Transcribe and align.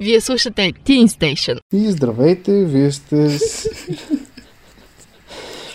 Вие 0.00 0.20
слушате 0.20 0.72
Teen 0.72 1.06
Station. 1.06 1.58
И 1.72 1.90
здравейте, 1.90 2.64
вие 2.64 2.92
сте 2.92 3.38
с... 3.38 3.68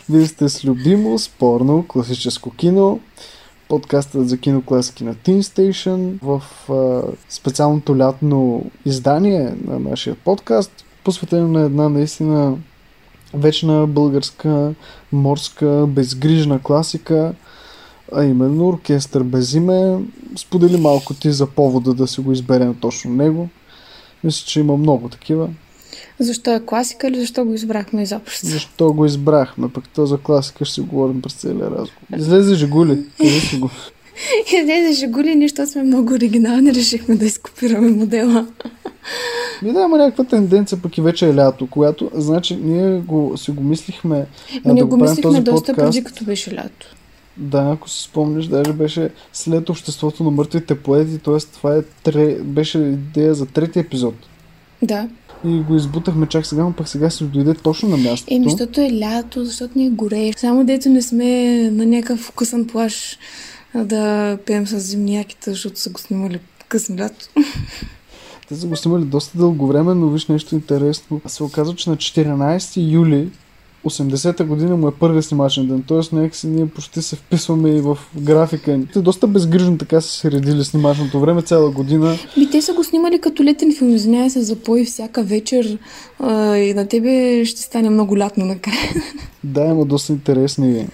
вие 0.09 0.25
сте 0.25 0.49
с 0.49 0.65
любимо, 0.65 1.19
спорно, 1.19 1.85
класическо 1.87 2.51
кино. 2.51 2.99
Подкастът 3.69 4.29
за 4.29 4.37
кинокласики 4.37 5.03
на 5.03 5.15
Teen 5.15 5.39
Station 5.41 6.19
в 6.21 6.43
а, 6.71 7.03
специалното 7.29 7.97
лятно 7.97 8.65
издание 8.85 9.53
на 9.67 9.79
нашия 9.79 10.15
подкаст, 10.15 10.85
посветено 11.03 11.47
на 11.47 11.61
една 11.61 11.89
наистина 11.89 12.57
вечна 13.33 13.87
българска 13.87 14.73
морска 15.11 15.85
безгрижна 15.87 16.59
класика, 16.59 17.33
а 18.13 18.23
именно 18.23 18.67
Оркестър 18.67 19.23
без 19.23 19.53
име. 19.53 19.99
Сподели 20.35 20.77
малко 20.77 21.13
ти 21.13 21.31
за 21.31 21.47
повода 21.47 21.93
да 21.93 22.07
си 22.07 22.21
го 22.21 22.31
изберем 22.31 22.75
точно 22.81 23.11
него. 23.11 23.49
Мисля, 24.23 24.45
че 24.45 24.59
има 24.59 24.77
много 24.77 25.09
такива. 25.09 25.49
Защо 26.19 26.53
е 26.53 26.65
класика 26.65 27.07
или 27.07 27.19
защо 27.19 27.45
го 27.45 27.53
избрахме 27.53 28.03
изобщо? 28.03 28.47
Защо 28.47 28.93
го 28.93 29.05
избрахме? 29.05 29.69
Пък 29.69 29.89
то 29.89 30.05
за 30.05 30.17
класика 30.17 30.65
ще 30.65 30.73
си 30.73 30.81
говорим 30.81 31.21
през 31.21 31.33
целия 31.33 31.71
разговор. 31.71 32.17
Излезе 32.17 32.55
Жигули. 32.55 33.03
Си 33.49 33.57
го? 33.57 33.69
Излезе 34.61 34.99
Жигули, 34.99 35.35
нищо 35.35 35.67
сме 35.67 35.83
много 35.83 36.13
оригинални, 36.13 36.73
решихме 36.73 37.15
да 37.15 37.25
изкопираме 37.25 37.89
модела. 37.89 38.47
Ми 39.61 39.73
да, 39.73 39.81
има 39.81 39.97
някаква 39.97 40.23
тенденция, 40.23 40.81
пък 40.81 40.97
и 40.97 41.01
вече 41.01 41.29
е 41.29 41.35
лято, 41.35 41.67
когато, 41.67 42.11
значи, 42.13 42.55
ние 42.55 42.99
го, 42.99 43.33
си 43.37 43.51
го 43.51 43.63
мислихме. 43.63 44.25
Но 44.65 44.73
ние 44.73 44.83
да 44.83 44.87
го 44.87 44.97
мислихме 44.97 45.41
доста 45.41 45.73
подкаст. 45.73 45.93
преди 45.93 46.03
като 46.03 46.25
беше 46.25 46.55
лято. 46.55 46.95
Да, 47.37 47.71
ако 47.73 47.89
си 47.89 48.03
спомняш, 48.03 48.47
даже 48.47 48.73
беше 48.73 49.09
след 49.33 49.69
обществото 49.69 50.23
на 50.23 50.31
мъртвите 50.31 50.75
поети, 50.75 51.19
т.е. 51.19 51.37
това 51.37 51.75
е 51.75 51.81
тре... 52.03 52.35
беше 52.35 52.77
идея 52.77 53.35
за 53.35 53.45
трети 53.45 53.79
епизод. 53.79 54.15
Да. 54.81 55.09
И 55.45 55.59
го 55.59 55.75
избутахме 55.75 56.27
чак 56.27 56.45
сега, 56.45 56.63
но 56.63 56.73
пък 56.73 56.87
сега 56.87 57.09
се 57.09 57.23
дойде 57.23 57.53
точно 57.53 57.89
на 57.89 57.97
мястото. 57.97 58.33
Еми, 58.33 58.49
защото 58.49 58.81
е 58.81 58.99
лято, 58.99 59.45
защото 59.45 59.77
ни 59.77 59.85
е 59.85 59.89
горе. 59.89 60.31
Само 60.37 60.65
дето 60.65 60.89
не 60.89 61.01
сме 61.01 61.57
на 61.71 61.85
някакъв 61.85 62.19
вкусен 62.19 62.67
плаш 62.67 63.17
да 63.75 64.37
пием 64.45 64.67
с 64.67 64.79
зимнияките, 64.79 65.51
защото 65.51 65.79
са 65.79 65.89
го 65.89 65.99
снимали 65.99 66.39
късно 66.67 66.97
лято. 66.97 67.25
Те 68.47 68.55
са 68.55 68.67
го 68.67 68.75
снимали 68.75 69.05
доста 69.05 69.37
дълго 69.37 69.67
време, 69.67 69.93
но 69.93 70.09
виж 70.09 70.27
нещо 70.27 70.55
интересно. 70.55 71.21
Се 71.27 71.43
оказва, 71.43 71.75
че 71.75 71.89
на 71.89 71.97
14 71.97 72.91
юли 72.91 73.29
80-та 73.85 74.43
година 74.43 74.77
му 74.77 74.87
е 74.87 74.91
първият 74.91 75.25
снимачен 75.25 75.67
ден, 75.67 75.83
т.е. 75.87 76.15
някакси 76.15 76.47
ние 76.47 76.65
почти 76.65 77.01
се 77.01 77.15
вписваме 77.15 77.69
и 77.69 77.81
в 77.81 77.97
графика. 78.17 78.79
Те 78.93 79.01
доста 79.01 79.27
безгрижно 79.27 79.77
така 79.77 80.01
са 80.01 80.09
се 80.09 80.31
редили 80.31 80.63
снимачното 80.63 81.19
време 81.19 81.41
цяла 81.41 81.71
година. 81.71 82.17
Би, 82.37 82.49
те 82.49 82.61
са 82.61 82.73
го 82.73 82.83
снимали 82.83 83.21
като 83.21 83.43
летен 83.43 83.75
филм, 83.77 83.95
извинявай 83.95 84.29
се, 84.29 84.41
запой 84.41 84.85
всяка 84.85 85.23
вечер 85.23 85.77
а, 86.19 86.55
и 86.57 86.73
на 86.73 86.87
тебе 86.87 87.45
ще 87.45 87.61
стане 87.61 87.89
много 87.89 88.17
лятно 88.17 88.45
накрая. 88.45 88.89
Да, 89.43 89.65
има 89.65 89.85
доста 89.85 90.13
интересни 90.13 90.87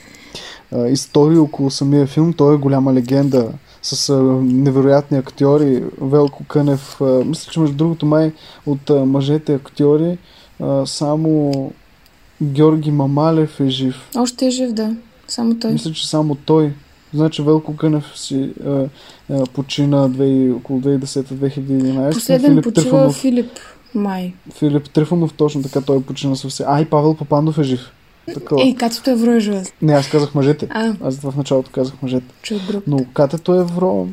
а, 0.72 0.88
истории 0.88 1.38
около 1.38 1.72
самия 1.72 2.08
филм. 2.08 2.34
Той 2.34 2.56
е 2.56 2.58
голяма 2.58 2.94
легенда 2.94 3.52
с 3.82 4.10
а, 4.10 4.22
невероятни 4.42 5.18
актьори. 5.18 5.84
Велко 6.02 6.44
Кънев, 6.44 7.02
а, 7.02 7.24
мисля, 7.26 7.52
че 7.52 7.60
между 7.60 7.76
другото 7.76 8.06
май 8.06 8.32
от 8.66 8.90
а, 8.90 9.06
мъжете 9.06 9.54
актьори 9.54 10.18
а, 10.60 10.86
само 10.86 11.52
Георги 12.44 12.92
Мамалев 12.92 13.60
е 13.60 13.70
жив. 13.70 14.10
Още 14.18 14.48
е 14.48 14.50
жив, 14.50 14.74
да. 14.74 14.96
Само 15.28 15.60
той. 15.60 15.72
Мисля, 15.72 15.92
че 15.92 16.08
само 16.08 16.36
той. 16.36 16.74
Значи 17.14 17.42
Велко 17.42 17.76
Кънев 17.76 18.12
си 18.16 18.54
а, 18.66 18.86
а, 19.30 19.46
почина 19.46 20.10
2, 20.10 20.56
около 20.56 20.82
2010-2011. 20.82 22.14
Последен 22.14 22.52
Филип 22.52 22.64
почива 22.64 22.84
Трифонов, 22.84 23.16
Филип 23.16 23.52
Май. 23.96 24.34
Филип 24.54 24.90
Трифонов, 24.90 25.34
точно 25.34 25.64
така, 25.64 25.82
той 25.82 26.04
почина 26.04 26.36
съвсем. 26.36 26.66
А, 26.70 26.82
и 26.82 26.86
Павел 26.86 27.14
Папандов 27.14 27.58
е 27.58 27.64
жив. 27.64 27.92
Такова. 28.34 28.64
Ей, 28.64 28.76
Катето 28.76 29.10
Евро 29.10 29.32
е 29.32 29.40
жив. 29.40 29.74
Не, 29.82 29.94
аз 29.94 30.10
казах 30.10 30.36
мъжете. 30.36 30.68
А. 30.70 30.94
Аз 31.04 31.20
в 31.20 31.34
началото 31.38 31.72
казах 31.72 32.02
мъжете. 32.02 32.26
Чух 32.42 32.61
Но 32.88 33.06
Катето 33.14 33.54
Евро 33.54 34.08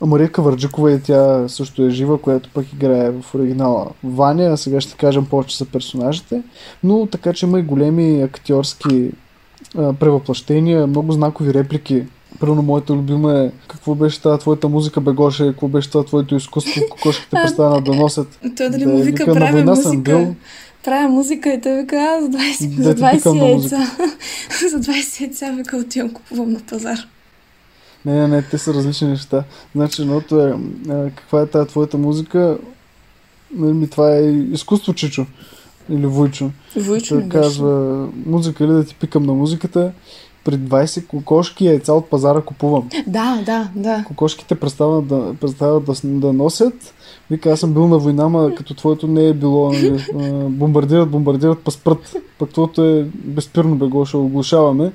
Мария 0.00 0.32
Каварджикова 0.32 0.92
и 0.92 1.02
тя 1.02 1.48
също 1.48 1.82
е 1.82 1.90
жива, 1.90 2.20
която 2.20 2.50
пък 2.54 2.72
играе 2.72 3.10
в 3.10 3.34
оригинала 3.34 3.86
Ваня, 4.04 4.44
а 4.44 4.56
сега 4.56 4.80
ще 4.80 4.96
кажем 4.96 5.26
повече 5.26 5.56
за 5.56 5.64
персонажите, 5.64 6.42
но 6.84 7.06
така 7.06 7.32
че 7.32 7.46
има 7.46 7.58
и 7.58 7.62
големи 7.62 8.22
актьорски 8.22 9.10
а, 9.78 9.92
превъплъщения, 9.92 10.86
много 10.86 11.12
знакови 11.12 11.54
реплики. 11.54 12.04
Първо 12.40 12.62
моята 12.62 12.92
любима 12.92 13.40
е 13.40 13.50
какво 13.68 13.94
беше 13.94 14.22
тази 14.22 14.40
твоята 14.40 14.68
музика, 14.68 15.00
Бегоше, 15.00 15.46
какво 15.46 15.68
беше 15.68 15.90
това 15.90 16.04
твоето 16.04 16.36
изкуство, 16.36 16.82
кокошките 16.90 17.30
престанат 17.42 17.84
да 17.84 17.94
носят. 17.94 18.38
Той 18.56 18.70
дали 18.70 18.84
да, 18.84 18.90
му 18.90 18.98
вика, 18.98 19.24
вика 19.24 19.34
правя 19.34 19.64
музика. 19.64 20.18
Бил. 20.18 20.34
Правя 20.84 21.08
музика 21.08 21.52
и 21.52 21.60
той 21.60 21.80
вика, 21.80 21.96
а, 21.96 22.22
за 22.22 22.28
20, 22.28 22.82
за 22.82 22.94
20 22.94 23.50
яйца. 23.50 23.76
за 24.70 24.80
20 24.80 25.20
яйца 25.20 25.52
вика 25.52 25.76
отивам 25.76 26.10
купувам 26.10 26.52
на 26.52 26.60
пазар. 26.60 26.98
Не, 28.06 28.14
не, 28.14 28.28
не, 28.28 28.42
те 28.42 28.58
са 28.58 28.74
различни 28.74 29.08
неща. 29.08 29.44
Значи, 29.74 30.02
едното 30.02 30.40
е, 30.40 30.58
а, 30.88 31.10
каква 31.16 31.40
е 31.40 31.46
тази 31.46 31.68
твоята 31.68 31.98
музика? 31.98 32.58
Нали, 33.54 33.90
това 33.90 34.16
е 34.16 34.22
изкуство, 34.30 34.94
Чичо. 34.94 35.26
Или 35.90 36.06
Войчо. 36.06 36.50
Войчо 36.76 37.14
Той 37.14 37.28
казва, 37.28 38.08
музика 38.26 38.64
или 38.64 38.72
да 38.72 38.84
ти 38.84 38.94
пикам 38.94 39.22
на 39.22 39.32
музиката. 39.32 39.92
При 40.44 40.54
20 40.54 41.06
кокошки 41.06 41.64
и 41.64 41.66
яйца 41.66 41.92
от 41.92 42.10
пазара 42.10 42.40
купувам. 42.40 42.88
Да, 43.06 43.42
да, 43.46 43.68
да. 43.74 44.04
Кокошките 44.06 44.54
престават 44.54 45.06
да, 45.06 45.34
престават 45.40 45.84
да, 45.84 45.94
да 46.04 46.32
носят. 46.32 46.94
Вика, 47.30 47.50
аз 47.50 47.60
съм 47.60 47.72
бил 47.72 47.88
на 47.88 47.98
война, 47.98 48.28
ма 48.28 48.54
като 48.54 48.74
твоето 48.74 49.06
не 49.06 49.28
е 49.28 49.34
било. 49.34 49.72
Нали, 49.72 50.04
бомбардират, 50.48 51.10
бомбардират, 51.10 51.58
паспрат. 51.58 52.16
Пък 52.38 52.50
твоето 52.50 52.84
е 52.84 53.06
безпирно 53.14 53.76
бегло, 53.76 54.04
ще 54.04 54.16
оглушаваме. 54.16 54.92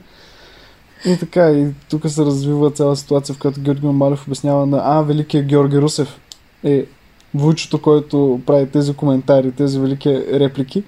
И 1.06 1.18
така, 1.18 1.52
и 1.52 1.68
тук 1.90 2.10
се 2.10 2.26
развива 2.26 2.72
цяла 2.72 2.96
ситуация, 2.96 3.36
в 3.36 3.40
която 3.40 3.62
Георги 3.62 3.86
Мамалев 3.86 4.28
обяснява 4.28 4.66
на 4.66 4.82
А, 4.84 5.02
великия 5.02 5.44
Георги 5.44 5.78
Русев 5.78 6.20
е 6.64 6.86
вучето, 7.34 7.82
който 7.82 8.42
прави 8.46 8.66
тези 8.66 8.94
коментари, 8.94 9.52
тези 9.52 9.80
велики 9.80 10.24
реплики. 10.34 10.84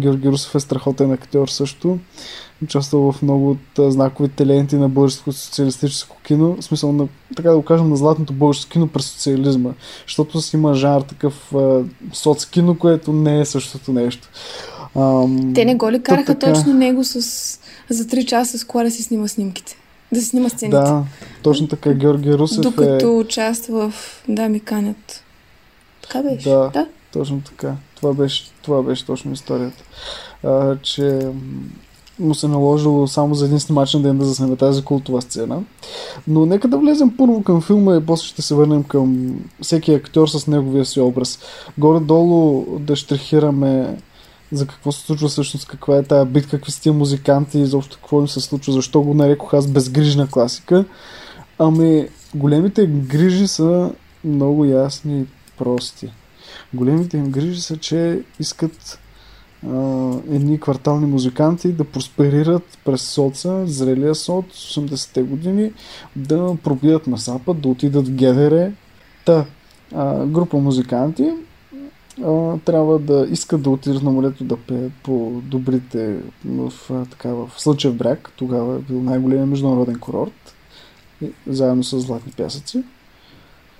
Георги 0.00 0.28
Русев 0.28 0.54
е 0.54 0.60
страхотен 0.60 1.12
актьор 1.12 1.48
също. 1.48 1.98
Участвал 2.64 3.12
в 3.12 3.22
много 3.22 3.50
от 3.50 3.92
знаковите 3.92 4.46
ленти 4.46 4.76
на 4.76 4.88
българското 4.88 5.32
социалистическо 5.32 6.16
кино. 6.24 6.56
В 6.60 6.64
смисъл 6.64 6.92
на, 6.92 7.08
така 7.36 7.50
да 7.50 7.56
го 7.56 7.62
кажем, 7.62 7.88
на 7.88 7.96
златното 7.96 8.32
българско 8.32 8.70
кино 8.70 8.88
през 8.88 9.06
социализма. 9.06 9.70
Защото 10.06 10.40
си 10.40 10.56
има 10.56 10.74
жанр 10.74 11.00
такъв 11.00 11.54
а, 11.54 11.82
соцкино, 12.12 12.78
което 12.78 13.12
не 13.12 13.40
е 13.40 13.44
същото 13.44 13.92
нещо. 13.92 14.28
Ам, 14.96 15.52
Те 15.54 15.64
не 15.64 15.74
го 15.74 15.90
ли 15.90 16.02
караха 16.02 16.38
така... 16.38 16.52
точно 16.52 16.74
него 16.74 17.04
с 17.04 17.59
за 17.90 18.04
3 18.04 18.24
часа 18.24 18.58
с 18.58 18.64
кола 18.64 18.84
да 18.84 18.90
си 18.90 19.02
снима 19.02 19.28
снимките. 19.28 19.76
Да 20.12 20.20
си 20.20 20.26
снима 20.26 20.48
сцените. 20.48 20.76
Да, 20.76 21.04
точно 21.42 21.68
така. 21.68 21.94
Георги 21.94 22.34
Русев 22.34 22.60
Докато 22.60 23.06
е... 23.06 23.10
участва 23.10 23.90
в 23.90 24.22
Да 24.28 24.48
ми 24.48 24.60
канят. 24.60 25.24
Така 26.02 26.22
беше. 26.22 26.48
Да, 26.48 26.70
да, 26.72 26.86
точно 27.12 27.40
така. 27.40 27.74
Това 27.96 28.14
беше, 28.14 28.44
това 28.62 28.82
беше 28.82 29.06
точно 29.06 29.32
историята. 29.32 29.84
А, 30.44 30.76
че 30.76 31.32
му 32.20 32.34
се 32.34 32.48
наложило 32.48 33.06
само 33.06 33.34
за 33.34 33.44
един 33.44 33.60
снимачен 33.60 34.02
ден 34.02 34.18
да 34.18 34.24
заснеме 34.24 34.56
тази 34.56 34.82
култова 34.84 35.22
сцена. 35.22 35.62
Но 36.28 36.46
нека 36.46 36.68
да 36.68 36.78
влезем 36.78 37.16
първо 37.16 37.42
към 37.42 37.62
филма 37.62 37.96
и 37.96 38.06
после 38.06 38.26
ще 38.26 38.42
се 38.42 38.54
върнем 38.54 38.84
към 38.84 39.36
всеки 39.62 39.94
актьор 39.94 40.28
с 40.28 40.46
неговия 40.46 40.84
си 40.84 41.00
образ. 41.00 41.38
Горе-долу 41.78 42.66
да 42.78 42.96
штрихираме 42.96 43.96
за 44.52 44.66
какво 44.66 44.92
се 44.92 45.00
случва 45.00 45.28
всъщност, 45.28 45.68
каква 45.68 45.96
е 45.96 46.02
тая 46.02 46.24
битка, 46.24 46.50
какви 46.50 46.72
са 46.72 46.82
тия 46.82 46.92
музиканти, 46.92 47.58
изобщо 47.58 47.96
какво 47.96 48.20
им 48.20 48.28
се 48.28 48.40
случва, 48.40 48.72
защо 48.72 49.02
го 49.02 49.14
нарекох 49.14 49.54
аз 49.54 49.66
безгрижна 49.66 50.28
класика. 50.28 50.84
Ами, 51.58 52.08
големите 52.34 52.86
грижи 52.86 53.48
са 53.48 53.92
много 54.24 54.64
ясни 54.64 55.20
и 55.20 55.26
прости. 55.58 56.12
Големите 56.74 57.16
им 57.16 57.30
грижи 57.30 57.60
са, 57.60 57.76
че 57.76 58.22
искат 58.40 58.98
а, 59.66 59.76
едни 60.30 60.60
квартални 60.60 61.06
музиканти 61.06 61.72
да 61.72 61.84
просперират 61.84 62.78
през 62.84 63.02
соца, 63.02 63.66
зрелия 63.66 64.14
соц, 64.14 64.44
80-те 64.46 65.22
години, 65.22 65.72
да 66.16 66.56
пробият 66.64 67.06
на 67.06 67.16
Запад, 67.16 67.60
да 67.60 67.68
отидат 67.68 68.08
в 68.08 68.14
ГДР. 68.14 68.72
Та, 69.24 69.44
а, 69.94 70.26
група 70.26 70.56
музиканти 70.56 71.32
а, 72.24 72.58
трябва 72.58 72.98
да 72.98 73.26
искат 73.30 73.62
да 73.62 73.70
отидат 73.70 74.02
на 74.02 74.10
морето 74.10 74.44
да 74.44 74.56
пеят 74.56 74.92
по 75.02 75.42
добрите 75.44 76.16
в, 76.44 76.72
така, 77.10 77.28
в 77.28 77.50
Слънчев 77.58 77.94
бряг. 77.94 78.32
Тогава 78.36 78.76
е 78.76 78.78
бил 78.78 79.02
най-големия 79.02 79.46
международен 79.46 79.98
курорт, 79.98 80.54
заедно 81.46 81.84
с 81.84 82.00
златни 82.00 82.32
пясъци. 82.32 82.84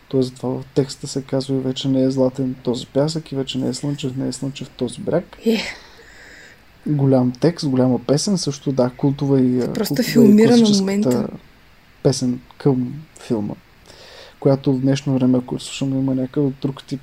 Тоест 0.08 0.28
затова 0.28 0.48
в 0.48 0.64
текста 0.74 1.06
се 1.06 1.22
казва 1.22 1.56
и 1.56 1.60
вече 1.60 1.88
не 1.88 2.02
е 2.02 2.10
златен 2.10 2.54
този 2.62 2.86
пясък 2.86 3.32
и 3.32 3.36
вече 3.36 3.58
не 3.58 3.68
е 3.68 3.74
слънчев, 3.74 4.16
не 4.16 4.28
е 4.28 4.32
слънчев 4.32 4.70
този 4.70 5.00
бряг. 5.00 5.38
Yeah. 5.46 5.60
Голям 6.86 7.32
текст, 7.40 7.68
голяма 7.68 7.98
песен, 7.98 8.38
също 8.38 8.72
да, 8.72 8.90
култова 8.96 9.40
и 9.40 9.60
Просто 9.74 9.94
култова 9.94 10.12
филмира 10.12 10.56
на 10.56 10.68
момента. 10.78 11.28
Песен 12.02 12.40
към 12.58 12.94
филма, 13.20 13.54
която 14.40 14.72
в 14.72 14.80
днешно 14.80 15.14
време, 15.14 15.38
ако 15.38 15.58
слушаме, 15.58 15.98
има 15.98 16.14
някакъв 16.14 16.52
друг 16.62 16.84
тип 16.84 17.00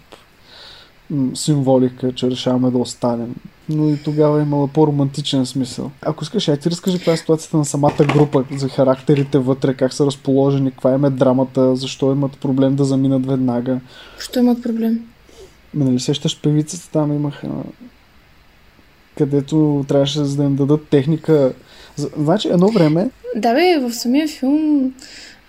символика, 1.34 2.14
че 2.14 2.32
решаваме 2.32 2.72
да 2.72 2.78
останем. 2.78 3.36
Но 3.70 3.90
и 3.90 3.98
тогава 4.04 4.40
е 4.40 4.44
имала 4.44 4.68
по-романтичен 4.68 5.46
смисъл. 5.46 5.92
Ако 6.02 6.24
искаш, 6.24 6.48
я 6.48 6.58
ти 6.58 6.70
разкажи 6.72 6.98
каква 6.98 7.14
е 7.14 7.18
ситуацията 7.18 7.58
на 7.58 7.66
самата 7.66 8.06
група, 8.14 8.44
за 8.58 8.70
характерите 8.70 9.38
вътре, 9.38 9.74
как 9.74 9.94
са 9.94 10.06
разположени, 10.06 10.72
каква 10.72 10.94
им 10.94 11.06
е 11.06 11.10
драмата, 11.10 11.76
защо 11.76 12.12
имат 12.12 12.38
проблем 12.38 12.76
да 12.76 12.84
заминат 12.86 13.26
веднага. 13.26 13.80
Що 14.20 14.40
имат 14.40 14.64
проблем? 14.64 15.00
Ме, 15.74 15.86
нали 15.86 16.00
сещаш 16.00 16.42
певицата 16.42 16.90
там 16.92 17.14
имаха 17.14 17.50
където 19.18 19.86
трябваше 19.88 20.20
да 20.20 20.44
им 20.44 20.56
дадат 20.56 20.88
техника. 20.90 21.54
Значи 22.18 22.48
едно 22.48 22.68
време 22.68 23.10
Да, 23.36 23.54
бе, 23.54 23.80
в 23.80 23.94
самия 23.94 24.28
филм 24.28 24.94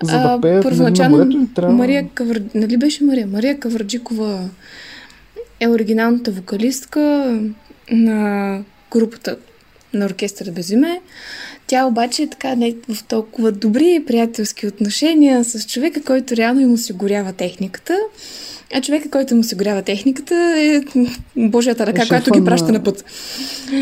за 0.02 0.18
да 0.18 0.38
пеят 0.40 0.62
първоначално 0.62 1.16
нали, 1.16 1.36
морето 1.36 1.54
трябва... 1.54 1.74
Мария 1.74 2.08
Кавър... 2.14 2.42
Нали 2.54 2.76
беше 2.76 3.04
Мария? 3.04 3.26
Мария 3.26 3.58
Кавърджикова 3.58 4.48
е 5.60 5.68
оригиналната 5.68 6.30
вокалистка 6.30 7.34
на 7.90 8.60
групата 8.90 9.36
на 9.94 10.06
оркестъра 10.06 10.50
без 10.52 10.70
име. 10.70 11.00
Тя 11.66 11.86
обаче 11.86 12.22
е 12.22 12.30
така 12.30 12.54
не 12.54 12.74
в 12.88 13.04
толкова 13.04 13.52
добри 13.52 14.04
приятелски 14.06 14.66
отношения 14.66 15.44
с 15.44 15.66
човека, 15.66 16.02
който 16.02 16.36
реално 16.36 16.60
им 16.60 16.72
осигурява 16.72 17.32
техниката. 17.32 17.98
А 18.74 18.80
човека, 18.80 19.10
който 19.10 19.34
му 19.34 19.40
осигурява 19.40 19.82
техниката 19.82 20.34
е 20.58 20.80
Божията 21.36 21.86
ръка, 21.86 22.02
Е 22.02 22.08
която 22.08 22.30
ги 22.30 22.44
праща 22.44 22.66
на- 22.66 22.72
на 22.72 22.84
път. 22.84 23.04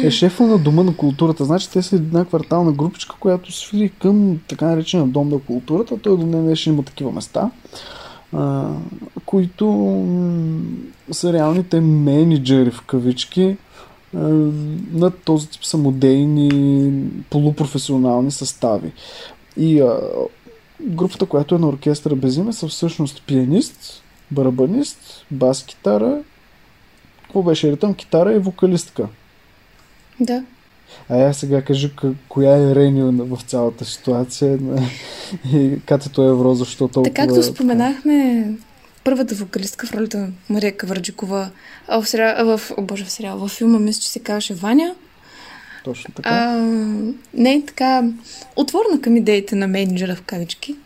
е 0.02 0.10
шефа 0.10 0.42
на 0.42 0.58
Дома 0.58 0.82
на 0.82 0.96
културата. 0.96 1.44
Значи 1.44 1.70
те 1.70 1.82
са 1.82 1.96
една 1.96 2.24
квартална 2.24 2.72
групичка, 2.72 3.16
която 3.20 3.52
свири 3.52 3.92
към 4.02 4.38
така 4.48 4.64
наречена 4.66 5.06
Дом 5.06 5.28
на 5.28 5.38
културата. 5.38 5.98
Той 5.98 6.16
до 6.18 6.24
днес 6.26 6.66
има 6.66 6.82
такива 6.82 7.12
места, 7.12 7.50
които 9.26 9.66
са 11.12 11.32
реалните 11.32 11.80
менеджери 11.80 12.70
в 12.70 12.82
кавички 12.82 13.56
на 14.92 15.10
този 15.24 15.48
тип 15.48 15.64
самодейни 15.64 16.92
полупрофесионални 17.30 18.30
състави. 18.30 18.92
И 19.56 19.80
а, 19.80 20.00
групата, 20.80 21.26
която 21.26 21.54
е 21.54 21.58
на 21.58 21.68
оркестъра 21.68 22.16
без 22.16 22.36
име, 22.36 22.52
са 22.52 22.68
всъщност 22.68 23.22
пианист, 23.26 24.02
барабанист, 24.30 25.26
бас-китара, 25.30 26.22
какво 27.22 27.42
беше 27.42 27.72
ритъм, 27.72 27.94
китара 27.94 28.32
и 28.32 28.38
вокалистка. 28.38 29.08
Да. 30.20 30.44
А 31.08 31.16
я 31.16 31.34
сега 31.34 31.62
кажи 31.62 31.90
коя 32.28 32.56
е 32.56 32.74
Рени 32.74 33.02
в 33.12 33.38
цялата 33.46 33.84
ситуация 33.84 34.58
и 35.52 35.80
Катето 35.86 36.22
Евро, 36.22 36.54
защо 36.54 36.88
толкова... 36.88 37.14
Така 37.14 37.26
както 37.26 37.42
споменахме, 37.42 38.48
първата 39.04 39.34
вокалистка 39.34 39.86
в 39.86 39.94
ролята 39.94 40.18
на 40.18 40.28
Мария 40.48 40.76
Кавърджикова 40.76 41.50
в, 41.88 42.06
сериал, 42.06 42.58
в, 42.58 42.72
о, 42.76 42.82
боже, 42.82 43.04
в 43.04 43.10
сериал, 43.10 43.38
във 43.38 43.50
филма 43.50 43.78
мисля, 43.78 44.00
че 44.00 44.08
се 44.08 44.18
казваше 44.18 44.54
Ваня. 44.54 44.94
Точно 45.84 46.14
така. 46.14 46.30
А, 46.30 46.56
не 47.34 47.54
е 47.54 47.64
така 47.66 48.02
отворена 48.56 49.00
към 49.00 49.16
идеите 49.16 49.56
на 49.56 49.66
менеджера 49.66 50.16
в 50.16 50.22
кавички. 50.22 50.76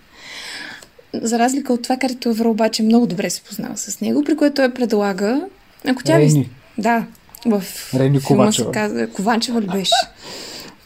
За 1.15 1.39
разлика 1.39 1.73
от 1.73 1.83
това, 1.83 1.97
където 1.97 2.29
Евро 2.29 2.51
обаче 2.51 2.83
много 2.83 3.07
добре 3.07 3.31
се 3.31 3.43
познава 3.43 3.77
с 3.77 4.01
него, 4.01 4.25
при 4.25 4.37
което 4.37 4.55
той 4.55 4.75
предлага, 4.75 5.47
ако 5.87 6.05
тя 6.05 6.17
ви... 6.17 6.25
Рени. 6.25 6.51
Да, 6.79 7.07
в 7.47 7.63
Рени 7.95 8.21
филма 8.21 8.43
Ковачева. 8.43 8.69
се 8.69 8.73
казва... 8.73 9.07
Кованчева 9.07 9.63
ли 9.63 9.67
беше? 9.67 9.95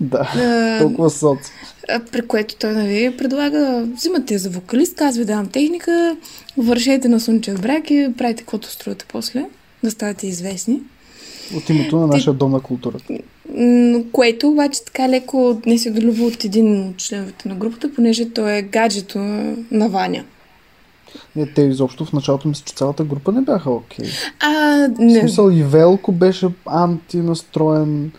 Да, 0.01 0.33
А, 0.37 0.79
толкова 0.81 1.11
соц. 1.11 1.39
а, 1.89 2.01
при 2.13 2.23
което 2.23 2.57
той 2.57 2.73
нали, 2.73 3.17
предлага, 3.19 3.87
взимате 3.97 4.39
за 4.39 4.51
вокалист, 4.51 5.01
аз 5.01 5.17
ви 5.17 5.25
давам 5.25 5.47
техника, 5.49 6.17
вършете 6.57 7.09
на 7.09 7.21
слънчев 7.21 7.61
брак 7.61 7.91
и 7.91 8.09
правите 8.19 8.43
каквото 8.43 8.71
строите 8.71 9.05
после, 9.09 9.45
да 9.85 9.91
ставате 9.91 10.27
известни. 10.27 10.81
От 11.57 11.71
името 11.71 11.97
на 11.97 12.07
нашия 12.07 12.33
дом 12.33 12.53
на 12.53 12.61
културата. 12.61 13.15
Което 14.13 14.49
обаче 14.49 14.85
така 14.85 15.09
леко 15.09 15.61
не 15.67 15.79
се 15.79 15.91
долюбва 15.91 16.27
от 16.27 16.45
един 16.45 16.89
от 16.89 16.97
членовете 16.97 17.49
на 17.49 17.55
групата, 17.55 17.95
понеже 17.95 18.31
той 18.31 18.53
е 18.57 18.63
гаджето 18.63 19.19
на 19.71 19.89
Ваня. 19.89 20.25
Не, 21.37 21.47
те 21.47 21.63
изобщо 21.63 22.05
в 22.05 22.13
началото 22.13 22.49
мисля, 22.49 22.63
че 22.67 22.75
цялата 22.75 23.05
група 23.05 23.33
не 23.33 23.41
бяха 23.41 23.71
окей. 23.71 24.07
А, 24.41 24.51
В 24.89 24.99
не. 24.99 25.21
смисъл 25.21 25.51
и 25.51 25.63
Велко 25.63 26.13
беше 26.13 26.49
антинастроен. 26.67 28.13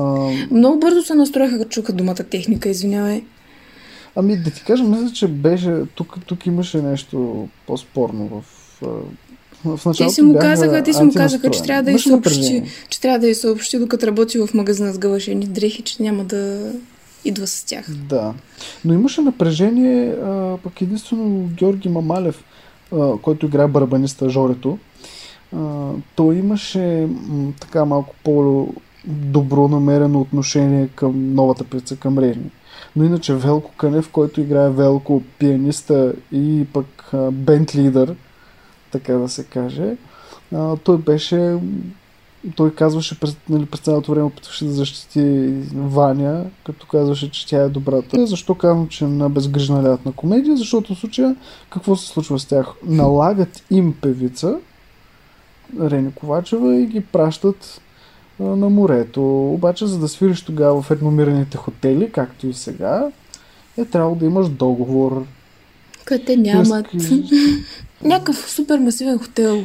А, 0.00 0.30
Много 0.50 0.78
бързо 0.80 1.02
се 1.02 1.14
настроиха, 1.14 1.58
като 1.58 1.70
чуха 1.70 1.92
думата 1.92 2.14
техника, 2.14 2.68
извинявай. 2.68 3.24
ами 4.16 4.36
да 4.36 4.50
ти 4.50 4.62
кажа, 4.64 4.84
мисля, 4.84 5.10
че 5.14 5.28
беше, 5.28 5.82
тук, 5.94 6.16
тук 6.26 6.46
имаше 6.46 6.82
нещо 6.82 7.48
по-спорно 7.66 8.28
в... 8.28 8.42
а, 8.82 8.86
В 9.64 9.86
началото 9.86 9.96
Те 10.08 10.14
си 10.14 10.22
му 10.22 10.38
казаха, 10.38 10.82
те 10.82 10.92
си 10.92 11.02
му 11.02 11.12
казаха, 11.14 11.50
че 11.50 11.62
трябва 11.62 11.82
да 11.82 11.90
Имаше 11.90 12.08
съобщи, 12.08 12.62
че 12.88 13.00
трябва 13.00 13.18
да 13.18 13.28
й 13.28 13.34
съобщи, 13.34 13.78
докато 13.78 14.06
работи 14.06 14.38
в 14.38 14.48
магазина 14.54 14.92
с 14.92 14.98
гавашени 14.98 15.46
дрехи, 15.46 15.82
че 15.82 16.02
няма 16.02 16.24
да 16.24 16.72
идва 17.28 17.46
с 17.46 17.64
тях. 17.64 17.90
Да. 17.90 18.34
Но 18.84 18.94
имаше 18.94 19.20
напрежение, 19.20 20.10
а, 20.10 20.56
пък 20.62 20.80
единствено 20.80 21.48
Георги 21.48 21.88
Мамалев, 21.88 22.44
а, 22.92 23.12
който 23.22 23.46
играе 23.46 23.66
барабаниста 23.66 24.30
Жорето, 24.30 24.78
а, 25.56 25.90
той 26.14 26.34
имаше 26.36 27.08
м, 27.28 27.52
така 27.60 27.84
малко 27.84 28.14
по-добро 28.24 29.68
намерено 29.68 30.20
отношение 30.20 30.88
към 30.88 31.34
новата 31.34 31.64
певица, 31.64 31.96
към 31.96 32.18
Рени. 32.18 32.50
Но 32.96 33.04
иначе 33.04 33.34
Велко 33.34 33.70
Кънев, 33.76 34.10
който 34.10 34.40
играе 34.40 34.70
Велко, 34.70 35.22
пианиста 35.38 36.14
и 36.32 36.66
пък 36.72 37.10
бенд 37.32 37.74
лидер, 37.74 38.14
така 38.90 39.12
да 39.12 39.28
се 39.28 39.44
каже, 39.44 39.96
а, 40.54 40.76
той 40.76 40.98
беше 40.98 41.58
той 42.50 42.74
казваше 42.74 43.20
през, 43.20 43.36
нали, 43.48 43.66
през 43.66 43.80
цялото 43.80 44.12
време 44.12 44.26
опитваше 44.26 44.64
да 44.64 44.70
защити 44.70 45.52
Ваня, 45.74 46.44
като 46.66 46.86
казваше, 46.86 47.30
че 47.30 47.46
тя 47.46 47.62
е 47.62 47.68
добрата. 47.68 48.26
Защо 48.26 48.54
казвам, 48.54 48.88
че 48.88 49.04
на 49.04 49.30
безгрижна 49.30 49.82
лятна 49.82 50.12
комедия? 50.12 50.56
Защото 50.56 50.94
в 50.94 50.98
случая 50.98 51.36
какво 51.70 51.96
се 51.96 52.06
случва 52.06 52.38
с 52.38 52.44
тях? 52.44 52.66
Налагат 52.84 53.62
им 53.70 53.94
певица, 54.02 54.58
Рени 55.80 56.12
Ковачева 56.12 56.76
и 56.76 56.86
ги 56.86 57.00
пращат 57.00 57.80
а, 58.40 58.42
на 58.42 58.68
морето. 58.68 59.52
Обаче, 59.52 59.86
за 59.86 59.98
да 59.98 60.08
свириш 60.08 60.42
тогава 60.42 60.82
в 60.82 60.90
реномираните 60.90 61.56
хотели, 61.56 62.12
както 62.12 62.46
и 62.46 62.54
сега, 62.54 63.10
е 63.76 63.84
трябвало 63.84 64.16
да 64.16 64.24
имаш 64.24 64.48
договор. 64.48 65.26
Къде 66.04 66.36
нямат. 66.36 66.86
Някакъв 68.02 68.50
супер 68.50 68.78
масивен 68.78 69.18
хотел 69.18 69.64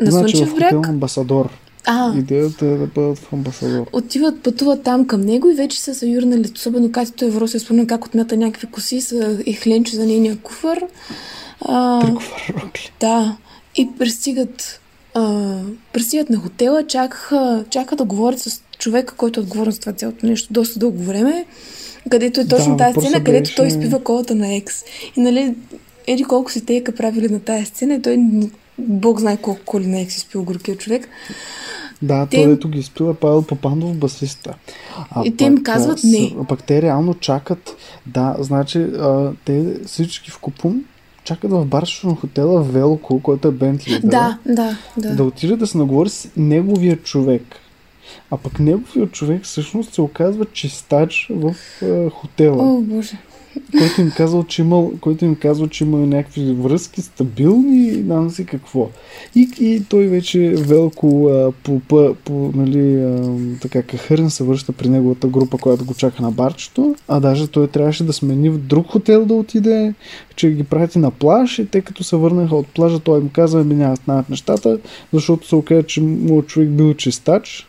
на 0.00 0.10
Значи 0.10 0.36
Слънчев 0.36 0.52
хотел 0.54 0.80
бряг. 0.80 0.88
Амбасадор. 0.88 1.65
А, 1.88 2.18
Идеята 2.18 2.66
е 2.66 2.76
да 2.76 2.86
бъдат 2.86 3.18
в 3.18 3.32
Амбасадор. 3.32 3.86
отиват, 3.92 4.42
пътуват 4.42 4.82
там 4.82 5.06
към 5.06 5.20
него 5.20 5.48
и 5.50 5.54
вече 5.54 5.80
са 5.80 5.94
се 5.94 6.06
юрнали, 6.06 6.50
особено 6.54 6.92
Катито 6.92 7.24
Евро 7.24 7.48
се 7.48 7.58
спомня 7.58 7.86
как 7.86 8.04
отмята 8.04 8.36
някакви 8.36 8.66
коси 8.66 9.00
са 9.00 9.38
и 9.46 9.52
хленче 9.52 9.96
за 9.96 10.06
нейния 10.06 10.36
куфър. 10.36 10.84
А, 11.60 12.02
да, 13.00 13.36
и 13.76 13.88
пристигат, 13.98 14.80
а, 15.14 15.54
пристигат 15.92 16.30
на 16.30 16.36
хотела, 16.36 16.86
чакаха, 16.86 17.64
чака 17.70 17.96
да 17.96 18.04
говорят 18.04 18.40
с 18.40 18.62
човека, 18.78 19.14
който 19.14 19.40
е 19.40 19.42
отговорен 19.42 19.72
за 19.72 19.80
това 19.80 19.92
цялото 19.92 20.26
нещо 20.26 20.52
доста 20.52 20.78
дълго 20.78 21.02
време, 21.02 21.44
където 22.10 22.40
е 22.40 22.46
точно 22.46 22.76
Да, 22.76 22.84
тази 22.84 23.06
сцена, 23.06 23.24
където 23.24 23.54
той 23.56 23.64
беше- 23.66 23.76
изпива 23.76 24.02
колата 24.04 24.34
на 24.34 24.54
екс. 24.54 24.84
И 25.16 25.20
нали, 25.20 25.54
еди 26.06 26.24
колко 26.24 26.52
си 26.52 26.66
тейка 26.66 26.92
правили 26.92 27.28
на 27.28 27.40
тази 27.40 27.64
сцена 27.64 27.94
и 27.94 28.02
той 28.02 28.18
Бог 28.78 29.20
знае 29.20 29.36
колко 29.36 29.60
коли 29.64 29.86
на 29.86 30.00
екс 30.00 30.16
изпил 30.16 30.44
горкия 30.44 30.76
човек. 30.76 31.08
Да, 32.02 32.26
Те 32.26 32.36
той 32.36 32.46
дето 32.46 32.68
ги 32.68 32.78
изпива 32.78 33.14
Павел 33.14 33.42
Попандов 33.42 33.96
басиста. 33.96 34.54
А 35.10 35.24
И 35.24 35.36
те 35.36 35.44
им 35.44 35.62
казват 35.62 35.98
а, 36.04 36.06
не. 36.06 36.34
А 36.40 36.44
пък 36.44 36.64
те 36.64 36.82
реално 36.82 37.14
чакат, 37.14 37.76
да, 38.06 38.36
значи 38.38 38.78
а, 38.78 39.32
те 39.44 39.74
всички 39.86 40.30
в 40.30 40.38
Купун 40.38 40.84
чакат 41.24 41.50
в 41.50 41.64
баршо 41.64 42.08
на 42.08 42.14
хотела 42.14 42.62
Велко, 42.62 43.22
който 43.22 43.48
е 43.48 43.52
бенд 43.52 43.88
лидер. 43.88 44.08
Да, 44.08 44.38
да, 44.46 44.76
да. 44.96 45.16
да 45.16 45.24
отиде 45.24 45.56
да 45.56 45.66
се 45.66 45.78
наговори 45.78 46.08
с 46.08 46.28
неговия 46.36 46.96
човек. 46.96 47.42
А 48.30 48.36
пък 48.36 48.60
неговия 48.60 49.06
човек 49.06 49.44
всъщност 49.44 49.94
се 49.94 50.00
оказва 50.00 50.44
чистач 50.44 51.28
в 51.30 51.54
а, 51.82 52.10
хотела, 52.10 52.76
О, 52.76 52.80
боже. 52.80 53.18
Който 53.78 54.00
им 54.00 54.12
казал, 54.16 54.44
че 54.44 54.62
имал, 54.62 54.92
който 55.00 55.24
им 55.24 55.36
казва, 55.36 55.68
че 55.68 55.84
има 55.84 55.98
някакви 55.98 56.52
връзки 56.52 57.02
стабилни 57.02 57.88
и 57.88 58.02
не 58.02 58.30
си 58.30 58.46
какво. 58.46 58.88
И, 59.34 59.48
и 59.60 59.82
той 59.88 60.06
вече 60.06 60.54
велко 60.56 61.28
а, 61.28 61.52
по, 61.52 61.80
по, 61.80 62.16
по 62.24 62.52
нали, 62.54 63.02
а, 63.02 63.38
така 63.62 63.82
кахърен 63.82 64.30
се 64.30 64.44
връща 64.44 64.72
при 64.72 64.88
неговата 64.88 65.26
група, 65.26 65.58
която 65.58 65.84
го 65.84 65.94
чака 65.94 66.22
на 66.22 66.30
барчето. 66.30 66.94
А 67.08 67.20
даже 67.20 67.46
той 67.46 67.68
трябваше 67.68 68.04
да 68.04 68.12
смени 68.12 68.50
в 68.50 68.58
друг 68.58 68.86
хотел 68.86 69.24
да 69.24 69.34
отиде, 69.34 69.94
че 70.36 70.50
ги 70.50 70.64
прати 70.64 70.98
на 70.98 71.10
плаж 71.10 71.58
и 71.58 71.66
те 71.66 71.80
като 71.80 72.04
се 72.04 72.16
върнаха 72.16 72.56
от 72.56 72.66
плажа, 72.66 72.98
той 72.98 73.20
им 73.20 73.28
каза, 73.28 73.60
ами 73.60 73.74
няма 73.74 73.96
станат 73.96 74.30
нещата, 74.30 74.78
защото 75.12 75.48
се 75.48 75.56
оказа, 75.56 75.82
че 75.82 76.00
моят 76.00 76.46
човек 76.46 76.68
бил 76.68 76.94
чистач. 76.94 77.66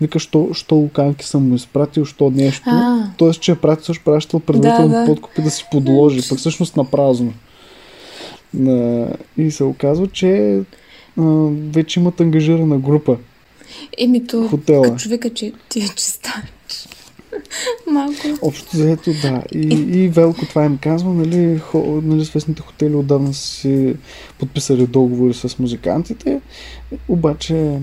Вика, 0.00 0.18
що, 0.18 0.48
що 0.52 0.74
луканки 0.74 1.24
съм 1.24 1.48
му 1.48 1.54
изпратил, 1.54 2.04
що 2.04 2.30
нещо. 2.30 2.62
А. 2.66 3.10
Тоест, 3.16 3.40
че 3.40 3.52
е 3.52 3.54
пратил, 3.54 3.84
също 3.84 4.04
пращал 4.04 4.40
предварително 4.40 4.88
Да, 4.88 5.00
да. 5.00 5.06
подкупи 5.06 5.42
да 5.42 5.50
си 5.50 5.64
подложи, 5.70 6.28
пък 6.28 6.38
всъщност 6.38 6.76
на 6.76 6.84
празно. 6.84 7.32
И 9.36 9.50
се 9.50 9.64
оказва, 9.64 10.08
че 10.08 10.60
а, 11.18 11.22
вече 11.50 12.00
имат 12.00 12.20
ангажирана 12.20 12.78
група. 12.78 13.16
Еми 13.98 14.26
то, 14.26 14.48
Хотела. 14.48 14.84
като 14.84 14.96
човека, 14.96 15.30
че 15.30 15.52
ти 15.68 15.80
е 15.80 15.88
чистач. 15.88 16.88
Малко. 17.90 18.14
Общо 18.42 18.76
заето, 18.76 19.10
да. 19.22 19.42
И, 19.54 19.68
и 20.02 20.08
Велко 20.08 20.46
това 20.46 20.64
им 20.64 20.78
казва, 20.78 21.14
нали, 21.14 21.58
хо, 21.58 22.00
нали 22.02 22.24
свестните 22.24 22.62
хотели 22.62 22.94
отдавна 22.94 23.34
си 23.34 23.94
подписали 24.38 24.86
договори 24.86 25.34
с 25.34 25.58
музикантите, 25.58 26.40
обаче 27.08 27.78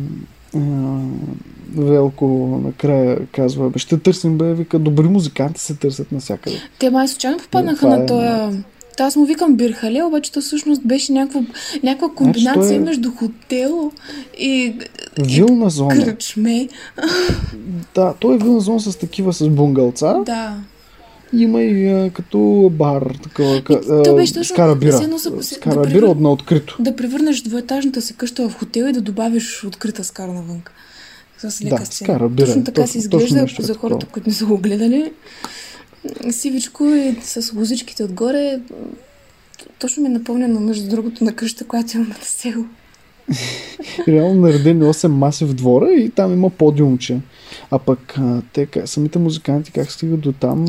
Велко 1.78 2.60
накрая 2.64 3.26
казва, 3.32 3.70
бе, 3.70 3.80
ще 3.80 3.98
търсим, 3.98 4.38
бе, 4.38 4.54
вика, 4.54 4.80
добри 4.80 5.08
музиканти 5.08 5.62
се 5.62 5.76
търсят 5.76 6.12
навсякъде. 6.12 6.58
Те 6.80 6.90
май 6.90 7.08
случайно 7.08 7.38
попаднаха 7.38 7.88
на 7.88 8.04
е- 8.04 8.06
този... 8.06 8.58
Та 8.98 9.06
аз 9.06 9.16
му 9.16 9.26
викам 9.26 9.56
Бирхале, 9.56 10.04
обаче 10.04 10.32
то 10.32 10.42
всъщност 10.42 10.88
беше 10.88 11.14
някаква, 11.14 11.42
някаква 11.84 12.10
комбинация 12.16 12.64
Значи 12.64 12.76
е- 12.76 12.80
между 12.80 13.12
хотел 13.12 13.92
и, 14.40 14.48
и 14.48 15.24
Вилна 15.24 15.70
зона. 15.70 15.96
кръчме. 16.04 16.68
Да, 17.96 18.14
той 18.20 18.36
е 18.36 18.38
вилна 18.38 18.60
зона 18.60 18.80
с 18.80 18.96
такива 18.96 19.34
с 19.34 19.50
бунгалца. 19.50 20.22
Да. 20.26 20.56
Има 21.34 21.62
и 21.62 21.88
а, 21.88 22.10
като 22.10 22.38
бар, 22.74 23.14
такова, 23.24 23.62
ка, 23.62 23.82
то 24.04 24.04
а, 24.08 24.16
беше 24.16 24.34
точно- 24.34 24.44
с 24.46 24.56
карабира. 24.56 24.92
са- 24.94 25.20
С 25.42 25.50
да 25.50 25.60
карабира 25.60 25.90
превър- 26.02 26.16
на 26.16 26.32
открито. 26.32 26.78
Да 26.80 26.96
превърнеш 26.96 27.42
двоетажната 27.42 28.02
си 28.02 28.14
къща 28.16 28.50
в 28.50 28.54
хотел 28.54 28.84
и 28.84 28.92
да 28.92 29.02
добавиш 29.02 29.64
открита 29.64 30.04
скара 30.04 30.34
навън. 30.34 30.62
С 31.40 31.62
лека 31.64 31.76
Да, 31.76 31.86
сцена. 31.86 32.06
скара, 32.08 32.30
бира. 32.30 32.46
Точно 32.46 32.64
така 32.64 32.82
Точно- 32.82 33.02
точно 33.02 33.18
изглежда 33.28 33.42
е 33.60 33.64
за 33.64 33.74
хората, 33.74 34.00
такова. 34.00 34.14
които 34.14 34.30
не 34.30 34.36
са 34.36 34.46
го 34.46 34.58
гледали. 34.58 35.12
Сивичко 36.32 36.86
и 36.86 37.16
с 37.22 37.54
лозичките 37.54 38.04
отгоре. 38.04 38.60
Точно 39.80 40.04
ми 40.04 40.10
напомня 40.10 40.48
на 40.48 40.60
между 40.60 40.90
другото 40.90 41.24
на 41.24 41.34
къща, 41.34 41.66
която 41.66 41.98
имаме 41.98 42.10
на 42.12 42.16
село. 42.22 42.66
Реално 44.08 44.42
наредени 44.42 44.84
8 44.84 45.08
маси 45.08 45.46
в 45.46 45.54
двора 45.54 45.92
и 45.92 46.10
там 46.10 46.34
има 46.34 46.50
подиумче. 46.50 47.18
А 47.72 47.80
пък 47.80 48.20
те, 48.54 48.68
самите 48.86 49.20
музиканти 49.20 49.72
как 49.72 49.92
стигат 49.92 50.20
до 50.20 50.32
там, 50.32 50.66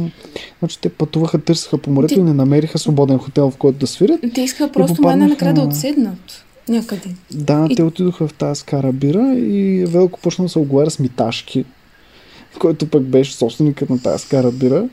значи 0.58 0.78
те 0.80 0.88
пътуваха, 0.88 1.38
търсиха 1.38 1.78
по 1.78 1.90
морето 1.90 2.14
Те- 2.14 2.20
и 2.20 2.24
не 2.24 2.32
намериха 2.34 2.78
свободен 2.78 3.18
хотел, 3.18 3.50
в 3.50 3.56
който 3.56 3.78
да 3.78 3.86
свирят. 3.86 4.20
Те 4.34 4.40
искаха 4.40 4.72
просто 4.72 4.92
май 4.92 4.96
попаднаха 4.96 5.28
накрая 5.28 5.54
да 5.54 5.62
на- 5.62 5.68
отседнат 5.68 6.44
някъде. 6.68 7.08
Да, 7.32 7.66
И- 7.70 7.76
те 7.76 7.82
отидоха 7.82 8.28
в 8.28 8.34
тази 8.34 8.60
скарабира 8.60 9.34
и 9.36 9.84
Велко 9.88 10.20
почна 10.20 10.44
да 10.44 10.48
се 10.48 10.58
оговаря 10.58 10.90
с 10.90 10.98
Миташки, 10.98 11.64
който 12.58 12.86
пък 12.86 13.02
беше 13.02 13.34
собственикът 13.34 13.90
на 13.90 14.02
тази 14.02 14.24
скарабира 14.24 14.88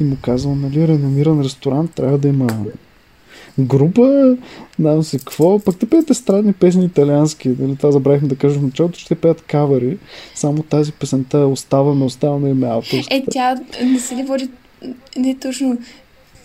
и 0.00 0.04
му 0.04 0.16
казал, 0.22 0.54
нали, 0.54 0.88
реномиран 0.88 1.40
ресторант, 1.40 1.90
трябва 1.94 2.18
да 2.18 2.28
има 2.28 2.46
група, 3.58 4.36
знам 4.78 5.02
се 5.02 5.18
какво, 5.18 5.58
пък 5.58 5.78
те 5.78 5.86
пеете 5.86 6.14
странни 6.14 6.52
песни 6.52 6.84
италиански, 6.84 7.48
нали, 7.58 7.76
това 7.76 7.90
забравихме 7.90 8.28
да 8.28 8.36
кажем 8.36 8.60
в 8.60 8.64
началото, 8.64 9.06
те 9.08 9.14
пеят 9.14 9.42
кавери, 9.42 9.98
само 10.34 10.62
тази 10.62 10.92
песента 10.92 11.38
оставаме, 11.38 12.04
оставаме 12.04 12.50
им 12.50 12.64
е 12.64 12.68
авторската. 12.68 13.16
Е, 13.16 13.22
тя 13.30 13.56
не 13.84 13.98
се 14.00 14.16
ли 14.16 14.22
води 14.22 14.50
не 15.16 15.30
е 15.30 15.38
точно 15.38 15.78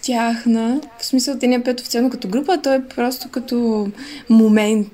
тяхна, 0.02 0.82
в 1.00 1.06
смисъл 1.06 1.40
те 1.40 1.48
не 1.48 1.64
пеят 1.64 1.80
официално 1.80 2.10
като 2.10 2.28
група, 2.28 2.54
а 2.54 2.62
то 2.62 2.74
е 2.74 2.84
просто 2.96 3.30
като 3.30 3.88
момент 4.30 4.88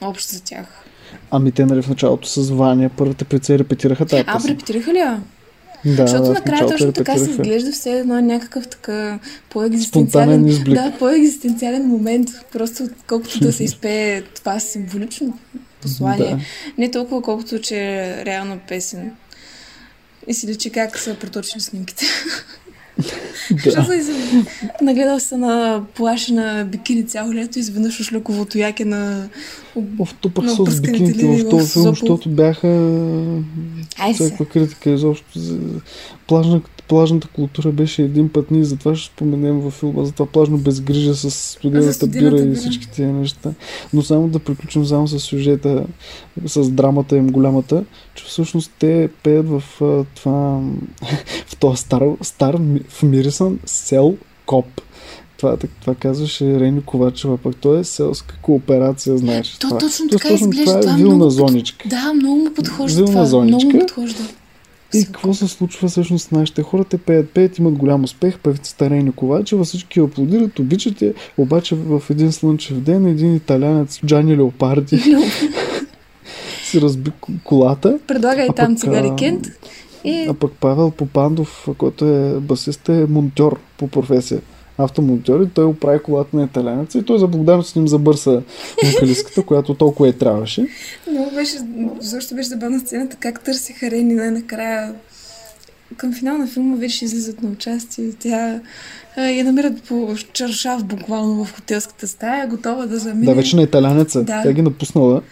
общо 0.00 0.32
за 0.32 0.42
тях. 0.42 0.84
Ами 1.30 1.52
те, 1.52 1.66
нали, 1.66 1.82
в 1.82 1.88
началото 1.88 2.28
с 2.28 2.50
Ваня, 2.50 2.90
първите 2.96 3.24
певци 3.24 3.58
репетираха 3.58 4.06
тази 4.06 4.24
А, 4.26 4.32
песен. 4.34 4.50
репетираха 4.50 4.92
ли 4.92 4.98
я? 4.98 5.22
Да, 5.84 6.06
Защото 6.06 6.22
да, 6.22 6.32
накрая 6.32 6.66
точно 6.66 6.92
така 6.92 7.18
се 7.18 7.30
изглежда 7.30 7.72
все 7.72 7.90
едно 7.90 8.18
е 8.18 8.22
някакъв 8.22 8.68
така 8.68 9.18
по-екзистенциален... 9.50 10.64
Да, 10.64 10.92
по-екзистенциален 10.98 11.88
момент. 11.88 12.28
Просто 12.52 12.88
колкото 13.06 13.40
да 13.40 13.52
се 13.52 13.64
изпее 13.64 14.22
това 14.22 14.60
символично 14.60 15.38
послание. 15.82 16.36
Да. 16.36 16.40
Не 16.78 16.90
толкова 16.90 17.22
колкото, 17.22 17.58
че 17.58 17.76
е 17.76 18.24
реално 18.24 18.58
песен. 18.68 19.12
И 20.26 20.34
си 20.34 20.46
личи 20.46 20.70
как 20.70 20.98
са 20.98 21.14
проточени 21.14 21.60
снимките. 21.60 22.06
Защото 23.64 23.88
да. 23.88 24.04
се- 24.04 24.44
нагледал 24.82 25.20
се 25.20 25.36
на 25.36 25.82
плаш 25.94 26.28
на 26.28 26.64
бикини 26.64 27.06
цяло 27.06 27.34
лято 27.34 27.58
и 27.58 27.60
изведнъж 27.60 28.00
ушляковото 28.00 28.58
яке 28.58 28.84
на... 28.84 29.28
Пък 30.34 30.44
на 30.44 30.50
с 30.50 30.80
бикините 30.80 31.24
в 31.26 31.48
този 31.48 31.72
филм, 31.72 31.84
защото 31.84 32.28
бяха 32.28 32.66
се. 34.06 34.14
всякаква 34.14 34.46
критика 34.46 34.90
изобщо. 34.90 35.38
Плажна, 36.26 36.60
плажната 36.90 37.28
култура 37.28 37.72
беше 37.72 38.02
един 38.02 38.28
път, 38.28 38.50
ние 38.50 38.64
затова 38.64 38.94
ще 38.94 39.12
споменем 39.12 39.60
във 39.60 39.74
филма, 39.74 40.04
за 40.04 40.12
това 40.12 40.26
плажно 40.26 40.58
безгрижа 40.58 41.14
с 41.14 41.30
студената 41.30 41.92
студената 41.92 42.36
бира 42.36 42.52
и 42.52 42.54
всички 42.54 42.90
тия 42.90 43.08
неща. 43.08 43.50
Но 43.92 44.02
само 44.02 44.28
да 44.28 44.38
приключим 44.38 44.86
само 44.86 45.08
с 45.08 45.18
сюжета, 45.18 45.84
с 46.46 46.70
драмата 46.70 47.16
им 47.16 47.26
голямата, 47.26 47.84
че 48.14 48.24
всъщност 48.24 48.72
те 48.78 49.08
пеят 49.22 49.46
в 49.48 49.62
това, 50.14 50.60
в 51.46 51.56
този 51.56 51.76
стар, 51.76 52.02
стар 52.22 52.56
в 52.88 53.02
Мирисън 53.02 53.58
сел 53.66 54.16
Коп. 54.46 54.66
Това, 55.36 55.56
това 55.80 55.94
казваше 55.94 56.60
Рени 56.60 56.82
Ковачева, 56.82 57.36
пък 57.38 57.56
той 57.56 57.78
е 57.80 57.84
селска 57.84 58.38
кооперация, 58.42 59.18
знаеш. 59.18 59.56
То 59.58 59.68
това. 59.68 59.78
точно 59.78 60.08
така 60.08 60.28
точно 60.28 60.48
изглежда. 60.50 60.64
Това 60.64 60.80
Това 60.80 60.92
е 60.92 60.94
е 60.94 60.96
вилна 60.96 61.14
много 61.14 61.30
под- 61.30 61.48
зоничка. 61.48 61.88
Да, 61.88 62.12
много 62.14 62.36
му 62.36 62.54
подхожда 62.54 62.96
Вилна 62.96 63.12
това. 63.12 63.24
зоничка. 63.24 63.66
Много 63.68 63.78
подхожда. 63.78 64.22
И 64.94 65.04
какво 65.04 65.34
се 65.34 65.48
случва 65.48 65.88
всъщност 65.88 66.28
с 66.28 66.30
нашите 66.30 66.62
хора? 66.62 66.84
Те 66.84 66.98
пеят, 66.98 67.30
пеят, 67.30 67.58
имат 67.58 67.74
голям 67.74 68.04
успех, 68.04 68.38
певицата 68.38 68.90
Рейни 68.90 69.12
Ковачева, 69.12 69.64
всички 69.64 70.00
аплодират, 70.00 70.58
обичат 70.58 71.02
я, 71.02 71.14
обаче 71.38 71.74
в 71.74 72.02
един 72.10 72.32
слънчев 72.32 72.80
ден 72.80 73.06
един 73.06 73.34
италянец, 73.36 74.00
Джани 74.06 74.36
Леопарди, 74.36 74.98
си 76.64 76.80
разби 76.80 77.10
колата, 77.44 77.98
Предлага 78.06 78.44
и 78.44 78.48
там 78.56 78.76
цигари 78.76 79.12
Кент. 79.18 79.46
И 80.04 80.26
а 80.28 80.34
пък 80.34 80.52
Павел 80.60 80.90
Попандов, 80.90 81.68
който 81.78 82.04
е 82.04 82.40
басист, 82.40 82.88
е 82.88 83.06
монтьор 83.08 83.60
по 83.78 83.88
професия. 83.88 84.40
Автомонтьор 84.84 85.40
и 85.40 85.48
той 85.48 85.64
оправи 85.64 85.98
колата 86.02 86.36
на 86.36 86.44
италянеца 86.44 86.98
и 86.98 87.02
той 87.02 87.18
за 87.18 87.26
благодарност 87.26 87.70
с 87.70 87.76
ним 87.76 87.88
забърса 87.88 88.42
вокалистката, 88.92 89.42
която 89.42 89.74
толкова 89.74 90.08
е 90.08 90.12
трябваше. 90.12 90.66
много 91.10 91.30
беше, 91.34 91.56
защо 92.00 92.34
беше 92.34 92.48
забавна 92.48 92.80
сцената, 92.80 93.16
как 93.16 93.44
търсиха 93.44 93.90
Рени 93.90 94.14
най-накрая. 94.14 94.94
Към 95.96 96.12
финал 96.14 96.38
на 96.38 96.46
филма 96.46 96.76
вече 96.76 97.04
излизат 97.04 97.42
на 97.42 97.50
участие. 97.50 98.12
Тя 98.18 98.60
а, 99.16 99.22
я 99.22 99.44
намират 99.44 99.82
по 99.82 100.14
чаршав 100.32 100.84
буквално 100.84 101.44
в 101.44 101.52
хотелската 101.54 102.08
стая, 102.08 102.46
готова 102.46 102.86
да 102.86 102.98
замине. 102.98 103.26
Да, 103.26 103.34
вече 103.34 103.56
на 103.56 103.62
италянеца. 103.62 104.22
Да. 104.22 104.42
Тя 104.42 104.52
ги 104.52 104.62
напуснала. 104.62 105.22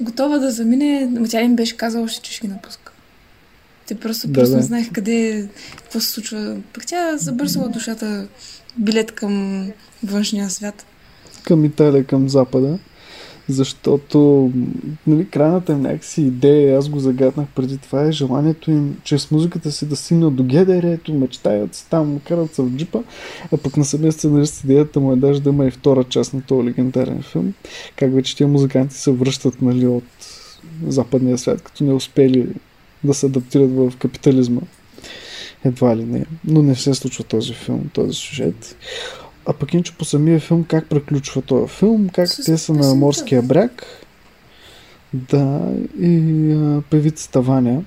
Готова 0.00 0.38
да 0.38 0.50
замине, 0.50 1.08
но 1.10 1.28
тя 1.28 1.40
им 1.42 1.56
беше 1.56 1.76
казала 1.76 2.04
още, 2.04 2.20
че 2.22 2.32
ще 2.32 2.46
ги 2.46 2.52
напуска. 2.52 2.92
Те 3.86 3.94
просто, 3.94 4.28
Да, 4.28 4.32
просто 4.32 4.50
да. 4.50 4.56
не 4.56 4.62
знаеха 4.62 4.92
къде, 4.92 5.48
какво 5.76 6.00
се 6.00 6.08
случва. 6.08 6.56
Пък 6.74 6.86
тя 6.86 7.16
забърсала 7.16 7.68
душата 7.68 8.26
билет 8.78 9.12
към 9.12 9.66
външния 10.04 10.50
свят. 10.50 10.86
към 11.44 11.64
Италия, 11.64 12.04
към 12.04 12.28
Запада, 12.28 12.78
защото 13.48 14.50
нали, 15.06 15.28
крайната 15.28 15.72
им 15.72 15.80
някакси 15.80 16.22
идея, 16.22 16.78
аз 16.78 16.88
го 16.88 17.00
загаднах 17.00 17.46
преди 17.54 17.78
това, 17.78 18.02
е 18.02 18.12
желанието 18.12 18.70
им 18.70 18.96
чрез 19.04 19.30
музиката 19.30 19.72
си 19.72 19.86
да 19.86 19.96
стигнат 19.96 20.34
до 20.34 20.42
ГДР-ето, 20.42 21.14
мечтаят 21.14 21.74
се 21.74 21.88
там, 21.88 22.20
карат 22.28 22.54
се 22.54 22.62
в 22.62 22.70
джипа, 22.70 22.98
а 23.52 23.56
пък 23.56 23.76
на 23.76 23.84
самия 23.84 24.12
сценарист 24.12 24.64
идеята 24.64 25.00
му 25.00 25.12
е 25.12 25.16
даже 25.16 25.42
да 25.42 25.50
има 25.50 25.66
и 25.66 25.70
втора 25.70 26.04
част 26.04 26.34
на 26.34 26.42
този 26.42 26.68
легендарен 26.68 27.22
филм, 27.22 27.54
как 27.96 28.14
вече 28.14 28.36
тия 28.36 28.48
музиканти 28.48 28.94
се 28.94 29.10
връщат 29.10 29.62
нали, 29.62 29.86
от 29.86 30.04
западния 30.86 31.38
свят, 31.38 31.62
като 31.62 31.84
не 31.84 31.92
успели 31.92 32.48
да 33.04 33.14
се 33.14 33.26
адаптират 33.26 33.70
в 33.70 33.92
капитализма. 33.98 34.60
Едва 35.64 35.96
ли 35.96 36.04
не. 36.04 36.24
Но 36.44 36.62
не 36.62 36.74
се 36.74 36.94
случва 36.94 37.24
този 37.24 37.54
филм, 37.54 37.90
този 37.92 38.14
сюжет. 38.14 38.76
А 39.46 39.52
пък 39.52 39.74
иначе 39.74 39.92
по 39.92 40.04
самия 40.04 40.40
филм, 40.40 40.64
как 40.64 40.88
приключва 40.88 41.42
този 41.42 41.68
филм, 41.68 42.08
как 42.08 42.28
С 42.28 42.44
те 42.44 42.58
са 42.58 42.72
на 42.72 42.94
морския 42.94 43.42
бряг. 43.42 43.86
Да, 45.12 45.72
и 46.00 46.52
а, 46.52 46.82
певицата 46.90 47.40
Ваня, 47.40 47.82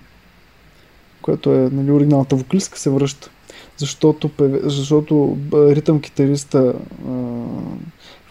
която 1.21 1.53
е 1.53 1.69
нали, 1.71 1.91
оригиналната 1.91 2.35
вокалистка, 2.35 2.79
се 2.79 2.89
връща. 2.89 3.29
Защото, 3.77 4.29
защото 4.63 5.37
ритъм 5.53 6.01
китариста 6.01 6.73
а, 7.09 7.13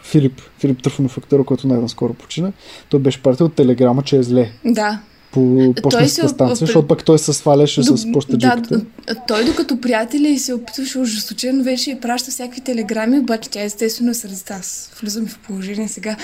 Филип, 0.03 0.41
Филип 0.59 0.83
Тръфонов 0.83 1.19
който 1.47 1.69
най-наскоро 1.69 2.15
почина, 2.15 2.53
той 2.89 3.01
беше 3.01 3.23
партия 3.23 3.47
от 3.47 3.55
телеграма, 3.55 4.03
че 4.03 4.17
е 4.17 4.23
зле 4.23 4.53
Да. 4.65 5.01
По 5.33 5.75
почтенската 5.83 6.29
се 6.29 6.35
станция, 6.35 6.67
защото 6.67 6.89
пък 6.89 7.05
той 7.05 7.19
се 7.19 7.33
сваляше 7.33 7.83
с 7.83 8.05
До- 8.05 8.13
пощаджипите. 8.13 8.75
да, 8.77 9.15
той 9.29 9.45
докато 9.45 9.81
приятели 9.81 10.29
и 10.29 10.39
се 10.39 10.55
опитваше 10.55 10.99
ожесточено 10.99 11.65
вече 11.65 11.91
и 11.91 12.01
праща 12.01 12.31
всякакви 12.31 12.61
телеграми, 12.61 13.19
обаче 13.19 13.51
тя 13.51 13.63
естествено 13.63 14.11
е 14.11 14.15
сърдита. 14.15 14.55
Аз 14.55 14.91
влизам 15.01 15.27
в 15.27 15.39
положение 15.39 15.89
сега. 15.89 16.17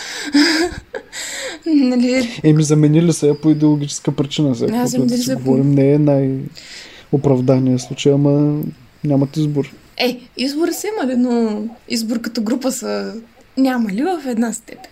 нали, 1.66 2.40
Еми, 2.44 2.62
заменили 2.62 3.12
се 3.12 3.34
по 3.42 3.50
идеологическа 3.50 4.12
причина. 4.12 4.54
Сега, 4.54 4.76
Аз 4.76 4.90
съм 4.90 5.06
да 5.06 5.18
си 5.18 5.34
говорим, 5.34 5.70
не 5.70 5.92
е 5.92 5.98
най-оправдания 5.98 7.78
случай, 7.78 8.12
ама 8.12 8.60
нямат 9.04 9.36
избор. 9.36 9.72
Е, 9.96 10.18
избори 10.36 10.72
са 10.72 10.86
имали, 10.86 11.16
но 11.16 11.62
избор 11.88 12.20
като 12.20 12.42
група 12.42 12.72
са 12.72 13.14
нямали 13.56 14.02
в 14.02 14.22
една 14.26 14.52
степен. 14.52 14.90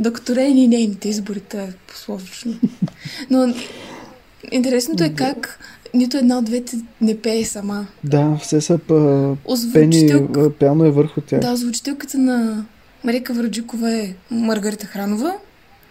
Докато 0.00 0.36
Рейн 0.36 0.58
и 0.58 0.68
нейните 0.68 1.08
избори, 1.08 1.40
това 1.40 1.62
е 1.62 1.72
пословично. 1.88 2.54
Но 3.30 3.54
интересното 4.52 5.04
е 5.04 5.08
как 5.08 5.58
нито 5.94 6.16
една 6.16 6.38
от 6.38 6.44
двете 6.44 6.76
не 7.00 7.18
пее 7.18 7.44
сама. 7.44 7.86
Да, 8.04 8.38
все 8.42 8.60
са 8.60 8.78
па, 8.78 9.36
пени, 9.72 10.12
пяно 10.58 10.84
е 10.84 10.90
върху 10.90 11.20
тях. 11.20 11.40
Да, 11.40 11.52
озвучителката 11.52 12.18
на 12.18 12.64
Марика 13.04 13.32
Враджикова 13.32 13.94
е 13.94 14.14
Маргарита 14.30 14.86
Хранова. 14.86 15.32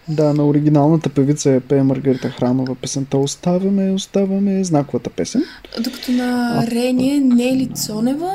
Да, 0.07 0.33
на 0.33 0.47
оригиналната 0.47 1.09
певица 1.09 1.51
е 1.51 1.59
пее 1.59 1.83
Маргарита 1.83 2.29
Хранова 2.29 2.75
песента 2.75 3.17
Оставаме, 3.17 3.91
оставаме, 3.91 4.63
знаковата 4.63 5.09
песен. 5.09 5.43
Докато 5.79 6.11
на 6.11 6.59
А, 6.63 6.67
Рени 6.67 7.15
е 7.15 7.19
Нели 7.19 7.67
Цонева. 7.67 8.31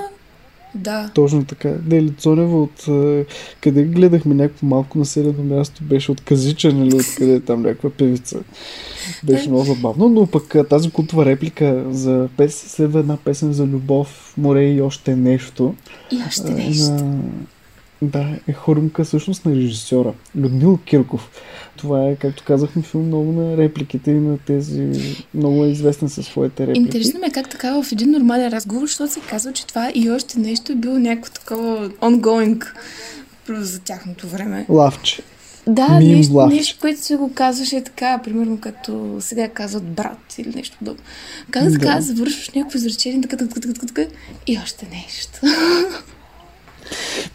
Да. 0.74 1.10
Точно 1.14 1.44
така. 1.44 1.74
Нели 1.86 2.10
Цонева 2.10 2.62
от... 2.62 2.88
е, 2.88 3.26
Къде 3.60 3.82
гледахме 3.82 4.34
някакво 4.34 4.66
малко 4.66 4.98
населено 4.98 5.42
място, 5.42 5.84
беше 5.84 6.12
от 6.12 6.20
Казича, 6.20 6.72
нали, 6.72 6.94
от 6.94 7.14
къде 7.18 7.34
е 7.34 7.40
там 7.40 7.62
някаква 7.62 7.90
певица. 7.90 8.38
Беше 9.24 9.48
много 9.48 9.64
забавно, 9.64 10.08
но 10.08 10.26
пък 10.26 10.54
а, 10.54 10.64
тази 10.64 10.90
култова 10.90 11.24
реплика 11.24 11.84
за 11.90 12.28
песен, 12.36 12.68
следва 12.68 13.00
една 13.00 13.16
песен 13.16 13.52
за 13.52 13.66
любов, 13.66 14.34
море 14.36 14.70
и 14.70 14.82
още 14.82 15.16
нещо. 15.16 15.74
И 16.10 16.18
още 16.28 16.52
а, 16.52 16.54
нещо. 16.54 16.90
На... 16.90 17.22
Да, 18.02 18.38
е 18.48 18.52
хрумка 18.52 19.04
всъщност 19.04 19.46
на 19.46 19.54
режисьора. 19.54 20.12
Людмил 20.36 20.78
Кирков. 20.84 21.30
Това 21.76 22.04
е, 22.04 22.16
както 22.16 22.44
казахме, 22.44 22.82
филм 22.82 23.06
много 23.06 23.32
на 23.32 23.56
репликите 23.56 24.10
и 24.10 24.20
на 24.20 24.38
тези... 24.38 24.88
Много 25.34 25.64
е 25.64 25.68
известен 25.68 26.08
със 26.08 26.26
своите 26.26 26.62
реплики. 26.62 26.80
Интересно 26.80 27.20
ме 27.20 27.26
е 27.26 27.30
как 27.30 27.50
така 27.50 27.82
в 27.82 27.92
един 27.92 28.10
нормален 28.10 28.48
разговор, 28.48 28.80
защото 28.86 29.12
се 29.12 29.20
казва, 29.20 29.52
че 29.52 29.66
това 29.66 29.90
и 29.94 30.10
още 30.10 30.38
нещо 30.38 30.72
е 30.72 30.74
било 30.74 30.98
някакво 30.98 31.32
такова 31.32 31.88
ongoing 31.90 32.66
за 33.48 33.80
тяхното 33.80 34.28
време. 34.28 34.66
Лавче. 34.68 35.22
Да, 35.66 35.88
Мим 35.98 36.16
нещо, 36.16 36.34
лавче. 36.34 36.56
нещо, 36.56 36.78
което 36.80 37.00
се 37.00 37.16
го 37.16 37.32
казваше 37.34 37.84
така, 37.84 38.20
примерно 38.24 38.58
като 38.60 39.16
сега 39.20 39.48
казват 39.48 39.84
брат 39.84 40.34
или 40.38 40.52
нещо 40.54 40.76
подобно. 40.78 41.02
Как 41.50 41.64
да 41.64 41.72
така 41.72 41.94
Да. 41.94 42.00
завършваш 42.00 42.50
някакво 42.50 42.78
изречение, 42.78 43.20
така, 43.20 43.36
така, 43.36 43.54
така, 43.54 43.72
така, 43.74 43.86
така, 43.86 44.04
и 44.46 44.58
още 44.62 44.86
нещо. 44.90 45.40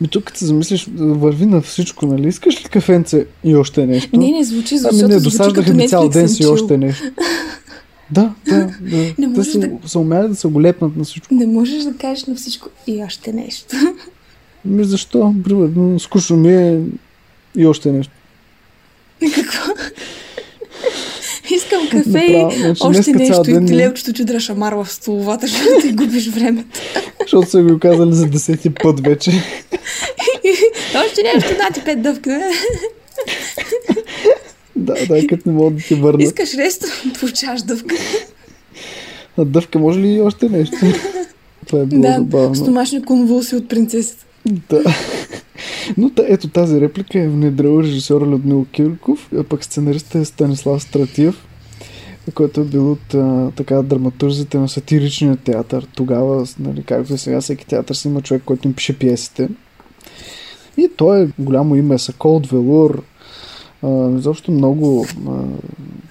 Ми 0.01 0.07
тук, 0.07 0.23
като 0.23 0.39
се 0.39 0.45
замислиш, 0.45 0.87
върви 0.97 1.45
на 1.45 1.61
всичко, 1.61 2.05
нали? 2.05 2.27
Искаш 2.27 2.65
ли 2.65 2.69
кафенце 2.69 3.25
и 3.43 3.55
още 3.55 3.85
нещо? 3.85 4.19
Не, 4.19 4.31
не 4.31 4.43
звучи, 4.43 4.77
защото 4.77 5.05
ами 5.05 5.13
не, 5.13 5.19
досаждаха 5.19 5.73
ми 5.73 5.89
цял 5.89 6.09
ден 6.09 6.29
си 6.29 6.45
още 6.45 6.77
нещо. 6.77 7.03
Да, 8.11 8.33
да, 8.47 8.69
да. 8.81 9.13
Не 9.17 9.27
можеш 9.27 9.53
са, 9.53 9.59
да- 9.59 9.69
са 9.85 9.99
умели 9.99 10.27
да 10.27 10.35
се 10.35 10.47
го 10.47 10.61
лепнат 10.61 10.95
на 10.95 11.03
всичко. 11.03 11.33
Не 11.33 11.45
можеш 11.47 11.83
да 11.83 11.93
кажеш 11.93 12.25
на 12.25 12.35
всичко 12.35 12.69
и 12.87 13.03
още 13.03 13.33
нещо. 13.33 13.75
Ми 14.65 14.83
защо? 14.83 15.35
Примерно, 15.43 15.99
скучно 15.99 16.37
ми 16.37 16.53
е 16.53 16.79
и 17.57 17.65
още 17.65 17.91
нещо. 17.91 18.13
Какво? 19.35 19.73
Искам 21.83 22.03
кафе 22.03 22.25
и 22.25 22.73
още 22.81 23.11
нещо 23.11 23.49
и 23.49 23.53
ден 23.53 23.67
ти 23.67 23.75
левчето 23.75 24.13
ти 24.13 24.25
дръж 24.25 24.43
шамар 24.43 24.73
в 24.73 24.87
столовата, 24.89 25.47
защото 25.47 25.81
ти 25.81 25.93
губиш 25.93 26.29
времето. 26.29 26.79
Защото 27.21 27.49
са 27.49 27.63
го 27.63 27.79
казали 27.79 28.13
за 28.13 28.25
десети 28.25 28.69
път 28.69 28.99
вече. 28.99 29.31
Още 31.05 31.23
нещо, 31.23 31.49
да 31.57 31.73
ти 31.73 31.81
пет 31.85 32.01
дъвка. 32.01 32.51
да, 34.75 34.93
да, 35.07 35.27
като 35.27 35.49
не 35.49 35.55
могат 35.55 35.75
да 35.75 35.83
ти 35.83 35.95
върнат. 35.95 36.21
Искаш 36.21 36.53
ресто, 36.53 36.85
получаваш 37.19 37.61
дъвка. 37.61 37.95
А 39.37 39.45
дъвка 39.45 39.79
може 39.79 39.99
ли 39.99 40.07
и 40.07 40.21
още 40.21 40.49
нещо? 40.49 40.75
Това 41.67 41.79
е 41.79 41.85
било 41.85 42.01
Да, 42.01 42.13
забавно. 42.13 42.55
стомашни 42.55 43.05
конвулси 43.05 43.55
от 43.55 43.69
принцесата. 43.69 44.25
Да. 44.69 44.83
Но 45.97 46.09
та, 46.09 46.23
ето 46.27 46.47
тази 46.47 46.81
реплика 46.81 47.19
е 47.19 47.27
внедрил 47.27 47.81
режисьора 47.83 48.25
Людмил 48.25 48.65
Кирков, 48.71 49.29
а 49.37 49.43
пък 49.43 49.63
сценаристът 49.63 50.15
е 50.15 50.25
Станислав 50.25 50.81
Стратиев, 50.81 51.35
който 52.31 52.61
е 52.61 52.65
бил 52.65 52.91
от 52.91 53.13
а, 53.13 53.51
така 53.55 53.81
драматурзите 53.81 54.57
на 54.57 54.69
сатиричния 54.69 55.35
театър. 55.35 55.87
Тогава, 55.95 56.45
нали, 56.59 56.83
както 56.83 57.13
и 57.13 57.17
сега, 57.17 57.41
всеки 57.41 57.67
театър 57.67 57.95
си 57.95 58.07
има 58.07 58.21
човек, 58.21 58.43
който 58.45 58.67
им 58.67 58.73
пише 58.73 58.99
пиесите. 58.99 59.49
И 60.77 60.89
той 60.97 61.23
е 61.23 61.27
голямо 61.39 61.75
име, 61.75 61.97
Сокол 61.97 62.35
от 62.35 62.47
Велур. 62.47 63.03
А, 63.83 64.17
изобщо 64.17 64.51
много 64.51 65.05
а, 65.27 65.31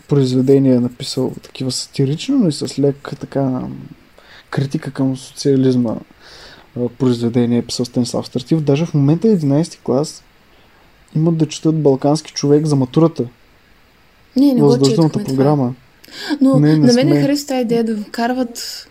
произведения 0.08 0.76
е 0.76 0.80
написал 0.80 1.32
такива 1.42 1.72
сатирични, 1.72 2.34
но 2.34 2.48
и 2.48 2.52
с 2.52 2.78
лек 2.78 3.12
така 3.20 3.62
критика 4.50 4.90
към 4.90 5.16
социализма 5.16 5.96
а, 6.76 6.88
произведение 6.88 7.58
е 7.58 7.66
писал 7.66 7.84
Станислав 7.84 8.26
Стратив. 8.26 8.60
Даже 8.60 8.86
в 8.86 8.94
момента 8.94 9.28
е 9.28 9.38
11 9.38 9.78
клас 9.82 10.22
имат 11.16 11.36
да 11.36 11.48
четат 11.48 11.82
балкански 11.82 12.32
човек 12.32 12.66
за 12.66 12.76
матурата. 12.76 13.24
Не, 14.36 14.54
не 14.54 14.62
в 14.62 14.78
го 14.78 14.88
четохме 14.88 15.24
програма. 15.24 15.74
Но 16.40 16.60
Не, 16.60 16.68
не 16.68 16.86
на 16.86 16.92
мен 16.92 17.08
сме. 17.08 17.22
харесва 17.22 17.46
тази 17.46 17.60
идея 17.60 17.84
да 17.84 17.96
вкарват 17.96 18.88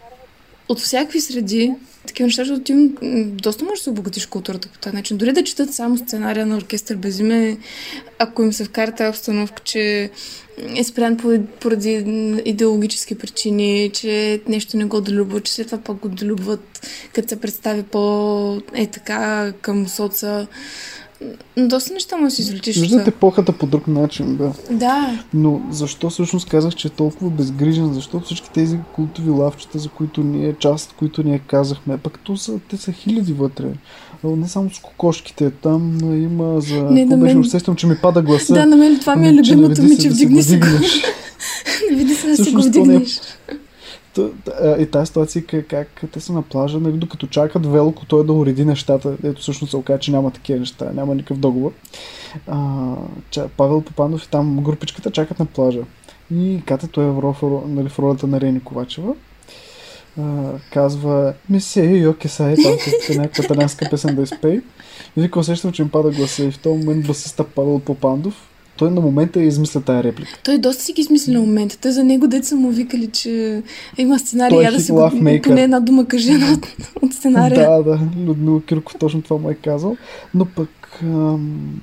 от 0.70 0.80
всякакви 0.80 1.22
среди 1.22 1.74
такива 2.08 2.28
неща, 2.28 2.44
защото 2.44 2.64
ти 2.64 2.92
доста 3.26 3.66
можеш 3.66 3.80
да 3.80 3.84
се 3.84 3.90
обогатиш 3.90 4.26
културата 4.26 4.68
по 4.68 4.78
този 4.80 4.96
начин. 4.96 5.18
Дори 5.18 5.32
да 5.32 5.44
четат 5.44 5.74
само 5.74 5.98
сценария 5.98 6.46
на 6.46 6.58
оркестър 6.58 6.96
без 6.96 7.20
име, 7.20 7.58
ако 8.20 8.44
им 8.44 8.54
се 8.54 8.64
вкара 8.64 8.92
тази 8.92 9.10
обстановка, 9.10 9.62
че 9.64 10.10
е 10.76 10.84
спрян 10.84 11.18
поради, 11.60 11.94
идеологически 12.46 13.18
причини, 13.18 13.90
че 13.94 14.42
нещо 14.48 14.78
не 14.78 14.86
го 14.86 15.02
долюбва, 15.02 15.42
че 15.42 15.54
след 15.54 15.66
това 15.68 15.78
пък 15.78 15.98
го 15.98 16.10
долюбват, 16.10 16.88
като 17.14 17.28
се 17.28 17.40
представи 17.40 17.84
по 17.84 18.62
е 18.74 18.88
така 18.88 19.54
към 19.62 19.88
соца. 19.88 20.48
Доста 21.58 21.94
неща 21.94 22.18
му 22.18 22.30
си 22.30 22.42
извлечеш. 22.42 22.78
от 22.78 22.82
Виждате 22.82 23.10
епохата 23.10 23.52
по 23.52 23.66
друг 23.66 23.88
начин, 23.88 24.36
да. 24.38 24.52
Да, 24.72 25.24
Но 25.34 25.62
защо 25.72 26.10
всъщност 26.10 26.50
казах, 26.50 26.76
че 26.76 26.88
е 26.88 26.92
толкова 26.92 27.30
безгрижен? 27.30 27.94
Защо 27.94 28.20
всички 28.20 28.50
тези 28.54 28.78
култови 28.96 29.30
лавчета, 29.30 29.80
за 29.80 29.90
които 29.90 30.24
ние, 30.24 30.54
част 30.60 30.94
които 30.94 31.24
ние 31.24 31.40
казахме, 31.40 31.98
пък 31.98 32.20
то 32.20 32.38
са, 32.38 32.60
те 32.70 32.78
са 32.78 32.92
хиляди 32.92 33.34
вътре. 33.34 33.66
Не 34.24 34.48
само 34.48 34.70
с 34.70 34.80
кокошките, 34.80 35.52
там 35.52 36.00
има 36.24 36.62
за... 36.62 36.76
Не, 36.84 37.06
на 37.06 37.18
беше, 37.18 37.36
мен- 37.36 37.40
усещам, 37.40 37.76
че 37.76 37.88
ми 37.88 37.96
пада 38.02 38.22
гласа. 38.22 38.54
да, 38.54 38.66
на 38.66 38.78
мен 38.78 39.00
това 39.00 39.16
ми 39.16 39.26
е 39.26 39.30
Ами, 39.30 39.40
любимото 39.40 39.82
ми, 39.84 39.90
се 39.90 39.96
че 39.96 40.02
се 40.02 40.10
вдигни 40.10 40.44
се 40.44 40.60
го. 40.60 40.66
Не 41.90 41.96
види 41.96 42.16
се 42.16 42.28
да 42.28 42.38
си 42.38 42.52
го 42.52 42.60
е- 42.60 42.64
вдигнеш. 42.64 43.20
И 44.80 44.88
тази 44.92 45.06
ситуация 45.06 45.44
е 45.54 45.62
как 45.62 46.04
те 46.12 46.20
са 46.20 46.34
на 46.34 46.42
плажа, 46.42 46.80
нали, 46.80 46.94
докато 46.94 47.28
чакат 47.28 47.66
Велко 47.66 48.06
той 48.06 48.26
да 48.26 48.34
уреди 48.34 48.66
нещата, 48.66 49.18
ето 49.24 49.42
всъщност 49.42 49.72
се 49.72 49.78
оказа, 49.78 50.00
че 50.00 50.12
няма 50.12 50.32
такива 50.32 50.60
неща, 50.60 50.92
няма 50.94 51.16
никакъв 51.16 51.38
договор. 51.38 51.72
А, 52.48 52.94
ча, 53.30 53.48
Павел 53.58 53.82
Попанов 53.82 54.24
и 54.26 54.30
там 54.30 54.60
групичката 54.64 55.12
чакат 55.12 55.40
на 55.40 55.46
плажа. 55.46 55.82
И 56.36 56.62
Катето 56.66 57.02
е 57.02 57.06
в, 57.06 57.36
нали, 57.68 57.90
в 57.90 58.00
ролята 58.00 58.28
на 58.28 58.42
Рени 58.42 58.60
Ковачева. 58.60 59.14
А, 60.22 60.52
казва, 60.72 61.34
ми 61.50 61.62
се, 61.62 61.84
йо, 61.86 62.14
кеса 62.14 62.50
е, 62.50 62.56
там 62.56 62.78
се 63.02 63.18
някаква 63.18 63.90
песен 63.90 64.16
да 64.16 64.22
изпей. 64.22 64.62
И 65.18 65.22
вика, 65.22 65.40
усещам, 65.40 65.72
че 65.72 65.82
им 65.82 65.90
пада 65.90 66.12
гласа. 66.12 66.46
И 66.46 66.52
в 66.52 66.60
този 66.60 66.86
момент 66.86 67.08
басиста 67.08 67.44
Павел 67.44 67.80
Попандов, 67.80 68.50
той 68.78 68.92
на 68.92 69.02
момента 69.02 69.40
е 69.42 69.44
измисля 69.44 69.82
тая 69.82 70.04
реплика. 70.04 70.40
Той 70.44 70.58
доста 70.58 70.84
си 70.84 70.94
ги 70.94 71.02
измисли 71.02 71.32
на 71.32 71.40
момента. 71.40 71.78
Те 71.78 71.92
за 71.92 72.04
него 72.04 72.28
деца 72.28 72.56
му 72.56 72.70
викали, 72.70 73.08
че 73.08 73.64
има 73.98 74.20
сценарий. 74.20 74.60
Е 74.60 74.64
Я 74.64 74.72
да 74.72 74.80
си 74.80 74.92
го, 74.92 75.10
поне 75.44 75.64
една 75.64 75.80
дума 75.80 76.06
кажи 76.06 76.32
от, 76.54 76.68
от 77.02 77.14
сценария. 77.14 77.70
Да, 77.70 77.84
да, 77.84 78.00
Людмила 78.26 78.62
Кирков 78.62 78.96
точно 79.00 79.22
това 79.22 79.38
му 79.42 79.50
е 79.50 79.56
казал. 79.56 79.98
Но 80.34 80.46
пък 80.46 81.00
ам, 81.04 81.82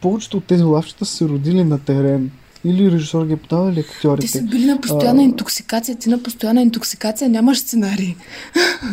повечето 0.00 0.36
от 0.36 0.44
тези 0.44 0.62
лавчета 0.62 1.04
са 1.04 1.16
се 1.16 1.24
родили 1.24 1.64
на 1.64 1.78
терен. 1.78 2.30
Или 2.64 2.90
режисьор 2.90 3.26
ги 3.26 3.32
е 3.32 3.36
подавал, 3.36 3.68
или 3.68 3.74
Те 3.74 3.80
актьорите. 3.80 4.28
са 4.28 4.42
били 4.42 4.64
на 4.64 4.80
постоянна 4.80 5.22
А. 5.22 5.24
интоксикация. 5.24 5.96
Ти 5.96 6.08
на 6.08 6.22
постоянна 6.22 6.62
интоксикация 6.62 7.28
нямаш 7.30 7.58
сценарий. 7.58 8.14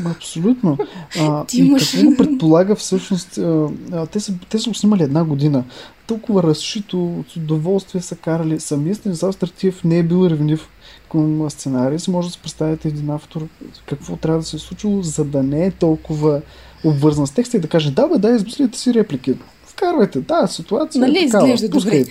Абсолютно. 0.06 0.78
А, 1.20 1.46
Ти 1.46 1.62
имаш- 1.62 1.92
какво 1.92 2.18
предполага 2.18 2.76
всъщност? 2.76 3.38
А, 3.38 3.68
а, 3.92 4.06
те, 4.06 4.20
са, 4.20 4.34
те 4.50 4.60
са 4.60 4.74
снимали 4.74 5.04
една 5.04 5.24
година. 5.24 5.64
Толкова 6.08 6.44
разшито, 6.44 7.24
с 7.34 7.36
удоволствие 7.36 8.02
са 8.02 8.16
карали. 8.16 8.60
Самия 8.60 8.96
Станислав 8.96 9.36
Стратиев 9.36 9.84
не 9.84 9.98
е 9.98 10.04
бил 10.04 10.28
ревнив 10.30 10.70
към 11.12 11.50
сценария. 11.50 12.00
Си 12.00 12.12
може 12.12 12.28
да 12.28 12.34
се 12.34 12.40
представите 12.40 12.88
един 12.88 13.10
автор 13.10 13.48
какво 13.86 14.16
трябва 14.16 14.40
да 14.40 14.46
се 14.46 14.56
е 14.56 14.60
случило, 14.60 15.02
за 15.02 15.26
да 15.26 15.44
не 15.44 15.66
е 15.66 15.72
толкова 15.72 16.42
обвързан 16.84 17.28
с 17.28 17.32
текста 17.32 17.58
и 17.58 17.60
да 17.60 17.68
каже, 17.68 17.92
да 17.92 18.08
бе, 18.08 18.18
да, 18.18 18.30
измислите 18.30 18.80
си 18.80 18.94
реплики. 18.94 19.34
Вкарвайте, 19.66 20.20
да, 20.20 20.48
ситуация 20.48 21.02
Нали 21.02 21.18
е 21.18 21.26
такава, 21.26 21.50
изглежда 21.50 21.70
добре. 21.70 22.06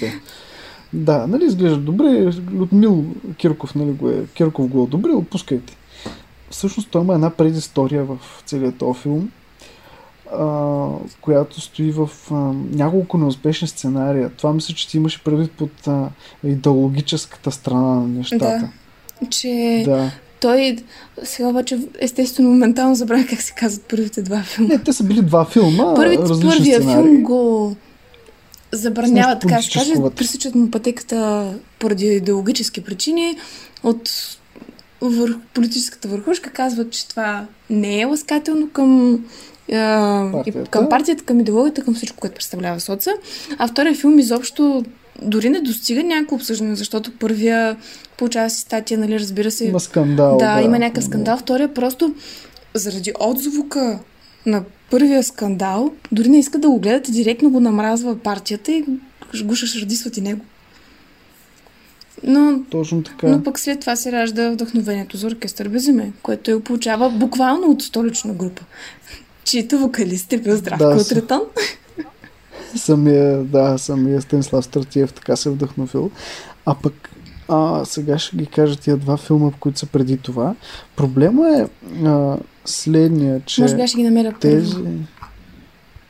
Да, 0.93 1.27
нали 1.27 1.45
изглежда 1.45 1.79
добре. 1.79 2.33
Людмил 2.53 3.05
Кирков, 3.37 3.75
нали 3.75 3.93
го 3.93 4.09
е, 4.11 4.27
Кирков 4.35 4.69
го 4.69 4.79
е 4.79 4.83
одобрил, 4.83 5.23
пускайте. 5.23 5.77
Всъщност 6.51 6.89
той 6.91 7.03
има 7.03 7.15
една 7.15 7.31
предистория 7.31 8.05
в 8.05 8.19
целият 8.47 8.77
този 8.77 9.01
филм, 9.01 9.31
а, 10.33 10.87
която 11.21 11.61
стои 11.61 11.91
в 11.91 12.11
а, 12.31 12.35
няколко 12.73 13.19
неуспешни 13.19 13.69
сценария. 13.69 14.31
Това 14.31 14.53
мисля, 14.53 14.75
че 14.75 14.89
ти 14.89 14.97
имаше 14.97 15.25
предвид 15.25 15.53
под 15.53 15.87
а, 15.87 16.09
идеологическата 16.45 17.51
страна 17.51 17.95
на 17.95 18.09
нещата. 18.09 18.69
Че 19.31 19.83
да. 19.85 20.11
той 20.41 20.77
сега 21.25 21.49
обаче 21.49 21.79
естествено 22.01 22.51
моментално 22.51 22.95
забравя 22.95 23.27
как 23.31 23.43
се 23.43 23.55
казват 23.55 23.87
първите 23.89 24.23
два 24.23 24.43
филма. 24.43 24.75
Не, 24.75 24.79
те 24.79 24.93
са 24.93 25.05
били 25.05 25.23
два 25.23 25.45
филма, 25.45 25.95
Първите, 25.95 26.23
първия 26.23 26.53
сценарии. 26.53 26.83
филм 26.83 27.23
го 27.23 27.77
забраняват, 28.73 29.41
така 29.41 29.63
се 29.63 29.79
каже, 29.79 29.93
пресичат 30.17 30.55
му 30.55 30.71
пътеката 30.71 31.53
поради 31.79 32.07
идеологически 32.07 32.85
причини. 32.85 33.37
От 33.83 34.11
върх, 35.01 35.35
политическата 35.55 36.09
върхушка 36.09 36.51
казват, 36.51 36.91
че 36.91 37.09
това 37.09 37.47
не 37.71 38.01
е 38.01 38.05
ласкателно 38.05 38.69
към, 38.71 39.21
а, 39.73 40.31
Партията. 40.33 40.71
към 40.71 40.89
партията, 40.89 41.25
към 41.25 41.41
идеологията, 41.41 41.85
към 41.85 41.95
всичко, 41.95 42.17
което 42.19 42.35
представлява 42.35 42.81
соца. 42.81 43.11
А 43.59 43.69
втория 43.69 43.95
филм 43.95 44.19
изобщо 44.19 44.85
дори 45.23 45.51
не 45.51 45.61
достига 45.61 46.03
някакво 46.03 46.37
обсъждане, 46.37 46.77
защото 46.77 47.13
първия 47.19 47.77
получава 48.17 48.51
си 48.51 48.61
статия, 48.61 48.99
нали, 48.99 49.21
разбира 49.21 49.51
се. 49.51 49.65
Има 49.65 49.81
скандал. 49.81 50.37
да, 50.39 50.55
Да, 50.55 50.63
има 50.63 50.79
някакъв 50.79 51.05
скандал. 51.05 51.37
Втория 51.37 51.75
просто 51.75 52.15
заради 52.75 53.13
отзвука 53.21 53.99
на 54.47 54.65
първия 54.91 55.23
скандал, 55.23 55.93
дори 56.13 56.29
не 56.29 56.39
иска 56.39 56.59
да 56.59 56.69
го 56.69 56.79
гледате, 56.79 57.13
директно 57.13 57.51
го 57.51 57.61
намразва 57.61 58.19
партията 58.19 58.73
и 58.73 58.85
го 59.45 59.55
шашардисват 59.55 60.17
и 60.17 60.21
него. 60.21 60.41
Но, 62.23 62.63
Точно 62.71 63.03
така. 63.03 63.29
но 63.29 63.43
пък 63.43 63.59
след 63.59 63.81
това 63.81 63.97
се 63.97 64.13
ражда 64.13 64.51
вдъхновението 64.51 65.17
за 65.17 65.27
оркестър 65.27 65.69
без 65.69 65.87
име, 65.87 66.13
което 66.23 66.43
той 66.43 66.61
получава 66.61 67.11
буквално 67.11 67.71
от 67.71 67.83
столична 67.83 68.33
група, 68.35 68.63
чието 69.45 69.79
вокалист 69.79 70.33
е 70.33 70.39
бил 70.39 70.57
Здравко 70.57 70.85
Да, 70.85 71.09
Третон. 71.09 71.41
Самия, 72.77 73.45
да, 73.45 73.79
самия 73.79 74.23
Станислав 74.23 74.65
Стратиев 74.65 75.13
така 75.13 75.37
се 75.37 75.49
е 75.49 75.53
вдъхновил. 75.53 76.11
А 76.67 76.75
пък 76.75 77.11
а, 77.49 77.85
сега 77.85 78.19
ще 78.19 78.37
ги 78.37 78.47
кажа 78.47 78.77
тия 78.77 78.97
два 78.97 79.17
филма, 79.17 79.51
които 79.61 79.79
са 79.79 79.87
преди 79.87 80.19
това. 80.19 80.55
Проблема 80.97 81.49
е 81.59 81.67
а, 82.07 82.37
следния, 82.69 83.41
че 83.47 83.61
Може 83.61 83.77
би 83.77 83.87
ще 83.87 83.97
ги 83.97 84.03
намеря 84.03 84.33
тези 84.41 84.73
първо. 84.75 84.89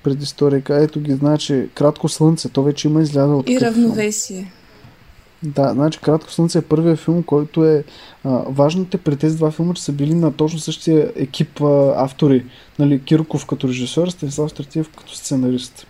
предистория, 0.02 0.62
ето 0.70 1.00
ги, 1.00 1.12
значи 1.12 1.68
Кратко 1.74 2.08
слънце, 2.08 2.48
то 2.48 2.62
вече 2.62 2.88
има 2.88 3.02
излязъл 3.02 3.42
И 3.46 3.58
такъв 3.58 3.74
филм. 3.74 3.84
равновесие. 3.84 4.52
Да, 5.42 5.72
значи 5.72 5.98
Кратко 5.98 6.32
слънце 6.32 6.58
е 6.58 6.62
първият 6.62 6.98
филм, 6.98 7.22
който 7.22 7.64
е 7.64 7.84
а, 8.24 8.30
важните 8.48 8.98
при 8.98 9.16
тези 9.16 9.36
два 9.36 9.50
филма, 9.50 9.74
че 9.74 9.82
са 9.82 9.92
били 9.92 10.14
на 10.14 10.32
точно 10.32 10.58
същия 10.58 11.12
екип 11.16 11.60
а, 11.60 11.94
автори. 11.96 12.44
Нали, 12.78 13.02
Кирков 13.02 13.46
като 13.46 13.68
режисьор, 13.68 14.08
Станислав 14.08 14.50
Стратиев 14.50 14.88
като 14.98 15.14
сценарист. 15.14 15.86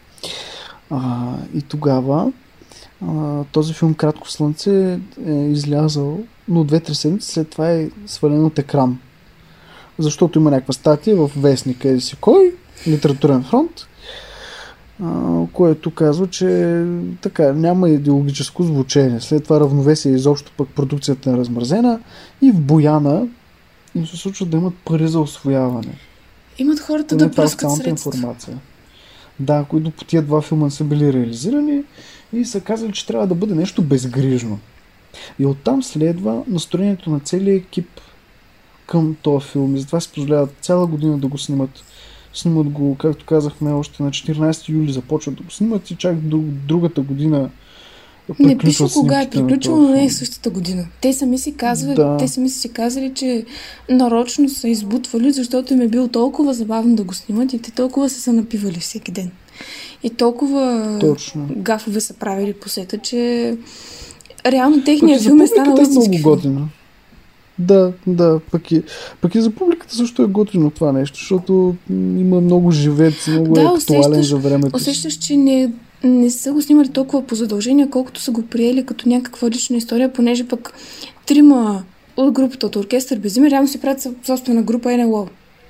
А, 0.91 1.33
и 1.55 1.63
тогава 1.63 2.33
а, 3.09 3.45
този 3.45 3.75
филм 3.75 3.95
Кратко 3.95 4.31
слънце 4.31 4.99
е 5.27 5.33
излязъл, 5.33 6.21
но 6.49 6.65
две-три 6.65 6.95
седмици 6.95 7.29
след 7.33 7.49
това 7.51 7.71
е 7.71 7.91
свален 8.07 8.45
от 8.45 8.59
екран. 8.59 8.99
Защото 9.99 10.39
има 10.39 10.51
някаква 10.51 10.73
статия 10.73 11.17
в 11.17 11.31
вестника 11.37 11.89
еди 11.89 12.01
си 12.01 12.17
кой, 12.21 12.55
литературен 12.87 13.43
фронт, 13.43 13.71
което 15.53 15.91
казва, 15.91 16.27
че 16.27 16.85
така, 17.21 17.53
няма 17.53 17.89
идеологическо 17.89 18.63
звучение. 18.63 19.21
След 19.21 19.45
това 19.45 19.61
равновесие 19.61 20.13
изобщо 20.13 20.53
пък 20.57 20.69
продукцията 20.69 21.31
е 21.31 21.37
размразена 21.37 22.01
и 22.43 22.51
в 22.51 22.61
Бояна 22.61 23.27
им 23.95 24.07
се 24.07 24.17
случва 24.17 24.47
да 24.47 24.57
имат 24.57 24.75
пари 24.85 25.09
за 25.09 25.21
освояване. 25.21 25.99
Имат 26.59 26.81
хората 26.81 27.17
да 27.17 27.31
пръскат 27.31 27.77
средства. 27.77 28.11
информация. 28.15 28.59
Да, 29.41 29.65
които 29.69 29.91
по 29.91 30.05
тия 30.05 30.23
два 30.23 30.41
филма 30.41 30.71
са 30.71 30.85
били 30.85 31.13
реализирани 31.13 31.83
и 32.33 32.45
са 32.45 32.61
казали, 32.61 32.93
че 32.93 33.07
трябва 33.07 33.27
да 33.27 33.35
бъде 33.35 33.55
нещо 33.55 33.83
безгрижно. 33.83 34.59
И 35.39 35.47
оттам 35.47 35.83
следва 35.83 36.43
настроението 36.49 37.11
на 37.11 37.21
целия 37.21 37.57
екип 37.57 37.89
към 38.89 39.17
този 39.23 39.47
филм. 39.47 39.77
И 39.77 39.79
затова 39.79 40.01
си 40.01 40.11
позволяват 40.15 40.51
цяла 40.61 40.87
година 40.87 41.19
да 41.19 41.27
го 41.27 41.39
снимат. 41.39 41.71
Снимат 42.35 42.69
го, 42.69 42.97
както 42.99 43.25
казахме, 43.25 43.73
още 43.73 44.03
на 44.03 44.11
14 44.11 44.69
юли 44.69 44.93
започват 44.93 45.35
да 45.35 45.43
го 45.43 45.51
снимат 45.51 45.91
и 45.91 45.97
чак 45.97 46.17
до 46.17 46.39
другата 46.69 47.01
година 47.01 47.51
Не 48.39 48.59
пише 48.59 48.85
кога 48.95 49.23
е 49.23 49.31
приключило, 49.31 49.77
но 49.77 49.89
не 49.89 50.05
е 50.05 50.11
същата 50.11 50.51
година. 50.51 50.87
Те 51.01 51.13
сами 51.13 51.39
си 51.39 51.55
казват, 51.57 51.97
Да. 51.97 52.17
те 52.17 52.29
сами 52.29 52.51
си 52.51 52.69
казали, 52.69 53.13
че 53.15 53.45
нарочно 53.91 54.49
са 54.49 54.69
избутвали, 54.69 55.33
защото 55.33 55.75
им 55.75 55.81
е 55.81 55.89
било 55.89 56.09
толкова 56.09 56.55
забавно 56.55 56.97
да 56.97 57.05
го 57.05 57.15
снимат 57.15 57.53
и 57.53 57.59
те 57.59 57.71
толкова 57.71 58.11
са 58.11 58.21
се 58.21 58.33
напивали 58.33 58.81
всеки 58.81 59.13
ден. 59.13 59.31
И 60.03 60.11
толкова 60.11 60.97
Точно. 61.01 61.49
гафове 61.57 62.01
са 62.01 62.15
правили 62.15 62.53
по 62.53 62.69
сета, 62.69 62.99
че 62.99 63.57
реално 64.47 64.77
Пък 64.77 64.85
техният 64.85 65.23
за 65.23 65.29
филм 65.29 65.41
е 65.41 65.47
станал 65.47 65.65
е 65.65 65.75
много 65.75 65.83
истински 65.83 66.19
филм. 66.19 66.23
готино. 66.35 66.69
Да, 67.59 67.93
да, 68.07 68.41
пък 68.51 68.73
и, 68.73 68.83
пък 69.21 69.35
и 69.35 69.41
за 69.41 69.51
публиката 69.51 69.95
също 69.95 70.23
е 70.23 70.27
готино 70.27 70.71
това 70.71 70.93
нещо, 70.93 71.19
защото 71.19 71.77
има 71.91 72.41
много 72.41 72.71
живец, 72.71 73.27
много 73.27 73.55
Да, 73.55 73.63
е 73.63 73.65
актуален 73.65 74.23
за 74.23 74.37
времето. 74.37 74.77
Усещаш, 74.77 75.15
че 75.15 75.37
не, 75.37 75.73
не 76.05 76.31
са 76.31 76.53
го 76.53 76.63
снимали 76.63 76.89
толкова 76.89 77.27
по 77.27 77.35
задължение, 77.35 77.91
колкото 77.91 78.21
са 78.21 78.31
го 78.31 78.43
приели 78.43 78.87
като 78.87 79.09
някаква 79.09 79.51
лична 79.51 79.77
история, 79.77 80.13
понеже 80.13 80.49
пък 80.49 80.73
трима 81.27 81.85
от 82.17 82.33
групата 82.33 82.67
от 82.67 82.77
оркестър 82.77 83.19
без 83.19 83.37
име 83.37 83.51
реално 83.51 83.69
си 83.69 83.81
правят 83.81 84.07
собствена 84.27 84.63
група 84.63 84.97
НЛО. 84.97 85.29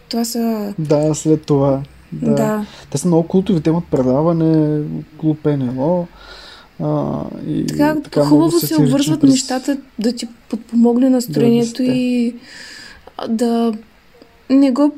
Това 0.09 0.25
са... 0.25 0.75
Да, 0.79 1.15
след 1.15 1.47
това. 1.47 1.83
Да. 2.13 2.31
Да. 2.31 2.35
да. 2.35 2.67
Те 2.91 2.99
са 2.99 3.09
много 3.09 3.29
култови, 3.29 3.61
те 3.61 3.71
имат 3.71 3.85
предаване, 3.91 4.83
клуб 5.21 5.45
НЛО. 5.45 6.07
А, 6.83 7.23
и 7.49 7.67
Така, 7.67 7.97
така 8.05 8.25
хубаво 8.25 8.61
се 8.61 8.77
обвързват 8.77 9.21
през- 9.21 9.31
нещата 9.31 9.79
да 9.99 10.13
ти 10.13 10.29
подпомогне 10.49 11.11
настроението 11.11 11.83
90-те. 11.83 11.93
и 11.93 12.35
да 13.29 13.73
не 14.51 14.71
го 14.71 14.93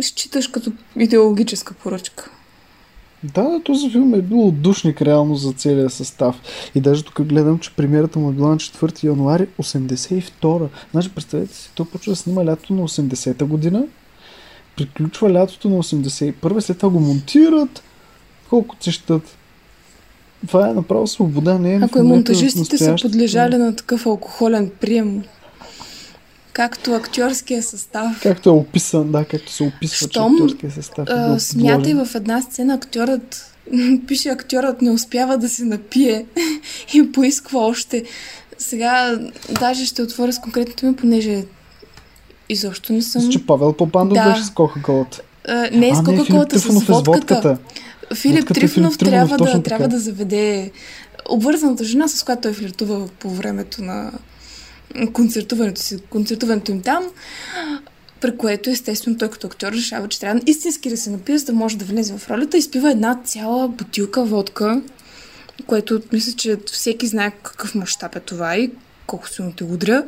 считаш 0.00 0.48
като 0.48 0.72
идеологическа 0.96 1.74
поръчка. 1.74 2.30
Да, 3.24 3.60
този 3.64 3.90
филм 3.90 4.14
е 4.14 4.22
бил 4.22 4.46
отдушник 4.46 5.02
реално 5.02 5.34
за 5.36 5.52
целия 5.52 5.90
състав. 5.90 6.40
И 6.74 6.80
даже 6.80 7.02
тук 7.04 7.22
гледам, 7.22 7.58
че 7.58 7.70
премиерата 7.70 8.18
му 8.18 8.30
е 8.30 8.32
била 8.32 8.48
на 8.48 8.56
4 8.56 9.04
януари 9.04 9.46
82 9.58 10.68
Значи, 10.92 11.10
представете 11.14 11.54
си, 11.54 11.70
той 11.74 11.86
почва 11.86 12.12
да 12.12 12.16
снима 12.16 12.44
лятото 12.44 12.74
на 12.74 12.88
80-та 12.88 13.44
година, 13.44 13.84
приключва 14.76 15.32
лятото 15.32 15.68
на 15.68 15.82
81 15.82 16.60
след 16.60 16.78
това 16.78 16.88
го 16.90 17.00
монтират, 17.00 17.82
колко 18.50 18.76
се 18.80 18.92
щат. 18.92 19.36
Това 20.46 20.68
е 20.68 20.72
направо 20.72 21.06
свобода, 21.06 21.58
не 21.58 21.74
е 21.74 21.80
Ако 21.82 21.98
и 21.98 22.02
монтажистите 22.02 22.78
са 22.78 22.96
подлежали 23.02 23.56
на 23.56 23.76
такъв 23.76 24.06
алкохолен 24.06 24.70
прием, 24.80 25.22
както 26.52 26.92
актьорския 26.92 27.62
състав, 27.62 28.20
Както 28.22 28.48
е 28.48 28.52
описан, 28.52 29.12
да, 29.12 29.24
както 29.24 29.52
се 29.52 29.62
описва, 29.62 30.08
че 30.08 30.10
Щом, 30.10 30.32
актьорския 30.32 30.70
състав 30.70 31.08
е 31.36 31.40
смятай 31.40 31.94
в 31.94 32.08
една 32.14 32.42
сцена 32.42 32.74
актьорът 32.74 33.56
пише 34.06 34.28
актьорът 34.28 34.82
не 34.82 34.90
успява 34.90 35.38
да 35.38 35.48
се 35.48 35.64
напие 35.64 36.26
и 36.94 37.12
поисква 37.12 37.60
още. 37.60 38.04
Сега 38.58 39.18
даже 39.60 39.86
ще 39.86 40.02
отворя 40.02 40.32
с 40.32 40.38
конкретното 40.38 40.86
ми, 40.86 40.96
понеже 40.96 41.44
изобщо 42.48 42.92
не 42.92 43.02
съм... 43.02 43.22
Мисля, 43.22 43.32
че 43.32 43.46
Павел 43.46 43.72
Попандов 43.72 44.18
Да. 44.18 44.30
беше 44.30 44.44
с 44.44 44.50
Кока-Колата. 44.50 45.20
А, 45.48 45.70
не 45.72 45.88
е 45.88 45.94
с 45.94 45.98
а, 45.98 46.02
не, 46.02 46.08
Филип 46.08 46.18
кока-колата, 46.18 46.58
с 46.58 46.62
Трифонов 46.62 46.82
е 46.82 46.86
с 46.86 47.02
водката. 47.06 47.58
Филип 48.14 48.48
Трифонов, 48.48 48.94
Филип 48.94 49.10
трябва, 49.10 49.36
да, 49.36 49.44
така. 49.44 49.60
трябва 49.62 49.88
да 49.88 49.98
заведе 49.98 50.70
обвързаната 51.28 51.84
жена, 51.84 52.08
с 52.08 52.22
която 52.22 52.42
той 52.42 52.52
флиртува 52.52 53.08
по 53.18 53.30
времето 53.30 53.82
на 53.82 54.12
концертуването 55.12 55.80
си, 55.80 55.98
концертуването 56.10 56.72
им 56.72 56.82
там, 56.82 57.04
при 58.20 58.36
което 58.36 58.70
естествено 58.70 59.18
той 59.18 59.30
като 59.30 59.46
актьор 59.46 59.72
решава, 59.72 60.08
че 60.08 60.20
трябва 60.20 60.40
истински 60.46 60.88
да 60.88 60.96
се 60.96 61.10
напие, 61.10 61.38
за 61.38 61.44
да 61.44 61.52
може 61.52 61.78
да 61.78 61.84
влезе 61.84 62.18
в 62.18 62.30
ролята 62.30 62.56
и 62.58 62.62
спива 62.62 62.90
една 62.90 63.20
цяла 63.24 63.68
бутилка 63.68 64.24
водка, 64.24 64.82
което 65.66 66.02
мисля, 66.12 66.32
че 66.32 66.56
всеки 66.72 67.06
знае 67.06 67.30
какъв 67.42 67.74
мащаб 67.74 68.16
е 68.16 68.20
това 68.20 68.56
и 68.56 68.70
колко 69.06 69.28
силно 69.28 69.52
те 69.52 69.64
удря, 69.64 70.04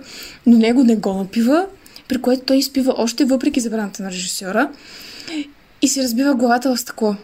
но 0.47 0.59
него 0.59 0.85
не 0.85 0.97
го 0.97 1.15
напива, 1.15 1.67
при 2.09 2.23
което 2.23 2.45
той 2.45 2.57
изпива 2.57 2.95
още 2.97 3.25
въпреки 3.25 3.61
забраната 3.61 4.03
на 4.03 4.11
режисьора 4.11 4.71
и 5.83 5.89
си 5.89 6.03
разбива 6.03 6.35
главата 6.35 6.75
в 6.75 6.81
стъкло. 6.81 7.17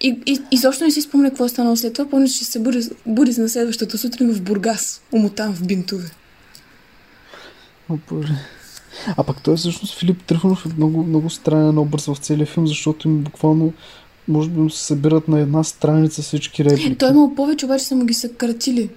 И, 0.00 0.20
и 0.26 0.38
изобщо 0.50 0.84
не 0.84 0.90
си 0.90 1.02
спомня 1.02 1.28
какво 1.28 1.44
е 1.44 1.48
станало 1.48 1.76
след 1.76 1.92
това. 1.92 2.10
Помня, 2.10 2.28
че 2.28 2.44
се 2.44 2.58
буди, 2.58 2.88
буди 3.06 3.40
на 3.40 3.48
следващата 3.48 3.98
сутрин 3.98 4.34
в 4.34 4.42
Бургас, 4.42 5.02
умотан 5.12 5.54
в 5.54 5.66
бинтове. 5.66 6.10
О, 7.90 7.98
боже. 8.10 8.34
А 9.16 9.24
пък 9.24 9.42
той 9.42 9.56
всъщност 9.56 9.98
Филип 9.98 10.22
Трифонов 10.22 10.66
е 10.66 10.74
много, 10.76 11.02
много 11.02 11.30
странен 11.30 11.78
образ 11.78 12.06
в 12.06 12.16
целия 12.16 12.46
филм, 12.46 12.66
защото 12.66 13.08
им 13.08 13.18
буквално 13.18 13.72
може 14.28 14.50
би 14.50 14.60
му 14.60 14.70
се 14.70 14.84
събират 14.84 15.28
на 15.28 15.40
една 15.40 15.64
страница 15.64 16.22
всички 16.22 16.64
реплики. 16.64 16.96
Той 16.96 17.08
е 17.08 17.12
имал 17.12 17.34
повече, 17.34 17.64
обаче 17.64 17.84
са 17.84 17.96
му 17.96 18.04
ги 18.04 18.14
съкратили. 18.14 18.90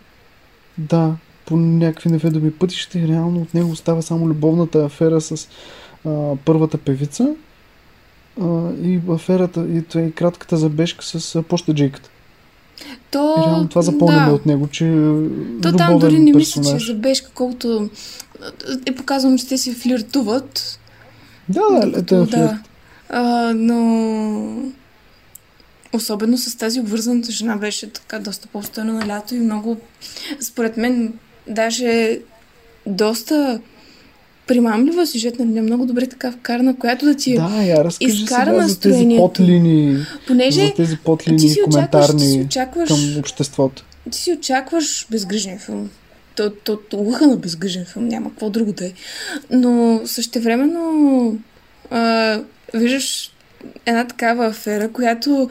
Да, 0.77 1.15
по 1.45 1.57
някакви 1.57 2.09
неведоми 2.09 2.51
пътища 2.51 2.99
и 2.99 3.07
реално 3.07 3.41
от 3.41 3.53
него 3.53 3.71
остава 3.71 4.01
само 4.01 4.27
любовната 4.27 4.85
афера 4.85 5.21
с 5.21 5.47
а, 6.05 6.35
първата 6.45 6.77
певица 6.77 7.35
а, 8.41 8.71
и 8.83 8.99
аферата 9.09 9.67
и, 9.69 9.99
и 9.99 10.11
кратката 10.11 10.57
забежка 10.57 11.05
с 11.05 11.43
пощаджийката. 11.43 12.09
То, 13.11 13.35
И 13.37 13.41
реално 13.41 13.69
това 13.69 13.81
запомняме 13.81 14.27
да. 14.27 14.33
от 14.33 14.45
него, 14.45 14.67
че 14.67 14.87
е 14.87 14.91
То 15.61 15.73
там 15.77 15.99
дори 15.99 16.19
не 16.19 16.33
мисля, 16.33 16.61
че 16.63 16.75
е 16.75 16.79
забежка, 16.79 17.31
колкото 17.33 17.89
е 18.85 18.95
показано, 18.95 19.37
че 19.37 19.47
те 19.47 19.57
си 19.57 19.73
флиртуват. 19.73 20.79
Да, 21.49 21.61
да, 21.61 21.75
Докато, 21.75 21.97
летен 21.97 22.25
флирт. 22.27 22.31
да. 22.31 22.59
А, 23.09 23.53
но 23.55 24.71
особено 25.93 26.37
с 26.37 26.57
тази 26.57 26.79
обвързаната 26.79 27.31
жена 27.31 27.57
беше 27.57 27.89
така 27.89 28.19
доста 28.19 28.47
по-стойна 28.47 28.93
на 28.93 29.07
лято 29.07 29.35
и 29.35 29.39
много, 29.39 29.77
според 30.39 30.77
мен, 30.77 31.13
даже 31.47 32.19
доста 32.85 33.59
примамлива 34.47 35.07
сюжетна 35.07 35.45
линия, 35.45 35.63
много 35.63 35.85
добре 35.85 36.07
така 36.07 36.31
вкарана, 36.31 36.75
която 36.75 37.05
да 37.05 37.15
ти 37.15 37.35
Да, 37.35 37.63
я 37.63 37.89
изкара 37.99 38.51
сега 38.51 38.67
за 38.67 38.79
тези 38.79 39.15
подлини, 39.17 40.05
Понеже 40.27 40.65
за 40.65 40.73
тези 40.73 40.95
ти 40.95 41.01
подлини 41.03 41.49
си 41.49 41.59
очакваш, 41.67 42.07
ти 42.17 42.25
си 42.25 42.43
очакваш, 42.45 42.87
към 42.87 43.19
обществото. 43.19 43.85
ти 44.11 44.17
си 44.17 44.33
очакваш 44.33 45.07
безгрижен 45.11 45.59
филм. 45.59 45.89
То, 46.35 46.49
то, 46.49 46.77
то 46.77 46.97
лъха 46.97 47.27
на 47.27 47.37
безгрижен 47.37 47.85
филм, 47.85 48.07
няма 48.07 48.29
какво 48.29 48.49
друго 48.49 48.73
да 48.73 48.85
е. 48.85 48.91
Но 49.51 50.01
същевременно 50.05 51.37
а, 51.91 52.41
виждаш 52.73 53.31
една 53.85 54.07
такава 54.07 54.45
афера, 54.45 54.91
която 54.91 55.49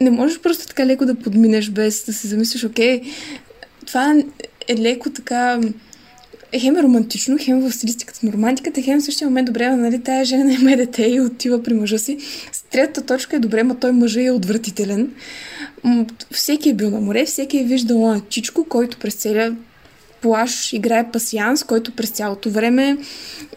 не 0.00 0.10
можеш 0.10 0.40
просто 0.40 0.66
така 0.66 0.86
леко 0.86 1.06
да 1.06 1.14
подминеш 1.14 1.70
без 1.70 2.04
да 2.04 2.12
се 2.12 2.28
замислиш, 2.28 2.64
окей, 2.64 3.02
това 3.86 4.22
е 4.68 4.76
леко 4.76 5.10
така 5.10 5.60
хем 6.56 6.76
е 6.76 6.82
романтично, 6.82 7.36
хем 7.40 7.60
в 7.60 7.72
стилистиката 7.72 8.26
на 8.26 8.32
романтиката, 8.32 8.82
хем 8.82 9.00
в 9.00 9.04
същия 9.04 9.28
момент 9.28 9.46
добре, 9.46 9.76
нали, 9.76 10.02
тая 10.02 10.24
жена 10.24 10.52
има 10.52 10.76
дете 10.76 11.02
и 11.02 11.20
отива 11.20 11.62
при 11.62 11.74
мъжа 11.74 11.98
си. 11.98 12.18
С 12.52 12.62
третата 12.62 13.06
точка 13.06 13.36
е 13.36 13.38
добре, 13.38 13.62
ма 13.62 13.74
той 13.74 13.92
мъжа 13.92 14.22
е 14.22 14.30
отвратителен. 14.30 15.10
Всеки 16.30 16.68
е 16.68 16.74
бил 16.74 16.90
на 16.90 17.00
море, 17.00 17.24
всеки 17.24 17.58
е 17.58 17.64
виждал 17.64 18.10
а, 18.10 18.20
Чичко, 18.28 18.64
който 18.64 18.98
през 18.98 19.14
целия 19.14 19.56
плаш 20.22 20.72
играе 20.72 21.10
пасианс, 21.10 21.64
който 21.64 21.92
през 21.92 22.10
цялото 22.10 22.50
време 22.50 22.96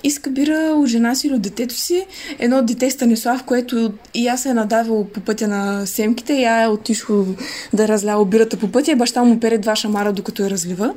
иска 0.03 0.29
бира 0.29 0.73
от 0.75 0.87
жена 0.87 1.15
си 1.15 1.27
или 1.27 1.33
от 1.33 1.41
детето 1.41 1.73
си. 1.73 2.05
Едно 2.39 2.61
дете 2.61 2.91
Станислав, 2.91 3.43
което 3.43 3.93
и 4.13 4.27
аз 4.27 4.41
се 4.41 4.49
е 4.49 4.53
надавил 4.53 5.07
по 5.13 5.19
пътя 5.19 5.47
на 5.47 5.85
семките, 5.87 6.33
я 6.33 6.61
е 6.63 6.67
отишло 6.67 7.25
да 7.73 7.87
разлява 7.87 8.25
бирата 8.25 8.57
по 8.57 8.71
пътя 8.71 8.95
баща 8.95 9.23
му 9.23 9.39
пере 9.39 9.57
два 9.57 9.75
шамара, 9.75 10.13
докато 10.13 10.43
я 10.43 10.49
разлива. 10.49 10.93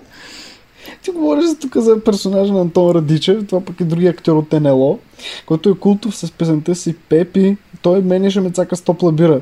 Ти 1.02 1.10
говориш 1.10 1.44
за 1.44 1.58
тук 1.58 1.76
за 1.76 2.04
персонажа 2.04 2.52
на 2.52 2.60
Антон 2.60 2.90
Радичев, 2.90 3.46
това 3.46 3.60
пък 3.60 3.80
е 3.80 3.84
другия 3.84 4.10
актьор 4.10 4.36
от 4.36 4.52
НЛО, 4.52 4.98
който 5.46 5.70
е 5.70 5.78
култов 5.78 6.16
с 6.16 6.32
песента 6.32 6.74
си 6.74 6.94
Пепи. 7.08 7.56
Той 7.82 8.02
менеше 8.02 8.40
мецака 8.40 8.76
с 8.76 8.80
топла 8.80 9.12
бира. 9.12 9.40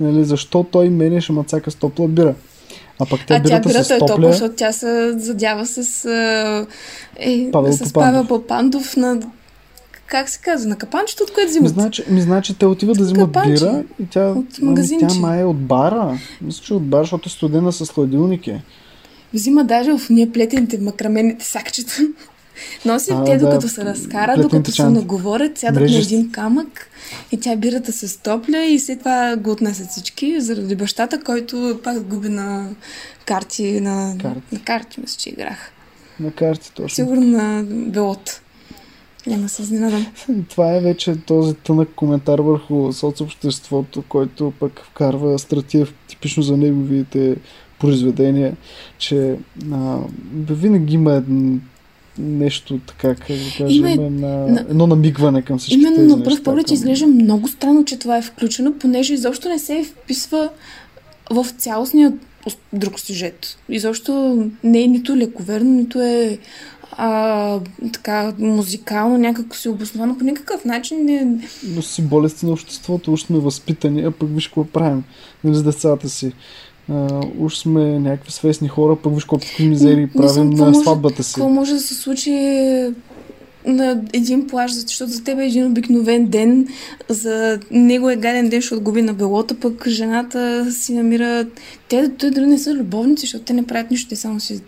Нали, 0.00 0.24
защо 0.24 0.66
той 0.72 0.88
менеше 0.88 1.32
мацака 1.32 1.70
с 1.70 1.74
топла 1.74 2.08
бира? 2.08 2.34
А 3.00 3.06
пък 3.06 3.26
те 3.26 3.34
а 3.34 3.42
тя 3.42 3.60
бирата 3.60 3.94
е 3.94 3.98
топла, 3.98 4.16
топля... 4.16 4.32
защото 4.32 4.54
тя 4.54 4.72
се 4.72 5.18
задява 5.18 5.66
с, 5.66 6.04
е, 7.18 7.50
Павел 7.52 7.72
с 7.72 7.78
Попандов. 7.78 7.92
Павел 7.92 8.24
Попандов 8.24 8.96
на... 8.96 9.20
Как 10.06 10.28
се 10.28 10.40
казва? 10.40 10.68
На 10.68 10.76
капанчето, 10.76 11.22
от 11.22 11.32
което 11.32 11.48
Ми 11.48 11.50
взимат? 11.50 11.72
значи, 11.72 12.04
ми 12.08 12.20
значи 12.20 12.54
те 12.54 12.66
отиват 12.66 12.98
да 12.98 13.04
взимат 13.04 13.26
капанче. 13.26 13.64
бира 13.64 13.84
и 14.02 14.06
тя, 14.06 14.28
От 14.28 14.46
ами, 14.62 14.98
тя 15.00 15.14
май 15.20 15.40
е 15.40 15.44
от 15.44 15.58
бара. 15.58 16.18
Мисля, 16.40 16.64
че 16.64 16.72
е 16.72 16.76
от 16.76 16.86
бара, 16.86 17.02
защото 17.02 17.28
е 17.28 17.30
студена 17.30 17.72
с 17.72 17.86
хладилник 17.86 18.46
е. 18.46 18.62
Взима 19.34 19.64
даже 19.64 19.98
в 19.98 20.10
ние 20.10 20.32
плетените 20.32 20.78
макрамените 20.78 21.44
сакчета. 21.44 21.92
Носи 22.84 23.10
А, 23.12 23.24
те, 23.24 23.36
да, 23.36 23.44
докато 23.44 23.68
се 23.68 23.84
разкара, 23.84 24.42
докато 24.42 24.72
се 24.72 24.84
наговорят, 24.84 25.58
сядат 25.58 25.74
на 25.74 25.80
Мрежести. 25.80 26.14
един 26.14 26.32
камък 26.32 26.90
и 27.32 27.40
тя 27.40 27.56
бирата 27.56 27.92
се 27.92 28.08
стопля 28.08 28.64
и 28.64 28.78
след 28.78 28.98
това 28.98 29.36
го 29.36 29.50
отнасят 29.50 29.88
всички 29.88 30.40
заради 30.40 30.76
бащата, 30.76 31.22
който 31.22 31.80
пак 31.84 32.02
губи 32.02 32.28
на 32.28 32.68
карти, 33.26 33.80
на 33.80 34.16
Карти. 34.22 34.40
на 34.52 34.60
карти 34.64 35.00
мисля, 35.00 35.18
че 35.18 35.30
играх. 35.30 35.72
На 36.20 36.30
карти 36.30 36.72
точно. 36.74 36.94
Сигурно 36.94 37.26
на 37.26 37.64
белот. 37.66 38.40
Няма 39.26 39.48
се 39.48 39.62
изненадам. 39.62 40.06
Това 40.50 40.76
е 40.76 40.80
вече 40.80 41.16
този 41.26 41.54
тънък 41.54 41.88
коментар 41.96 42.38
върху 42.38 42.92
соцобществото, 42.92 44.02
който 44.08 44.52
пък 44.60 44.80
вкарва 44.90 45.38
Стратиев 45.38 45.94
типично 46.08 46.42
за 46.42 46.56
неговите 46.56 47.36
произведения, 47.80 48.56
че 48.98 49.36
а, 49.72 49.98
винаги 50.50 50.94
има 50.94 51.12
едно, 51.12 51.58
нещо 52.18 52.78
така, 52.86 53.14
как 53.14 53.26
да 53.28 53.50
кажем, 53.58 53.86
Има 53.86 53.90
е- 53.90 53.96
на, 53.96 54.60
едно 54.70 54.86
намигване 54.86 55.42
към 55.42 55.58
всички 55.58 55.80
Именно 55.80 55.96
тези 55.96 56.08
на 56.16 56.22
пръв 56.22 56.42
поглед 56.42 56.70
изглежда 56.70 57.06
много 57.06 57.48
странно, 57.48 57.84
че 57.84 57.98
това 57.98 58.18
е 58.18 58.22
включено, 58.22 58.72
понеже 58.78 59.14
изобщо 59.14 59.48
не 59.48 59.58
се 59.58 59.84
вписва 59.84 60.50
в 61.30 61.46
цялостния 61.58 62.12
ос- 62.46 62.58
друг 62.72 63.00
сюжет. 63.00 63.58
Изобщо 63.68 64.42
не 64.64 64.82
е 64.82 64.86
нито 64.86 65.16
лековерно, 65.16 65.70
нито 65.70 66.00
е 66.00 66.38
а, 66.92 67.60
така 67.92 68.32
музикално, 68.38 69.18
някак 69.18 69.56
си 69.56 69.68
обосновано 69.68 70.18
по 70.18 70.24
никакъв 70.24 70.64
начин. 70.64 71.04
Не... 71.04 71.48
Но 71.64 71.82
си 71.82 72.02
болести 72.02 72.46
на 72.46 72.52
обществото, 72.52 73.12
уж 73.12 73.22
сме 73.22 73.38
възпитани, 73.38 74.02
а 74.02 74.10
пък 74.10 74.34
виж 74.34 74.46
какво 74.46 74.64
правим 74.64 75.04
нали, 75.44 75.54
с 75.54 75.62
децата 75.62 76.08
си. 76.08 76.32
А, 76.90 77.20
уж 77.38 77.56
сме 77.56 77.98
някакви 77.98 78.32
свестни 78.32 78.68
хора, 78.68 78.96
пък 78.96 79.14
виж 79.14 79.24
колко 79.24 79.44
знам 79.72 80.08
правим 80.16 80.50
на 80.50 80.74
сватбата 80.74 81.22
си. 81.22 81.34
Какво 81.34 81.48
може 81.48 81.72
да 81.74 81.80
се 81.80 81.94
случи 81.94 82.32
на 83.66 84.00
един 84.12 84.46
плаж, 84.46 84.72
защото 84.72 85.12
за 85.12 85.24
теб 85.24 85.38
е 85.38 85.46
един 85.46 85.66
обикновен 85.66 86.26
ден, 86.26 86.68
за 87.08 87.58
него 87.70 88.10
е 88.10 88.16
гаден 88.16 88.48
ден, 88.48 88.60
защото 88.60 88.82
губи 88.82 89.02
на 89.02 89.14
белота, 89.14 89.60
пък 89.60 89.88
жената 89.88 90.66
си 90.72 90.94
намира... 90.94 91.46
Те, 91.88 92.10
те 92.18 92.30
дори 92.30 92.46
не 92.46 92.58
са 92.58 92.74
любовници, 92.74 93.20
защото 93.20 93.44
те 93.44 93.52
не 93.52 93.66
правят 93.66 93.90
нищо, 93.90 94.08
те 94.08 94.16
само 94.16 94.40
си 94.40 94.60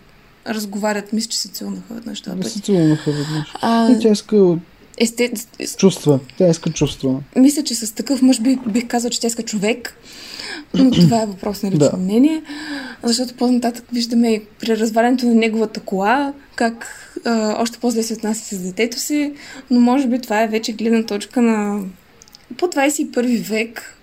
разговарят. 0.47 1.13
Мисля, 1.13 1.29
че 1.29 1.39
се 1.39 1.49
целунаха 1.49 1.95
веднъж 1.95 2.25
път. 2.25 2.51
се 2.51 2.61
целунаха 2.61 3.11
веднъж. 3.11 3.55
А, 3.61 3.91
И 3.91 3.99
тя 4.01 4.09
иска 4.09 4.57
есте... 5.01 5.33
чувства. 5.79 6.21
Тя 6.39 6.49
иска 6.49 6.71
чувства. 6.71 7.21
Мисля, 7.37 7.63
че 7.65 7.75
с 7.75 7.95
такъв 7.95 8.23
мъж 8.23 8.41
бих, 8.41 8.59
бих 8.69 8.87
казал, 8.87 9.11
че 9.11 9.21
тя 9.21 9.27
иска 9.27 9.43
човек, 9.43 9.97
но 10.75 10.91
това 10.91 11.23
е 11.23 11.27
въпрос 11.27 11.63
на 11.63 11.71
лично 11.71 11.91
Да. 11.91 11.97
мнение, 11.97 12.43
защото 13.03 13.35
по-нататък 13.35 13.85
виждаме 13.93 14.43
при 14.61 14.79
развалянето 14.79 15.27
на 15.27 15.35
неговата 15.35 15.81
кола, 15.81 16.33
как 16.55 16.87
а, 17.25 17.63
още 17.63 17.79
по-зле 17.79 18.03
се 18.03 18.15
отнася 18.15 18.57
с 18.57 18.59
детето 18.59 18.99
си, 18.99 19.33
но 19.71 19.81
може 19.81 20.07
би 20.09 20.19
това 20.21 20.43
е 20.43 20.49
вече 20.49 20.73
гледна 20.73 21.03
точка 21.03 21.43
на 21.43 21.81
по 22.57 22.67
21 22.67 23.43
век, 23.43 23.97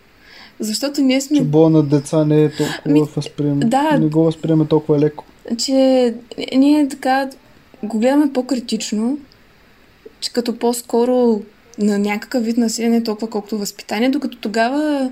защото 0.60 1.02
ние 1.02 1.22
сме 1.22 1.38
Че 1.38 1.44
боя 1.44 1.70
на 1.70 1.84
деца 1.84 2.26
не 2.26 2.44
е 2.44 2.50
толкова 2.50 2.80
Ами, 2.86 3.02
възприем... 3.16 3.60
да. 3.60 3.98
Не 4.00 4.08
го 4.08 4.24
възприема 4.24 4.68
толкова 4.68 5.00
леко. 5.00 5.24
че 5.58 6.14
ние 6.56 6.88
така 6.88 7.30
го 7.84 8.00
гледаме 8.00 8.34
по-критично, 8.34 9.18
че 10.20 10.34
като 10.34 10.60
по-скоро 10.60 11.42
на 11.80 12.00
някакъв 12.00 12.44
вид 12.44 12.58
насилие, 12.58 13.04
толкова 13.04 13.30
колкото 13.30 13.58
възпитание, 13.58 14.10
докато 14.10 14.38
тогава 14.38 15.12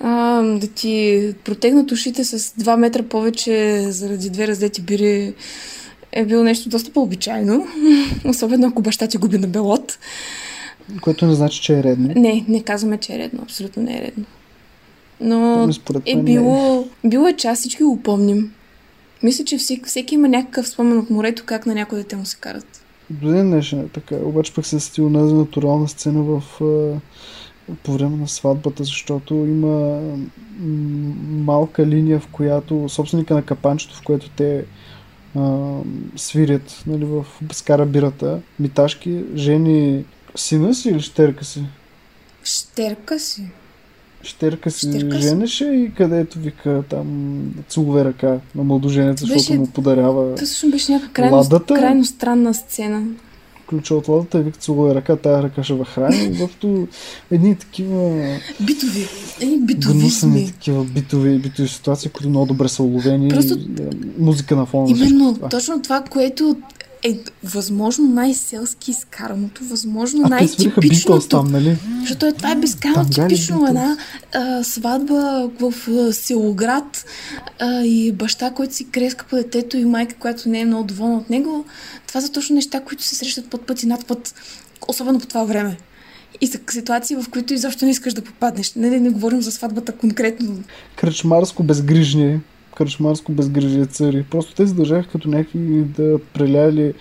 а, 0.00 0.42
да 0.42 0.66
ти 0.66 1.34
протегнат 1.44 1.92
ушите 1.92 2.24
с 2.24 2.38
2 2.38 2.76
метра 2.76 3.02
повече 3.02 3.86
заради 3.88 4.30
две 4.30 4.48
раздети 4.48 4.82
бири 4.82 5.34
е 6.12 6.24
било 6.24 6.42
нещо 6.42 6.68
доста 6.68 6.92
по-обичайно, 6.92 7.66
особено 8.24 8.66
ако 8.66 8.82
баща 8.82 9.06
ти 9.06 9.16
губи 9.16 9.38
на 9.38 9.46
белот. 9.46 9.98
Което 11.00 11.26
не 11.26 11.34
значи, 11.34 11.62
че 11.62 11.78
е 11.78 11.82
редно. 11.82 12.12
Не, 12.16 12.44
не 12.48 12.62
казваме, 12.62 12.98
че 12.98 13.14
е 13.14 13.18
редно, 13.18 13.40
абсолютно 13.42 13.82
не 13.82 13.98
е 13.98 14.02
редно. 14.02 14.24
Но 15.20 15.62
Ами, 15.62 15.72
според 15.72 16.02
е 16.06 16.14
не 16.14 16.22
било, 16.22 16.88
било 17.04 17.28
е 17.28 17.32
част, 17.32 17.60
всички 17.60 17.82
го 17.82 18.02
помним. 18.02 18.52
Мисля, 19.22 19.44
че 19.44 19.58
всеки, 19.58 19.82
всеки 19.84 20.14
има 20.14 20.28
някакъв 20.28 20.68
спомен 20.68 20.98
от 20.98 21.10
морето, 21.10 21.42
как 21.46 21.66
на 21.66 21.74
някои 21.74 21.98
дете 21.98 22.16
му 22.16 22.26
се 22.26 22.36
карат. 22.36 22.85
До 23.10 23.28
ден 23.28 23.50
днешен 23.50 23.80
е 23.80 23.88
така. 23.88 24.16
Обаче 24.16 24.54
пък 24.54 24.66
се 24.66 24.80
сети 24.80 25.00
онази 25.00 25.34
натурална 25.34 25.88
сцена 25.88 26.22
в, 26.22 26.42
по 27.82 27.92
време 27.92 28.16
на 28.16 28.28
сватбата, 28.28 28.84
защото 28.84 29.34
има 29.34 30.00
малка 31.28 31.86
линия, 31.86 32.20
в 32.20 32.26
която 32.26 32.88
собственика 32.88 33.34
на 33.34 33.42
капанчето, 33.42 33.96
в 33.96 34.02
което 34.02 34.30
те 34.30 34.64
а, 35.36 35.78
свирят 36.16 36.82
нали, 36.86 37.04
в 37.04 37.26
скара 37.52 37.86
бирата, 37.86 38.40
миташки, 38.60 39.24
жени 39.34 40.04
сина 40.34 40.74
си 40.74 40.88
или 40.88 41.00
щерка 41.00 41.44
си? 41.44 41.64
Щерка 42.44 43.18
си. 43.18 43.50
Щерка 44.26 44.70
си 44.70 44.88
Щерка 44.90 45.18
женеше 45.18 45.64
и 45.64 45.92
където 45.96 46.38
вика 46.38 46.82
там 46.90 47.40
целове 47.68 48.04
ръка 48.04 48.38
на 48.54 48.64
младоженец, 48.64 49.20
защото 49.20 49.38
Беше- 49.38 49.58
му 49.58 49.66
подарява 49.66 50.34
Това 50.34 50.46
всъщност 50.46 50.72
беше 50.72 50.92
някаква 50.92 51.12
крайно, 51.12 51.36
Ладата? 51.36 51.74
крайно 51.74 52.04
странна 52.04 52.54
сцена. 52.54 53.02
ключа 53.68 53.94
от 53.94 54.08
ладата 54.08 54.38
и 54.38 54.42
вика 54.42 54.58
целуе 54.58 54.94
ръка, 54.94 55.16
тая 55.16 55.42
ръка 55.42 55.62
ще 55.62 55.74
храни. 55.84 56.24
Изобщо 56.24 56.88
едни 57.30 57.54
такива 57.56 58.24
Битови. 58.60 59.06
Едни 59.40 59.58
битови 59.58 59.98
гнусни 59.98 60.10
сме. 60.10 60.46
такива 60.46 60.84
битови, 60.84 61.38
битови 61.38 61.68
ситуации, 61.68 62.10
които 62.10 62.28
много 62.28 62.46
добре 62.46 62.68
са 62.68 62.82
уловени. 62.82 63.28
Просто- 63.28 63.58
музика 64.18 64.56
на 64.56 64.66
фона. 64.66 64.90
Именно, 64.90 65.34
това. 65.34 65.48
точно 65.48 65.82
това, 65.82 66.00
което 66.00 66.56
е 67.02 67.18
възможно 67.44 68.08
най-селски 68.08 68.90
изкараното, 68.90 69.64
възможно 69.64 70.22
А 70.24 70.28
най-типичното. 70.28 71.28
Там, 71.28 71.50
нали? 71.50 71.76
Защото 72.00 72.26
е, 72.26 72.32
това 72.32 72.52
е 72.52 72.56
безкрайно 72.56 73.08
типично 73.10 73.66
една 73.66 73.96
а, 74.34 74.64
сватба 74.64 75.50
в 75.60 75.74
а, 75.88 76.12
селоград 76.12 77.04
а, 77.58 77.82
и 77.82 78.12
баща, 78.12 78.50
който 78.50 78.74
си 78.74 78.90
креска 78.90 79.24
по 79.30 79.36
детето 79.36 79.76
и 79.76 79.84
майка, 79.84 80.14
която 80.14 80.48
не 80.48 80.60
е 80.60 80.64
много 80.64 80.84
доволна 80.84 81.16
от 81.16 81.30
него. 81.30 81.64
Това 82.06 82.20
са 82.20 82.32
точно 82.32 82.54
неща, 82.54 82.80
които 82.80 83.02
се 83.02 83.14
срещат 83.14 83.50
под 83.50 83.66
път 83.66 83.82
и 83.82 83.86
над 83.86 84.06
път, 84.06 84.34
особено 84.88 85.20
по 85.20 85.26
това 85.26 85.44
време. 85.44 85.76
И 86.40 86.46
са 86.46 86.58
ситуации, 86.70 87.16
в 87.16 87.24
които 87.30 87.54
изобщо 87.54 87.84
не 87.84 87.90
искаш 87.90 88.14
да 88.14 88.22
попаднеш. 88.22 88.74
Не, 88.74 88.90
не, 88.90 89.00
не 89.00 89.10
говорим 89.10 89.42
за 89.42 89.52
сватбата 89.52 89.92
конкретно. 89.92 90.62
Кръчмарско 90.96 91.62
безгрижни. 91.62 92.40
Кръчмарско 92.76 93.32
безгрижие 93.32 93.86
цари. 93.86 94.24
Просто 94.30 94.54
те 94.54 94.66
се 94.66 94.74
държаха 94.74 95.08
като 95.08 95.28
някакви 95.28 95.58
да 95.82 96.18
преляли 96.34 96.94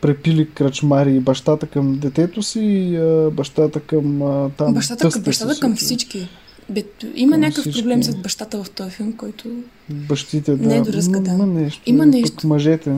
препили 0.00 0.48
кръчмари 0.50 1.20
бащата 1.20 1.66
към 1.66 1.98
детето 1.98 2.42
си 2.42 2.60
и 2.60 2.96
а, 2.96 3.30
бащата 3.30 3.80
към 3.80 4.22
а, 4.22 4.50
там. 4.50 4.74
Бащата, 4.74 5.10
към, 5.10 5.22
бащата 5.22 5.60
към 5.60 5.76
всички. 5.76 6.28
Бе, 6.70 6.82
има 7.14 7.32
Към 7.32 7.40
някакъв 7.40 7.62
всички. 7.62 7.80
проблем 7.80 8.02
с 8.02 8.16
бащата 8.16 8.64
в 8.64 8.70
този 8.70 8.90
филм, 8.90 9.12
който 9.12 9.44
Бащите, 9.88 10.56
да. 10.56 10.66
Не 10.68 10.76
е 10.76 10.80
доразката. 10.80 11.30
Има 11.30 11.46
нещо. 11.46 11.82
Има 11.86 12.06
нещо. 12.06 12.46
Мъжете. 12.46 12.92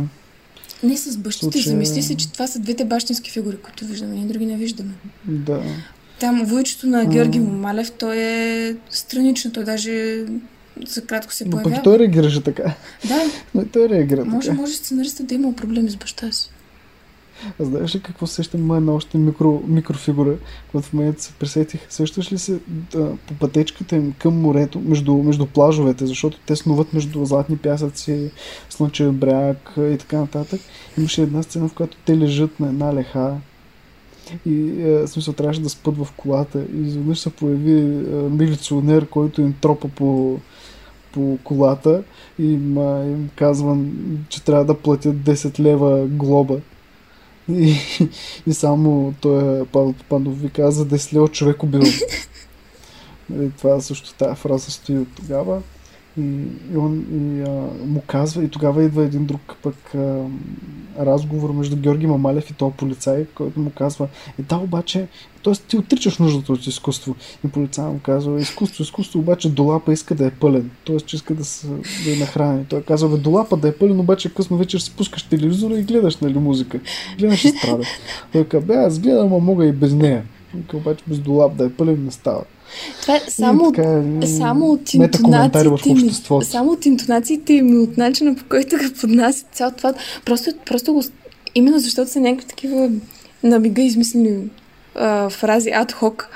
не 0.83 0.97
с 0.97 1.17
бащите. 1.17 1.45
Случая- 1.45 1.63
Замисли 1.65 2.03
се, 2.03 2.15
че 2.15 2.33
това 2.33 2.47
са 2.47 2.59
двете 2.59 2.85
бащински 2.85 3.31
фигури, 3.31 3.57
които 3.57 3.85
виждаме, 3.85 4.15
ние 4.15 4.27
други 4.27 4.47
не 4.47 4.57
виждаме. 4.57 4.93
Да. 5.25 5.63
Там 6.21 6.45
войчето 6.45 6.87
на 6.87 7.01
А. 7.01 7.07
Георги 7.07 7.39
Момалев, 7.41 7.93
той 7.93 8.17
е 8.17 8.77
странично, 8.91 9.53
той 9.53 9.65
даже 9.65 10.25
за 10.87 11.07
кратко 11.07 11.33
се 11.33 11.45
Но 11.45 11.51
пък 11.51 11.63
появява. 11.63 11.81
и 11.81 11.85
той 11.85 11.99
реагираше 11.99 12.43
така. 12.43 12.75
Да, 13.09 13.23
Но 13.55 13.63
и 13.63 13.69
той 13.69 13.89
реагира 13.89 14.25
може, 14.25 14.49
така. 14.49 14.61
може 14.61 14.73
сценариста 14.73 15.23
да 15.23 15.35
има 15.35 15.57
проблеми 15.57 15.91
с 15.91 15.97
баща 15.97 16.33
си. 16.33 16.51
А 17.61 17.65
знаеш 17.65 17.95
ли 17.95 18.01
какво 18.01 18.27
сещам 18.27 18.67
ма 18.67 18.77
една 18.77 18.93
още 18.93 19.19
микро, 19.19 19.63
микрофигура, 19.67 20.37
която 20.71 20.89
в 20.89 20.93
момента 20.93 21.23
се 21.23 21.33
пресетих? 21.33 21.81
Сещаш 21.89 22.33
ли 22.33 22.39
се 22.39 22.59
да, 22.93 23.17
по 23.27 23.35
пътечката 23.35 23.97
им 23.97 24.15
към 24.19 24.41
морето, 24.41 24.81
между, 24.81 25.15
между 25.15 25.47
плажовете, 25.47 26.07
защото 26.07 26.39
те 26.47 26.57
снуват 26.57 26.93
между 26.93 27.25
златни 27.25 27.57
пясъци, 27.57 28.31
слънчев 28.71 29.13
бряг 29.13 29.73
и 29.79 29.99
така 29.99 30.17
нататък. 30.17 30.61
Имаше 30.99 31.23
една 31.23 31.43
сцена, 31.43 31.69
в 31.69 31.75
която 31.75 31.97
те 32.05 32.19
лежат 32.19 32.61
на 32.61 32.69
една 32.69 32.95
леха 32.95 33.37
и 34.47 34.83
е, 34.83 35.07
смисъл 35.07 35.35
трябваше 35.35 35.61
да 35.61 35.71
спът 35.71 35.97
в 35.97 36.09
колата 36.17 36.67
и 36.75 36.81
изведнъж 36.81 37.19
се 37.19 37.31
появи 37.31 37.81
е, 37.81 37.83
милиционер, 38.31 39.07
който 39.09 39.41
им 39.41 39.55
тропа 39.61 39.89
по, 39.89 40.39
по 41.13 41.39
колата 41.45 42.03
и 42.39 42.53
им, 42.53 42.79
а, 42.79 43.05
им 43.05 43.31
казва, 43.37 43.79
че 44.29 44.45
трябва 44.45 44.65
да 44.65 44.79
платят 44.79 45.17
10 45.17 45.61
лева 45.61 46.07
глоба. 46.07 46.57
И, 47.49 47.77
и 48.47 48.55
само 48.55 49.15
той 49.21 49.67
Павел 49.67 49.93
Попанов 49.93 50.41
ви 50.41 50.51
каза 50.51 50.87
10 50.87 51.15
лева 51.15 51.29
човек 51.29 51.63
убил. 51.63 51.83
Нали, 53.31 53.51
това 53.59 53.81
също 53.81 54.15
тази 54.15 54.37
фраза 54.37 54.71
стои 54.71 54.99
от 54.99 55.09
тогава. 55.17 55.63
И, 56.19 56.47
и 56.73 56.77
он 56.77 57.05
и, 57.13 57.43
а, 57.43 57.51
му 57.87 58.03
казва, 58.07 58.45
и 58.45 58.49
тогава 58.49 58.85
идва 58.85 59.05
един 59.05 59.27
друг 59.27 59.57
пък 59.63 59.95
а, 59.95 60.25
разговор 60.99 61.51
между 61.53 61.77
Георги 61.77 62.07
Мамалев 62.07 62.51
и 62.51 62.55
този 62.55 62.75
полицай, 62.77 63.27
който 63.35 63.61
му 63.61 63.71
казва, 63.71 64.09
е 64.39 64.43
да, 64.43 64.57
обаче, 64.57 65.07
т.е. 65.45 65.53
ти 65.53 65.77
отричаш 65.77 66.19
нуждата 66.19 66.53
от 66.53 66.67
изкуство. 66.67 67.17
И 67.45 67.49
полицай 67.49 67.85
му 67.85 68.01
казва, 68.03 68.41
изкуство, 68.41 68.83
изкуство, 68.83 69.19
обаче 69.19 69.51
долапа 69.51 69.93
иска 69.93 70.15
да 70.15 70.27
е 70.27 70.31
пълен. 70.31 70.71
Т.е. 70.87 71.01
че 71.01 71.17
иска 71.17 71.35
да, 71.35 71.45
се, 71.45 71.67
да 72.05 72.13
е 72.13 72.17
нахрани. 72.21 72.65
Той 72.65 72.83
казва, 72.83 73.09
бе, 73.09 73.17
долапа 73.17 73.57
да 73.57 73.69
е 73.69 73.75
пълен, 73.75 74.01
обаче 74.01 74.35
късно 74.35 74.57
вечер 74.57 74.79
си 74.79 74.97
пускаш 74.97 75.23
телевизора 75.23 75.79
и 75.79 75.83
гледаш, 75.83 76.17
нали, 76.17 76.39
музика. 76.39 76.81
Гледаш 77.19 77.45
и 77.45 77.49
страда. 77.49 77.85
Той 78.33 78.45
казва, 78.45 78.67
бе, 78.67 78.75
аз 78.75 78.99
гледам, 78.99 79.33
а 79.33 79.39
мога 79.39 79.67
и 79.67 79.73
без 79.73 79.93
нея. 79.93 80.25
Обаче 80.75 81.05
без 81.07 81.19
долап 81.19 81.57
да 81.57 81.65
е 81.65 81.73
пълен 81.73 82.05
не 82.05 82.11
става. 82.11 82.45
Това 83.01 83.17
е 83.17 83.21
само, 83.29 83.73
така, 83.73 83.89
м, 83.89 84.27
само 84.27 84.67
от 84.67 84.95
интонациите 84.95 85.95
ми, 85.95 86.11
само 86.43 86.73
от 86.73 86.87
интонациите 86.87 87.63
ми, 87.63 87.79
от 87.79 87.97
начина 87.97 88.35
по 88.35 88.45
който 88.49 88.77
го 88.77 89.01
поднасят 89.01 89.47
цял 89.53 89.71
това. 89.77 89.95
Просто, 90.25 90.51
просто 90.67 90.93
го, 90.93 91.03
именно 91.55 91.79
защото 91.79 92.11
са 92.11 92.21
някакви 92.21 92.47
такива 92.49 92.91
на 93.43 93.59
мига 93.59 93.83
измислени 93.83 94.49
а, 94.95 95.31
фрази 95.31 95.71
адхок 95.71 96.29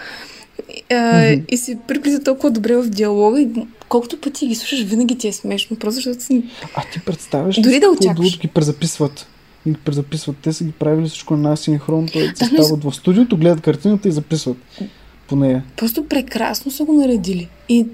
а, 0.92 1.36
и 1.48 1.56
се 1.56 1.78
приплита 1.86 2.24
толкова 2.24 2.50
добре 2.50 2.76
в 2.76 2.88
диалога 2.88 3.40
и 3.40 3.48
колкото 3.88 4.20
пъти 4.20 4.46
ги 4.46 4.54
слушаш, 4.54 4.82
винаги 4.82 5.18
ти 5.18 5.28
е 5.28 5.32
смешно. 5.32 5.76
Просто 5.76 5.94
защото 5.94 6.22
си... 6.22 6.44
А 6.74 6.82
ти 6.92 7.00
представяш 7.00 7.60
Дори 7.60 7.80
да 7.80 7.88
очакваш. 7.88 8.38
ги 8.38 8.48
презаписват? 8.48 9.26
Ги 9.68 9.74
презаписват. 9.84 10.36
Те 10.42 10.52
са 10.52 10.64
ги 10.64 10.72
правили 10.72 11.08
всичко 11.08 11.36
на 11.36 11.56
синхрон, 11.56 12.08
той 12.12 12.22
се 12.22 12.44
Да, 12.44 12.50
но 12.52 12.62
стават 12.62 12.84
в 12.84 12.92
студиото, 12.92 13.36
гледат 13.36 13.60
картината 13.60 14.08
и 14.08 14.12
записват 14.12 14.56
по 15.28 15.36
нея. 15.36 15.64
Просто 15.76 16.04
прекрасно 16.04 16.70
са 16.70 16.84
го 16.84 16.92
наредили. 16.92 17.48
И 17.68 17.86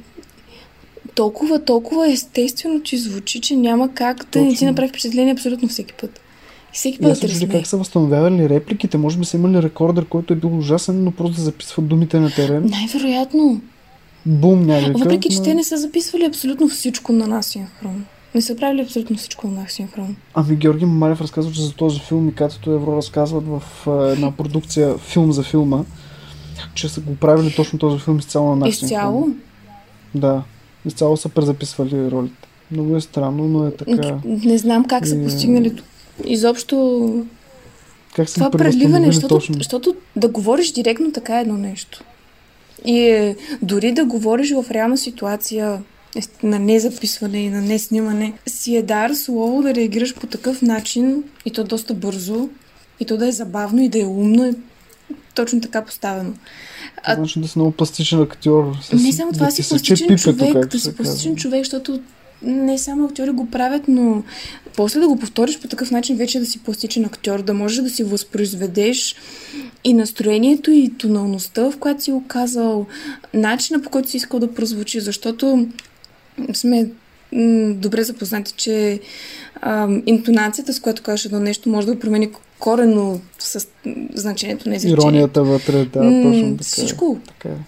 толкова, 1.14 1.64
толкова 1.64 2.12
естествено, 2.12 2.83
че 2.83 2.99
звучи, 2.99 3.40
че 3.40 3.57
няма 3.57 3.94
как 3.94 4.27
да 4.33 4.40
не 4.40 4.49
ти 4.49 4.55
Точно. 4.55 4.66
направи 4.68 4.88
впечатление 4.88 5.33
абсолютно 5.33 5.68
всеки 5.68 5.94
път. 6.01 6.20
И 6.75 6.77
всеки 6.77 6.99
път 6.99 7.12
аз 7.12 7.20
да 7.20 7.29
се 7.29 7.49
как 7.49 7.66
са 7.66 7.77
възстановявали 7.77 8.49
репликите. 8.49 8.99
Може 8.99 9.18
би 9.18 9.25
са 9.25 9.37
имали 9.37 9.62
рекордер, 9.62 10.07
който 10.07 10.33
е 10.33 10.37
бил 10.37 10.59
ужасен, 10.59 11.05
но 11.05 11.11
просто 11.11 11.37
да 11.37 11.42
записват 11.42 11.88
думите 11.88 12.20
на 12.20 12.31
терен. 12.31 12.66
Най-вероятно. 12.70 13.61
Бум 14.27 14.66
някакъв. 14.66 15.01
Въпреки, 15.01 15.29
че 15.29 15.38
но- 15.38 15.44
те 15.44 15.55
не 15.55 15.64
са 15.64 15.77
записвали 15.77 16.25
абсолютно 16.25 16.68
всичко 16.68 17.12
на 17.12 17.27
нас 17.27 17.47
синхрон. 17.47 18.05
Не 18.35 18.42
са 18.42 18.57
правили 18.57 18.83
абсолютно 18.83 19.16
всичко 19.16 19.49
на 19.49 19.68
синхрон. 19.68 20.16
Ами 20.35 20.57
Георги 20.57 20.85
Мамалев 20.85 21.20
разказва, 21.20 21.53
че 21.53 21.62
за 21.62 21.73
този 21.73 22.01
филм 22.01 22.29
и 22.29 22.35
Катето 22.35 22.70
Евро 22.70 22.97
разказват 22.97 23.44
в 23.47 23.62
една 24.12 24.31
продукция 24.31 24.99
филм 24.99 25.33
за 25.33 25.42
филма, 25.42 25.85
че 26.75 26.88
са 26.88 27.01
го 27.01 27.17
правили 27.17 27.55
точно 27.57 27.79
този 27.79 27.99
филм 27.99 28.19
изцяло 28.19 28.51
на 28.51 28.57
нас. 28.57 28.69
Изцяло. 28.69 29.29
Да. 30.14 30.43
Изцяло 30.87 31.17
са 31.17 31.29
презаписвали 31.29 32.11
ролите. 32.11 32.49
Много 32.71 32.97
е 32.97 33.01
странно, 33.01 33.45
но 33.45 33.67
е 33.67 33.71
така. 33.71 34.19
Не 34.25 34.59
знам 34.59 34.85
как 34.85 35.07
са 35.07 35.17
И- 35.17 35.25
постигнали 35.25 35.83
изобщо 36.25 37.25
Как 38.17 38.29
са 38.29 38.35
това 38.35 38.51
преливане, 38.51 39.07
защото, 39.07 39.29
точно? 39.29 39.55
защото 39.55 39.97
да 40.17 40.29
говориш 40.29 40.73
директно 40.73 41.12
така 41.12 41.38
е 41.38 41.40
едно 41.40 41.57
нещо. 41.57 42.05
И 42.85 43.01
е, 43.01 43.37
дори 43.62 43.93
да 43.93 44.05
говориш 44.05 44.53
в 44.53 44.64
реална 44.71 44.99
ситуация 44.99 45.83
на 46.43 46.59
незаписване 46.59 47.38
и 47.38 47.51
на 47.51 47.61
неснимане, 47.62 48.33
си 48.47 48.77
е 48.77 48.83
дар 48.83 49.11
слово 49.11 49.62
да 49.62 49.75
реагираш 49.75 50.14
по 50.14 50.27
такъв 50.27 50.62
начин 50.62 51.25
и 51.45 51.51
то 51.51 51.64
доста 51.64 51.95
бързо, 51.95 52.49
и 53.01 53.05
то 53.05 53.17
да 53.17 53.29
е 53.29 53.33
забавно 53.33 53.83
и 53.83 53.88
да 53.88 54.01
е 54.01 54.05
умно, 54.05 54.55
точно 55.35 55.61
така 55.61 55.83
поставено. 55.85 56.35
А- 57.05 57.14
Значи 57.14 57.40
да 57.40 57.49
си 57.49 57.59
много 57.59 57.70
пластичен 57.70 58.20
актьор. 58.23 58.77
С, 58.83 58.92
Не 58.92 59.12
само 59.12 59.33
това 59.33 59.47
да 59.47 59.53
си 59.53 59.68
пластичен 59.68 60.09
пипето, 60.09 60.23
човек, 60.23 60.66
да 60.68 60.81
си 60.81 60.97
пластичен 60.97 61.37
човек, 61.37 61.61
защото 61.61 62.01
не 62.42 62.79
само 62.79 63.05
актьори 63.05 63.31
го 63.31 63.51
правят, 63.51 63.83
но 63.88 64.23
после 64.77 65.01
да 65.01 65.09
го 65.09 65.18
повториш 65.18 65.61
по 65.61 65.68
такъв 65.68 65.90
начин, 65.90 66.16
вече 66.16 66.38
да 66.38 66.47
си 66.47 66.59
пластичен 66.59 67.05
актьор, 67.05 67.42
да 67.42 67.55
можеш 67.55 67.83
да 67.83 67.90
си 67.90 68.05
възпроизведеш 68.05 69.16
и 69.85 69.94
настроението, 69.94 70.70
и 70.70 70.92
тоналността, 70.99 71.70
в 71.70 71.79
която 71.79 72.03
си 72.03 72.12
го 72.12 72.25
казал, 72.29 72.87
начина 73.35 73.83
по 73.83 73.90
който 73.90 74.11
си 74.11 74.16
искал 74.16 74.40
да 74.40 74.55
прозвучи, 74.55 75.01
защото 75.01 75.68
сме 76.55 76.90
добре 77.75 78.05
запознати, 78.05 78.53
че 78.57 79.01
ам, 79.62 80.03
интонацията, 80.07 80.73
с 80.73 80.81
която 80.81 81.03
кажеш 81.03 81.27
едно 81.27 81.40
нещо, 81.40 81.68
може 81.68 81.87
да 81.87 81.99
промени 81.99 82.31
корено 82.64 83.20
с 83.38 83.66
значението 84.14 84.68
на 84.68 84.77
изречението. 84.77 85.07
Иронията 85.07 85.42
вътре, 85.42 85.85
да, 85.85 86.03
М, 86.03 86.22
точно 86.22 86.42
така. 86.42 86.55
е. 86.55 86.62
Всичко. 86.62 87.18
Така 87.27 87.48
е. 87.48 87.59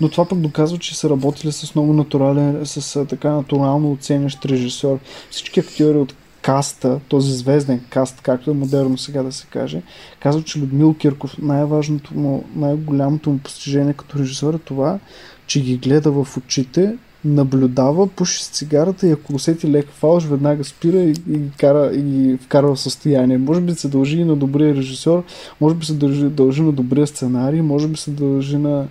Но 0.00 0.08
това 0.08 0.24
пък 0.24 0.38
доказва, 0.38 0.78
че 0.78 0.98
са 0.98 1.10
работили 1.10 1.52
с 1.52 1.74
много 1.74 1.92
натурален, 1.92 2.60
с 2.64 3.06
така 3.06 3.30
натурално 3.30 3.92
оценящ 3.92 4.44
режисьор. 4.44 4.98
Всички 5.30 5.60
актьори 5.60 5.98
от 5.98 6.14
каста, 6.42 7.00
този 7.08 7.32
звезден 7.32 7.80
каст, 7.90 8.20
както 8.22 8.50
е 8.50 8.54
модерно 8.54 8.98
сега 8.98 9.22
да 9.22 9.32
се 9.32 9.46
каже, 9.46 9.82
казват, 10.20 10.46
че 10.46 10.58
Людмил 10.58 10.94
Кирков 10.94 11.38
най-важното 11.38 12.14
му, 12.14 12.44
най-голямото 12.56 13.30
му 13.30 13.38
постижение 13.38 13.92
като 13.92 14.18
режисьор 14.18 14.54
е 14.54 14.58
това, 14.58 14.98
че 15.46 15.60
ги 15.60 15.76
гледа 15.76 16.10
в 16.10 16.36
очите, 16.36 16.96
наблюдава, 17.24 18.06
пуши 18.06 18.44
с 18.44 18.48
цигарата 18.48 19.06
и 19.06 19.10
ако 19.10 19.34
усети 19.34 19.70
лек 19.70 19.86
фалш, 19.92 20.24
веднага 20.24 20.64
спира 20.64 20.98
и, 21.02 21.14
и, 21.30 21.40
кара, 21.58 21.90
и 21.94 22.02
ги 22.02 22.36
вкара 22.36 22.74
в 22.74 22.80
състояние. 22.80 23.38
Може 23.38 23.60
би 23.60 23.72
се 23.74 23.88
дължи 23.88 24.20
и 24.20 24.24
на 24.24 24.36
добрия 24.36 24.74
режисьор, 24.74 25.24
може 25.60 25.74
би 25.74 25.86
се 25.86 25.94
дължи, 25.94 26.24
дължи 26.24 26.62
на 26.62 26.72
добрия 26.72 27.06
сценарий, 27.06 27.62
може 27.62 27.88
би 27.88 27.96
се 27.96 28.10
дължи 28.10 28.56
на 28.56 28.86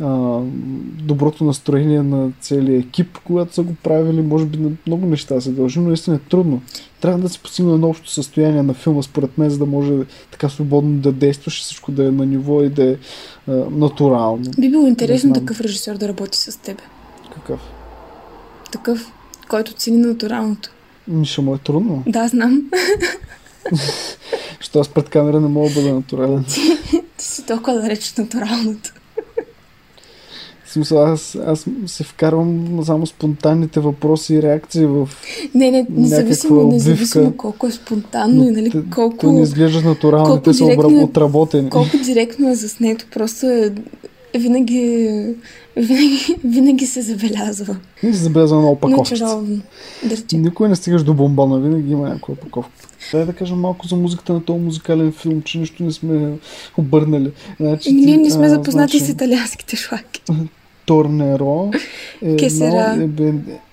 а, 0.00 0.40
доброто 1.02 1.44
настроение 1.44 2.02
на 2.02 2.30
целия 2.40 2.78
екип, 2.78 3.18
когато 3.24 3.54
са 3.54 3.62
го 3.62 3.74
правили, 3.82 4.22
може 4.22 4.46
би 4.46 4.58
на 4.58 4.70
много 4.86 5.06
неща 5.06 5.40
се 5.40 5.50
дължи, 5.50 5.80
но 5.80 5.88
наистина 5.88 6.16
е 6.16 6.28
трудно. 6.30 6.62
Трябва 7.00 7.18
да 7.18 7.28
се 7.28 7.38
постигне 7.38 7.72
едно 7.72 7.88
общо 7.88 8.10
състояние 8.10 8.62
на 8.62 8.74
филма, 8.74 9.02
според 9.02 9.38
мен, 9.38 9.50
за 9.50 9.58
да 9.58 9.66
може 9.66 9.92
така 10.30 10.48
свободно 10.48 10.98
да 10.98 11.12
действаш 11.12 11.60
и 11.60 11.62
всичко 11.62 11.92
да 11.92 12.04
е 12.04 12.10
на 12.10 12.26
ниво 12.26 12.62
и 12.62 12.68
да 12.68 12.90
е 12.90 12.96
а, 13.48 13.52
натурално. 13.70 14.44
Би 14.58 14.70
било 14.70 14.86
интересно 14.86 15.32
такъв 15.32 15.60
режисьор 15.60 15.94
да 15.94 16.08
работи 16.08 16.38
с 16.38 16.60
теб. 16.62 16.82
Какъв? 17.46 17.60
Такъв, 18.72 19.12
който 19.48 19.72
цени 19.72 19.96
натуралното. 19.96 20.70
Ще 21.24 21.40
му 21.40 21.54
е 21.54 21.58
трудно, 21.58 22.02
Да, 22.06 22.28
знам. 22.28 22.70
защото 24.60 24.78
аз 24.80 24.88
пред 24.88 25.08
камера 25.08 25.40
не 25.40 25.48
мога 25.48 25.68
да 25.68 25.74
бъда 25.74 25.94
натурален. 25.94 26.44
Ти 27.16 27.24
си 27.24 27.46
толкова 27.46 27.80
далеч 27.80 28.10
от 28.10 28.18
натуралното. 28.18 28.92
В 30.64 30.72
смисъл, 30.72 31.04
аз, 31.04 31.38
аз 31.46 31.66
се 31.86 32.04
вкарвам 32.04 32.80
само 32.84 33.06
спонтанните 33.06 33.80
въпроси 33.80 34.34
и 34.34 34.42
реакции 34.42 34.86
в 34.86 35.08
Не, 35.54 35.70
не, 35.70 35.86
независимо, 35.90 36.62
независимо 36.72 37.36
колко 37.36 37.66
е 37.66 37.70
спонтанно 37.70 38.48
и 38.48 38.50
нали, 38.50 38.84
колко, 38.94 39.16
те 39.16 39.26
не 39.26 39.42
изглеждат 39.42 39.84
натурални, 39.84 40.26
колко 40.26 40.42
те 40.42 40.54
са 40.54 40.64
директно 40.64 41.02
отработени. 41.02 41.70
колко 41.70 41.96
директно 42.04 42.50
е 42.50 42.54
заснето. 42.54 43.06
Просто 43.12 43.46
е, 43.46 43.74
винаги, 44.38 45.08
винаги, 45.76 46.36
винаги 46.44 46.86
се 46.86 47.02
забелязва. 47.02 47.76
И 48.02 48.12
се 48.12 48.18
забелязва 48.18 48.56
на 48.56 48.62
Но 48.62 48.70
опаковките. 48.70 49.16
чаровно. 49.16 49.60
Никой 50.32 50.68
не 50.68 50.76
стигаш 50.76 51.02
до 51.02 51.14
бомбона, 51.14 51.60
винаги 51.60 51.92
има 51.92 52.08
някаква 52.08 52.34
опаковка. 52.34 52.70
Дай 53.12 53.24
да 53.24 53.32
кажем 53.32 53.58
малко 53.58 53.86
за 53.86 53.96
музиката 53.96 54.32
на 54.32 54.44
този 54.44 54.60
музикален 54.60 55.12
филм, 55.12 55.42
че 55.42 55.58
нищо 55.58 55.82
не 55.82 55.92
сме 55.92 56.32
обърнали. 56.76 57.32
Значи, 57.60 57.92
Ние 57.92 58.16
не 58.16 58.30
сме 58.30 58.48
запознати 58.48 58.98
значи, 58.98 59.12
с 59.12 59.14
италианските 59.14 59.76
шлаки. 59.76 60.22
Торнеро 60.86 61.70
е, 62.22 62.36
едно, 62.42 63.10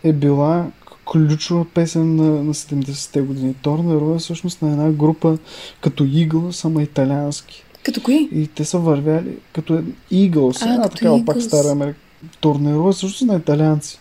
е, 0.04 0.10
е 0.10 0.14
била 0.14 0.66
ключова 1.12 1.66
песен 1.66 2.16
на, 2.16 2.44
на 2.44 2.54
70-те 2.54 3.22
години. 3.22 3.54
Торнеро 3.62 4.16
е 4.16 4.20
всъщност 4.20 4.62
на 4.62 4.72
една 4.72 4.92
група 4.92 5.38
като 5.82 6.04
Eagles, 6.04 6.52
само 6.52 6.80
италиански. 6.80 7.64
Като 7.90 8.02
кои? 8.02 8.30
И 8.32 8.48
те 8.48 8.66
са 8.66 8.80
вървяли 8.80 9.38
като 9.54 9.84
Eagles, 10.12 10.66
А, 10.66 10.70
една 10.70 10.84
като 10.84 10.96
такава 10.96 11.26
пак 11.26 11.38
Eagles. 11.38 11.40
стара 11.40 11.72
Америка. 11.72 12.00
Е 12.90 12.94
също 12.94 13.26
на 13.26 13.36
италианци. 13.36 14.00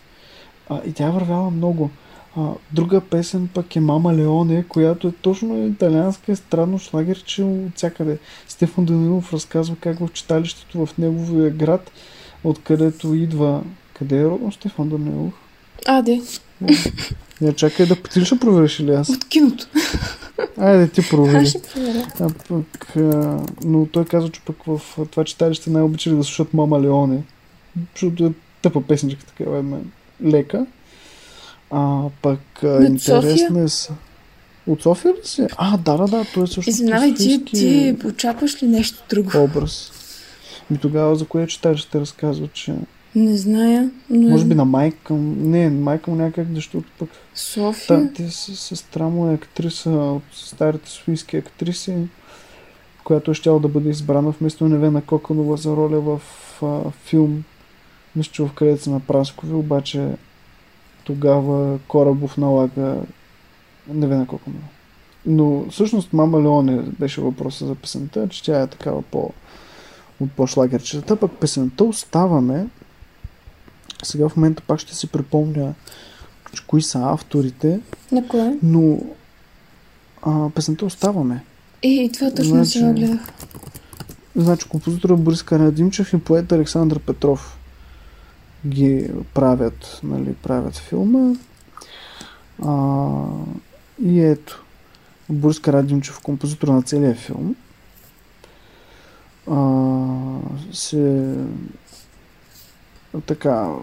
А, 0.68 0.80
и 0.86 0.92
тя 0.92 1.10
вървяла 1.10 1.50
много. 1.50 1.90
А, 2.36 2.48
друга 2.72 3.00
песен 3.00 3.48
пък 3.54 3.76
е 3.76 3.80
Мама 3.80 4.14
Леоне, 4.14 4.64
която 4.68 5.08
е 5.08 5.12
точно 5.12 5.66
италианска, 5.66 6.32
е 6.32 6.36
странно 6.36 6.78
шлагерче 6.78 7.42
от 7.42 7.76
всякъде. 7.76 8.18
Стефан 8.48 8.84
Данилов 8.84 9.32
разказва 9.32 9.76
как 9.80 9.98
в 9.98 10.08
читалището 10.12 10.86
в 10.86 10.98
неговия 10.98 11.50
град, 11.50 11.90
откъдето 12.44 13.14
идва... 13.14 13.62
Къде 13.94 14.20
е 14.20 14.24
родом 14.24 14.52
Стефан 14.52 14.88
Данилов? 14.88 15.32
А, 15.86 16.02
де. 16.02 16.20
Не, 17.40 17.52
чакай 17.52 17.86
да 17.86 17.96
ти 17.96 18.20
ли 18.20 18.24
ще 18.24 18.38
провериш 18.38 18.80
или 18.80 18.90
аз? 18.90 19.08
От 19.08 19.28
киното. 19.28 19.66
Айде 20.56 20.88
ти 20.88 21.08
провери. 21.10 21.36
Аз 21.36 21.48
ще 21.48 21.62
проверя. 21.62 22.06
А 22.20 22.28
пък, 22.48 22.96
а, 22.96 23.40
но 23.64 23.86
той 23.86 24.04
казва, 24.04 24.30
че 24.30 24.40
пък 24.40 24.56
в 24.66 24.80
това 25.10 25.24
читалище 25.24 25.70
най-обичали 25.70 26.16
да 26.16 26.24
слушат 26.24 26.54
Мама 26.54 26.80
Леоне. 26.80 27.22
Защото 27.94 28.24
е 28.24 28.32
тъпа 28.62 28.80
песничка 28.80 29.24
такава 29.26 29.58
една 29.58 29.76
лека. 30.24 30.66
А 31.70 32.02
пък 32.22 32.40
а, 32.62 32.84
интересна 32.84 33.62
е 33.62 33.68
с... 33.68 33.90
От 34.66 34.82
София 34.82 35.12
ли 35.12 35.20
си? 35.24 35.46
А, 35.56 35.76
да, 35.76 35.96
да, 35.96 36.06
да, 36.06 36.24
той 36.34 36.44
е 36.44 36.46
също 36.46 36.70
Извинявай, 36.70 37.14
ти, 37.14 37.44
ти 37.44 37.96
очакваш 38.04 38.62
ли 38.62 38.66
нещо 38.66 39.04
друго? 39.10 39.30
образ. 39.34 39.92
И 40.74 40.78
тогава 40.78 41.16
за 41.16 41.26
кое 41.26 41.46
читалище 41.46 42.00
разказва, 42.00 42.48
че 42.52 42.74
Не 43.14 43.36
зная, 43.36 43.90
но 44.10 44.28
може 44.28 44.44
би 44.44 44.54
на 44.54 44.64
майка 44.64 45.14
му, 45.14 45.34
не, 45.48 45.70
майка 45.70 46.10
му 46.10 46.16
някак, 46.16 46.46
защото 46.54 46.88
пък 46.98 47.08
София. 47.34 48.08
Та, 48.08 48.12
те 48.12 48.30
с 48.30 48.56
сестра 48.56 49.08
му 49.08 49.30
е 49.30 49.34
актриса 49.34 49.90
от 49.90 50.22
старите 50.32 50.90
софийски 50.90 51.36
актриси, 51.36 51.96
която 53.04 53.30
е 53.30 53.34
щяла 53.34 53.60
да 53.60 53.68
бъде 53.68 53.88
избрана 53.88 54.30
вместо 54.30 54.68
Невена 54.68 55.02
Коконова 55.02 55.56
за 55.56 55.76
роля 55.76 56.00
в 56.00 56.20
а, 56.62 56.90
филм 56.90 57.44
Мисля, 58.16 58.32
че 58.32 58.42
в 58.42 58.50
където 58.54 58.90
на 58.90 59.00
Праскови, 59.00 59.52
обаче 59.52 60.08
тогава 61.04 61.78
Корабов 61.88 62.36
налага 62.36 62.96
Невена 63.88 64.26
Коконова. 64.26 64.64
Но 65.26 65.66
всъщност 65.70 66.12
Мама 66.12 66.42
Леоне 66.42 66.82
беше 66.98 67.20
въпроса 67.20 67.66
за 67.66 67.74
песента, 67.74 68.28
че 68.28 68.44
тя 68.44 68.62
е 68.62 68.66
такава 68.66 69.02
по 69.02 69.32
от 70.20 70.32
по-шлагерчета. 70.32 71.16
Пък 71.16 71.32
песента 71.32 71.84
Оставаме. 71.84 72.66
Сега 74.02 74.28
в 74.28 74.36
момента 74.36 74.62
пак 74.62 74.80
ще 74.80 74.94
си 74.94 75.06
припомня 75.06 75.74
кои 76.66 76.82
са 76.82 77.00
авторите, 77.02 77.80
На 78.12 78.28
кое? 78.28 78.56
но 78.62 78.98
а, 80.22 80.50
песента 80.50 80.84
Оставаме. 80.84 81.44
Е, 81.82 81.88
и 81.88 82.12
това 82.12 82.30
точно 82.30 82.54
Значи- 82.54 82.70
се 82.70 82.92
гледах. 82.92 83.20
Значи 84.36 84.68
композитора 84.68 85.16
Борис 85.16 85.42
Карадимчев 85.42 86.12
и 86.12 86.18
поет 86.18 86.52
Александър 86.52 86.98
Петров 86.98 87.58
ги 88.66 89.10
правят, 89.34 90.00
нали, 90.02 90.34
правят 90.34 90.76
филма. 90.76 91.34
А, 92.64 93.06
и 94.02 94.20
ето, 94.20 94.64
Борис 95.28 95.60
Карадимчев, 95.60 96.20
композитор 96.20 96.68
на 96.68 96.82
целия 96.82 97.14
филм, 97.14 97.56
а, 99.50 99.58
се 100.72 101.34
така, 103.26 103.74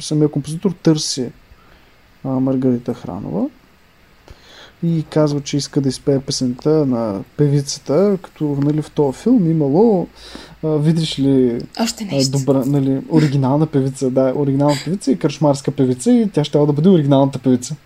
самия 0.00 0.28
композитор 0.28 0.70
търси 0.70 1.32
а, 2.24 2.28
Маргарита 2.28 2.94
Хранова 2.94 3.48
и 4.82 5.04
казва, 5.10 5.40
че 5.40 5.56
иска 5.56 5.80
да 5.80 5.88
изпее 5.88 6.20
песента 6.20 6.70
на 6.70 7.24
певицата, 7.36 8.18
като 8.22 8.44
нали, 8.44 8.82
в 8.82 8.90
този 8.90 9.18
филм 9.18 9.50
имало, 9.50 10.06
а, 10.64 10.68
видиш 10.68 11.18
ли, 11.18 11.60
Още 11.80 12.04
нещо. 12.04 12.38
добра, 12.38 12.64
нали, 12.64 13.00
оригинална 13.10 13.66
певица, 13.66 14.10
да, 14.10 14.32
оригинална 14.36 14.76
певица 14.84 15.12
и 15.12 15.18
кръчмарска 15.18 15.70
певица 15.70 16.12
и 16.12 16.30
тя 16.30 16.44
ще 16.44 16.58
да 16.58 16.72
бъде 16.72 16.88
оригиналната 16.88 17.38
певица. 17.38 17.76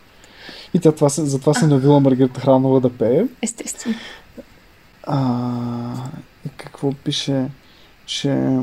И 0.74 0.78
тя 0.78 0.92
това, 0.92 1.09
затова 1.09 1.55
се 1.55 1.66
навила 1.66 2.01
Маргарита 2.01 2.40
Хранова 2.40 2.80
да 2.80 2.90
пее. 2.90 3.24
Естествено. 3.42 3.97
А, 5.03 5.92
и 6.47 6.49
какво 6.57 6.92
пише, 6.92 7.47
че 8.07 8.59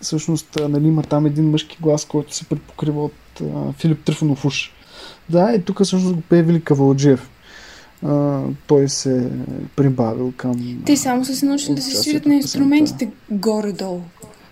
всъщност 0.00 0.58
нали, 0.68 0.88
има 0.88 1.02
там 1.02 1.26
един 1.26 1.50
мъжки 1.50 1.78
глас, 1.80 2.04
който 2.04 2.34
се 2.34 2.44
предпокрива 2.44 3.04
от 3.04 3.40
а, 3.40 3.72
Филип 3.72 4.04
Трифонов 4.04 4.44
уж. 4.44 4.72
Да, 5.28 5.52
и 5.54 5.62
тук 5.62 5.82
всъщност 5.82 6.14
го 6.14 6.20
пее 6.20 6.42
Вили 6.42 6.60
Кавалджиев. 6.60 7.30
А, 8.06 8.40
той 8.66 8.88
се 8.88 9.18
е 9.18 9.28
прибавил 9.76 10.32
към... 10.36 10.82
Те 10.86 10.96
само 10.96 11.24
са 11.24 11.36
се 11.36 11.46
научили 11.46 11.74
да 11.74 11.80
Участието 11.80 12.02
свирят 12.02 12.26
на 12.26 12.34
инструментите 12.34 13.10
горе-долу. 13.30 14.00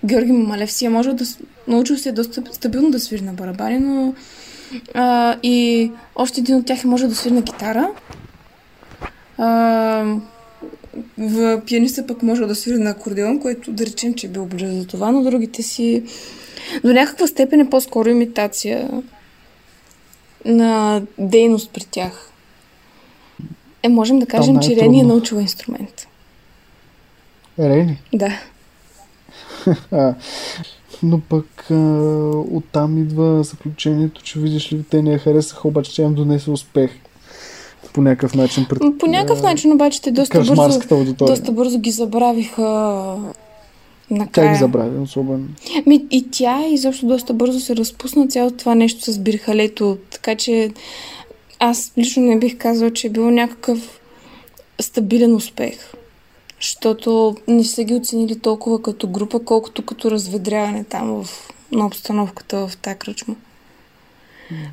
Георги 0.05 0.33
Мамалев 0.33 0.73
си 0.73 0.85
е 0.85 0.89
можел 0.89 1.15
да... 1.15 1.25
Научил 1.69 1.97
се 1.97 2.13
доста 2.13 2.43
стабилно 2.53 2.91
да 2.91 3.01
свири 3.01 3.23
на 3.23 3.33
барабани, 3.33 3.79
но... 3.79 4.15
А, 4.95 5.37
и 5.43 5.91
още 6.17 6.41
един 6.41 6.57
от 6.57 6.67
тях 6.67 6.85
е 6.85 6.87
можел 6.87 7.09
да 7.09 7.15
свири 7.15 7.35
на 7.35 7.43
китара. 7.43 7.91
А, 9.39 10.17
в 11.19 11.63
пианиста 11.67 12.07
пък 12.07 12.23
може 12.23 12.47
да 12.47 12.55
свири 12.55 12.79
на 12.79 12.91
акордеон, 12.91 13.41
което 13.41 13.73
да 13.73 13.87
речем, 13.87 14.15
че 14.15 14.27
е 14.27 14.31
бил 14.31 14.47
близо 14.47 14.81
за 14.81 14.87
това, 14.87 15.13
но 15.13 15.23
другите 15.23 15.63
си... 15.63 16.03
До 16.85 16.93
някаква 16.93 17.27
степен 17.27 17.61
е 17.61 17.71
по-скоро 17.71 18.09
имитация 18.09 19.03
на 20.45 21.03
дейност 21.19 21.71
при 21.75 21.85
тях. 21.91 22.31
Е, 23.83 23.89
можем 23.89 24.19
да 24.19 24.27
кажем, 24.27 24.59
че 24.59 24.77
Рени 24.77 25.01
е 25.01 25.05
научила 25.05 25.43
инструмент. 25.43 26.09
Рени. 27.59 28.03
Да. 28.15 28.41
Но 31.03 31.21
пък 31.21 31.71
а, 31.71 31.75
оттам 32.51 32.99
идва 32.99 33.43
заключението, 33.43 34.23
че 34.23 34.41
видиш 34.41 34.73
ли, 34.73 34.85
те 34.91 35.03
не 35.03 35.13
я 35.13 35.19
харесаха, 35.19 35.69
обаче 35.69 35.95
тя 35.95 36.03
им 36.03 36.15
донесе 36.15 36.51
успех. 36.51 36.91
По 37.99 38.03
някакъв 38.03 38.35
начин. 38.35 38.67
Пред, 38.69 38.79
По 38.99 39.07
някакъв 39.07 39.43
начин 39.43 39.73
обаче 39.73 40.03
те 40.03 40.11
доста 40.11 40.39
бързо, 40.39 40.81
аудитория. 40.91 41.37
доста 41.37 41.53
бързо 41.53 41.79
ги 41.79 41.91
забравиха 41.91 42.63
Тя 44.09 44.15
накрая. 44.15 44.53
ги 44.53 44.59
забрави, 44.59 44.99
особено. 44.99 45.45
Ми, 45.87 46.07
и 46.11 46.31
тя 46.31 46.67
изобщо 46.67 47.07
доста 47.07 47.35
бързо 47.35 47.61
се 47.61 47.77
разпусна 47.77 48.29
цялото 48.29 48.57
това 48.57 48.75
нещо 48.75 49.13
с 49.13 49.19
бирхалето, 49.19 49.99
така 50.11 50.35
че 50.35 50.71
аз 51.59 51.93
лично 51.99 52.23
не 52.23 52.39
бих 52.39 52.59
казала, 52.59 52.93
че 52.93 53.07
е 53.07 53.11
било 53.11 53.31
някакъв 53.31 54.01
стабилен 54.81 55.35
успех. 55.35 55.93
Защото 56.61 57.37
не 57.49 57.65
са 57.65 57.85
ги 57.85 57.95
оценили 57.95 58.39
толкова 58.39 58.83
като 58.83 59.09
група, 59.09 59.41
колкото 59.45 59.83
като 59.83 60.11
разведряване 60.11 60.85
там 60.85 61.25
в, 61.25 61.49
на 61.73 61.87
обстановката 61.87 62.69
в 62.69 62.77
тази 62.77 62.97
кръчма. 62.97 63.35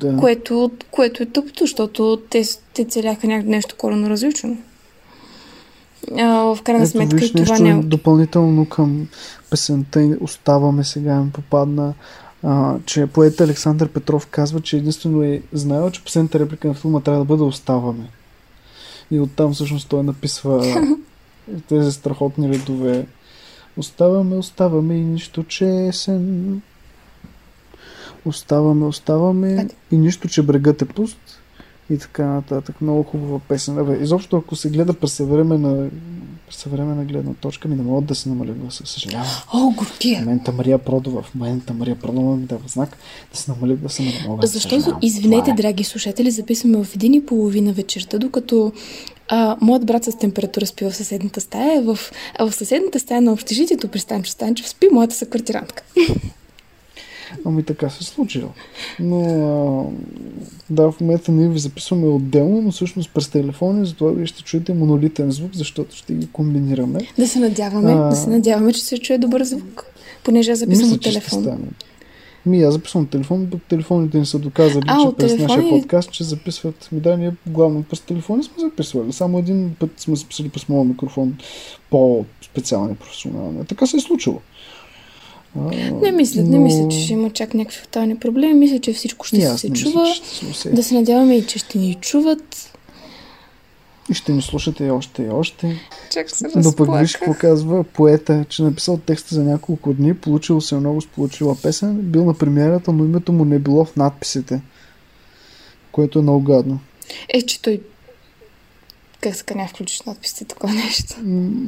Да. 0.00 0.16
Което, 0.16 0.70
което 0.90 1.22
е 1.22 1.26
тъпото, 1.26 1.64
защото 1.64 2.22
те, 2.30 2.42
те 2.74 2.84
целяха 2.84 3.26
някакво 3.26 3.50
нещо 3.50 3.74
коренно 3.78 4.10
различно. 4.10 4.58
А, 6.18 6.54
в 6.54 6.58
крайна 6.62 6.82
Ето, 6.82 6.90
сметка 6.90 7.16
виж 7.16 7.30
и 7.30 7.32
това 7.32 7.40
нещо 7.40 7.62
не 7.62 7.70
е... 7.70 7.74
допълнително 7.74 8.68
към 8.68 9.08
песента 9.50 10.16
Оставаме 10.20 10.84
сега 10.84 11.20
ми 11.20 11.30
попадна, 11.30 11.94
а, 12.42 12.74
че 12.86 13.06
поет 13.06 13.40
Александър 13.40 13.88
Петров 13.88 14.26
казва, 14.26 14.60
че 14.60 14.76
единствено 14.76 15.22
е 15.22 15.42
знаел, 15.52 15.90
че 15.90 16.04
последната 16.04 16.38
реплика 16.38 16.68
на 16.68 16.74
филма 16.74 17.00
трябва 17.00 17.20
да 17.20 17.24
бъде 17.24 17.42
Оставаме. 17.42 18.10
И 19.10 19.20
оттам 19.20 19.54
всъщност 19.54 19.88
той 19.88 20.02
написва 20.02 20.64
тези 21.68 21.92
страхотни 21.92 22.48
редове. 22.48 23.06
Оставаме, 23.76 24.36
оставаме 24.36 24.94
и 24.94 25.04
нищо, 25.04 25.44
че 25.44 25.66
е 25.66 25.86
есен. 25.86 26.62
Оставаме, 28.26 28.86
оставаме 28.86 29.68
и 29.92 29.96
нищо, 29.96 30.28
че 30.28 30.42
брегът 30.42 30.82
е 30.82 30.84
пуст. 30.84 31.18
И 31.90 31.98
така 31.98 32.24
нататък. 32.26 32.80
Много 32.80 33.02
хубава 33.02 33.38
песен. 33.38 33.78
Абе, 33.78 33.98
изобщо 34.02 34.36
ако 34.36 34.56
се 34.56 34.70
гледа 34.70 34.94
през 34.94 35.12
съвременна 35.12 35.88
През 36.46 36.56
съвременна 36.56 37.04
гледна 37.04 37.34
точка 37.34 37.68
ми 37.68 37.76
не 37.76 37.82
могат 37.82 38.04
да 38.04 38.14
се 38.14 38.28
намалят 38.28 38.58
гласа. 38.58 38.86
Съжалявам. 38.86 39.26
О, 39.52 39.70
В 39.70 39.74
горкия! 39.74 40.20
момента 40.20 40.52
Мария 40.52 40.78
Продова, 40.78 41.22
в 41.22 41.34
момента 41.34 41.74
Мария 41.74 41.96
Продова 41.96 42.36
ми 42.36 42.46
дава 42.46 42.68
знак 42.68 42.96
да 43.32 43.38
се 43.38 43.50
намали 43.50 43.76
гласа, 43.76 44.02
но 44.02 44.10
не 44.10 44.28
мога. 44.28 44.46
Защото, 44.46 44.74
Съжалявам. 44.74 45.00
извинете, 45.02 45.50
е. 45.50 45.54
драги 45.54 45.84
слушатели, 45.84 46.30
записваме 46.30 46.84
в 46.84 46.94
един 46.94 47.14
и 47.14 47.26
половина 47.26 47.72
вечерта, 47.72 48.18
докато 48.18 48.72
а, 49.28 49.56
моят 49.60 49.86
брат 49.86 50.04
с 50.04 50.18
температура 50.18 50.66
спи 50.66 50.84
в 50.84 50.94
съседната 50.94 51.40
стая, 51.40 51.82
в, 51.82 51.98
а 52.38 52.50
в 52.50 52.54
съседната 52.54 53.00
стая 53.00 53.22
на 53.22 53.32
общежитието 53.32 53.88
при 53.88 53.98
Станчев 53.98 54.32
Станчев 54.32 54.68
спи 54.68 54.88
моята 54.92 55.14
съквартирантка. 55.14 55.82
Ами 57.44 57.62
така 57.62 57.90
се 57.90 57.98
е 58.00 58.06
случило. 58.06 58.48
Но 59.00 59.20
а, 59.20 60.44
да, 60.70 60.90
в 60.90 61.00
момента 61.00 61.32
ние 61.32 61.48
ви 61.48 61.58
записваме 61.58 62.06
отделно, 62.06 62.62
но 62.62 62.70
всъщност 62.70 63.10
през 63.14 63.28
телефони, 63.28 63.86
затова 63.86 64.10
вие 64.10 64.26
ще 64.26 64.42
чуете 64.42 64.74
монолитен 64.74 65.30
звук, 65.30 65.50
защото 65.54 65.96
ще 65.96 66.14
ги 66.14 66.28
комбинираме. 66.32 67.00
Да 67.18 67.28
се 67.28 67.38
надяваме, 67.38 67.92
А. 67.92 67.96
да 67.96 68.16
се 68.16 68.30
надяваме, 68.30 68.72
че 68.72 68.80
се 68.80 68.98
чуе 68.98 69.18
добър 69.18 69.44
звук. 69.44 69.84
Понеже 70.24 70.50
аз 70.50 70.58
записвам 70.58 70.92
от 70.92 71.02
телефон. 71.02 71.58
Ми, 72.46 72.62
аз 72.62 72.74
записвам 72.74 73.06
телефон, 73.06 73.48
пък 73.50 73.62
телефоните 73.62 74.18
ни 74.18 74.26
са 74.26 74.38
доказали, 74.38 74.84
А, 74.86 74.98
че 74.98 75.16
през 75.16 75.32
телефони? 75.32 75.56
нашия 75.56 75.80
подкаст, 75.80 76.12
че 76.12 76.24
записват. 76.24 76.88
Ми 76.92 77.00
да, 77.00 77.16
ние 77.16 77.32
главно 77.46 77.82
през 77.82 78.00
телефони 78.00 78.42
сме 78.44 78.54
записвали. 78.58 79.12
Само 79.12 79.38
един 79.38 79.76
път 79.78 79.90
сме 79.96 80.16
записали 80.16 80.48
през 80.48 80.68
моят 80.68 80.88
микрофон 80.88 81.36
по-специални 81.90 82.94
професионални. 82.94 83.64
Така 83.66 83.86
се 83.86 83.96
е 83.96 84.00
случило. 84.00 84.40
Не 86.02 86.12
мисля, 86.12 86.42
не 86.42 86.58
мисля, 86.58 86.88
че 86.88 87.00
ще 87.00 87.12
има 87.12 87.30
чак 87.30 87.54
някакви 87.54 87.78
фатални 87.78 88.16
проблеми. 88.16 88.54
Мисля, 88.54 88.78
че 88.78 88.92
всичко 88.92 89.26
ще 89.26 89.40
се 89.40 89.58
се 89.58 89.70
мисля, 89.70 89.90
чува. 89.90 90.14
ще 90.14 90.52
се. 90.54 90.70
Да 90.70 90.82
се 90.82 90.94
надяваме 90.94 91.36
и, 91.36 91.46
че 91.46 91.58
ще 91.58 91.78
ни 91.78 91.94
чуват. 91.94 92.72
И 94.10 94.14
ще 94.14 94.32
ни 94.32 94.42
слушате 94.42 94.84
и 94.84 94.90
още 94.90 95.22
и 95.22 95.28
още. 95.28 95.80
Чак 96.12 96.30
се 96.30 96.48
Но 96.56 96.72
пък 96.72 96.98
виж 97.00 97.16
какво 97.16 97.34
казва 97.34 97.84
поета, 97.84 98.44
че 98.48 98.62
написал 98.62 98.96
текста 98.96 99.34
за 99.34 99.44
няколко 99.44 99.94
дни, 99.94 100.14
получил 100.14 100.60
се 100.60 100.74
много 100.74 101.00
сполучила 101.00 101.56
песен, 101.62 101.94
бил 101.94 102.24
на 102.24 102.34
премиерата, 102.34 102.92
но 102.92 103.04
името 103.04 103.32
му 103.32 103.44
не 103.44 103.58
било 103.58 103.84
в 103.84 103.96
надписите. 103.96 104.60
Което 105.92 106.18
е 106.18 106.22
много 106.22 106.40
гадно. 106.40 106.78
Е, 107.28 107.42
че 107.42 107.62
той... 107.62 107.80
Как 109.26 109.36
така 109.36 109.54
няма 109.54 109.68
включиш 109.68 110.02
надписите 110.02 110.44
такова 110.44 110.74
нещо? 110.74 111.14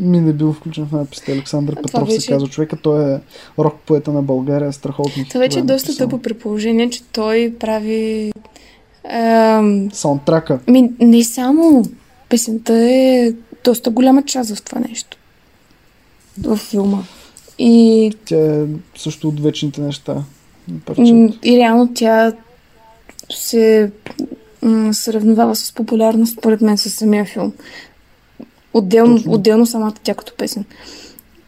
Ми 0.00 0.20
не 0.20 0.32
бил 0.32 0.52
включен 0.52 0.86
в 0.86 0.92
надписите. 0.92 1.32
Александър 1.32 1.72
това 1.72 1.82
Петров 1.82 2.08
вече- 2.08 2.20
се 2.20 2.32
казва 2.32 2.48
човека. 2.48 2.76
Той 2.76 3.14
е 3.14 3.18
рок 3.58 3.74
поета 3.76 4.12
на 4.12 4.22
България, 4.22 4.72
страхотно. 4.72 5.24
Това 5.24 5.40
вече 5.40 5.58
е 5.58 5.62
доста 5.62 5.96
тъпо 5.96 6.18
при 6.18 6.34
положение, 6.34 6.90
че 6.90 7.02
той 7.02 7.54
прави... 7.60 8.32
Ам, 9.10 9.88
Саундтрака. 9.92 10.60
ми, 10.68 10.90
не 11.00 11.24
само 11.24 11.82
песента 12.28 12.74
е 12.74 13.32
доста 13.64 13.90
голяма 13.90 14.22
част 14.22 14.54
в 14.54 14.62
това 14.62 14.80
нещо. 14.80 15.16
В 16.38 16.56
филма. 16.56 17.02
И, 17.58 18.12
Тя 18.24 18.54
е 18.54 18.64
също 18.96 19.28
от 19.28 19.40
вечните 19.40 19.80
неща. 19.80 20.22
и 21.44 21.56
реално 21.58 21.90
тя 21.94 22.32
се 23.30 23.90
м, 24.62 24.94
сравнявава 24.94 25.56
с 25.56 25.72
популярност, 25.72 26.32
според 26.38 26.60
мен, 26.60 26.78
с 26.78 26.90
самия 26.90 27.24
филм. 27.24 27.52
Отделно, 28.74 29.16
Точно. 29.16 29.32
отделно 29.32 29.66
самата 29.66 29.94
тя 30.02 30.14
като 30.14 30.32
песен. 30.38 30.64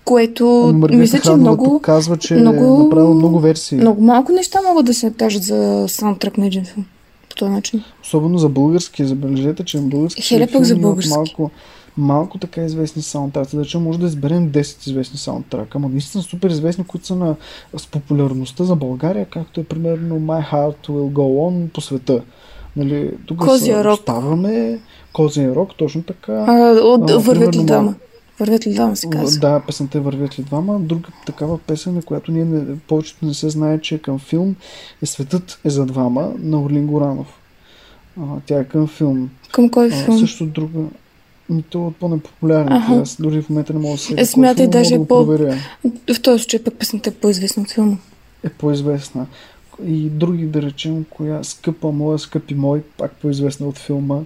Което 0.04 0.44
Маргарита 0.74 1.00
мисля, 1.00 1.18
че 1.18 1.22
Хранова 1.22 1.40
много, 1.40 1.80
казва, 1.80 2.16
че 2.16 2.34
много- 2.34 2.80
е 2.80 2.84
направила 2.84 3.14
много 3.14 3.40
версии. 3.40 3.78
много 3.78 4.02
малко 4.02 4.32
неща 4.32 4.58
могат 4.68 4.86
да 4.86 4.94
се 4.94 5.12
кажат 5.18 5.42
за 5.42 5.84
саундтрак 5.88 6.38
на 6.38 6.46
един 6.46 6.64
филм. 6.64 6.86
По 7.28 7.36
този 7.36 7.50
начин. 7.52 7.82
Особено 8.02 8.38
за 8.38 8.48
български. 8.48 9.04
Забележете, 9.04 9.64
че 9.64 9.80
на 9.80 9.88
български 9.88 10.22
Хеле 10.22 10.46
пък 10.46 10.64
за 10.64 10.76
български. 10.76 11.10
Малко, 11.14 11.50
малко 11.96 12.38
така 12.38 12.64
известни 12.64 13.02
саундтраки. 13.02 13.56
Да 13.56 13.64
че 13.64 13.78
може 13.78 13.98
да 13.98 14.06
изберем 14.06 14.50
10 14.50 14.86
известни 14.88 15.18
саундтрака, 15.18 15.78
ама 15.78 15.88
наистина 15.88 16.22
супер 16.22 16.50
известни, 16.50 16.84
които 16.84 17.06
са 17.06 17.16
на, 17.16 17.34
с 17.76 17.86
популярността 17.86 18.64
за 18.64 18.76
България, 18.76 19.26
както 19.30 19.60
е 19.60 19.64
примерно 19.64 20.14
My 20.14 20.52
Heart 20.52 20.88
Will 20.88 21.12
Go 21.12 21.50
On 21.50 21.68
по 21.68 21.80
света. 21.80 22.22
Нали, 22.76 23.10
тук 23.26 23.38
Козия 23.38 23.84
рок. 23.84 24.00
Ставаме 24.00 24.78
Козия 25.12 25.54
рок, 25.54 25.74
точно 25.76 26.02
така. 26.02 26.32
А, 26.48 26.72
от, 26.74 27.10
А, 27.10 27.18
вървят 27.18 27.56
ли 27.56 27.64
двама? 27.64 27.94
Вървят 28.40 28.66
ли 28.66 28.72
двама 28.72 28.96
се 28.96 29.10
казва? 29.10 29.40
Да, 29.40 29.62
песента 29.66 30.00
Вървят 30.00 30.38
ли 30.38 30.42
двама. 30.42 30.78
Друга 30.80 31.08
такава 31.26 31.58
песен, 31.58 31.94
на 31.94 32.02
която 32.02 32.32
ние 32.32 32.44
не, 32.44 32.78
повечето 32.78 33.26
не 33.26 33.34
се 33.34 33.50
знае, 33.50 33.80
че 33.80 33.94
е 33.94 33.98
към 33.98 34.18
филм, 34.18 34.56
е 35.02 35.06
Светът 35.06 35.58
е 35.64 35.70
за 35.70 35.86
двама 35.86 36.32
на 36.38 36.62
Орлин 36.62 36.86
Горанов. 36.86 37.26
А, 38.20 38.24
тя 38.46 38.58
е 38.58 38.64
към 38.64 38.86
филм. 38.86 39.30
Към 39.52 39.70
кой 39.70 39.86
А, 39.86 40.04
филм? 40.04 40.18
също 40.18 40.46
друга. 40.46 40.80
Ми 41.50 41.62
то 41.62 41.86
от 41.86 41.96
по-непопулярните. 41.96 42.74
Аха. 42.74 42.94
Аз 42.94 43.16
дори 43.20 43.42
в 43.42 43.48
момента 43.50 43.72
не 43.72 43.78
мога 43.78 43.92
да 43.94 43.98
се 43.98 44.14
Е, 44.16 44.26
смятай, 44.26 44.66
даже 44.66 44.96
по... 44.96 45.06
по- 45.06 45.26
проверя. 45.26 45.56
В 45.84 46.22
този 46.22 46.42
случай 46.42 46.64
пък 46.64 46.74
песента 46.74 47.10
е 47.10 47.12
по-известна 47.12 47.62
от 47.62 47.70
филма. 47.70 47.96
Е 48.44 48.48
по-известна. 48.48 49.26
И 49.86 50.10
други, 50.10 50.46
да 50.46 50.62
речем, 50.62 51.04
коя 51.10 51.44
скъпа 51.44 51.92
моя, 51.92 52.18
скъпи 52.18 52.54
мой, 52.54 52.82
пак 52.98 53.12
по-известна 53.12 53.66
от 53.66 53.78
филма. 53.78 54.20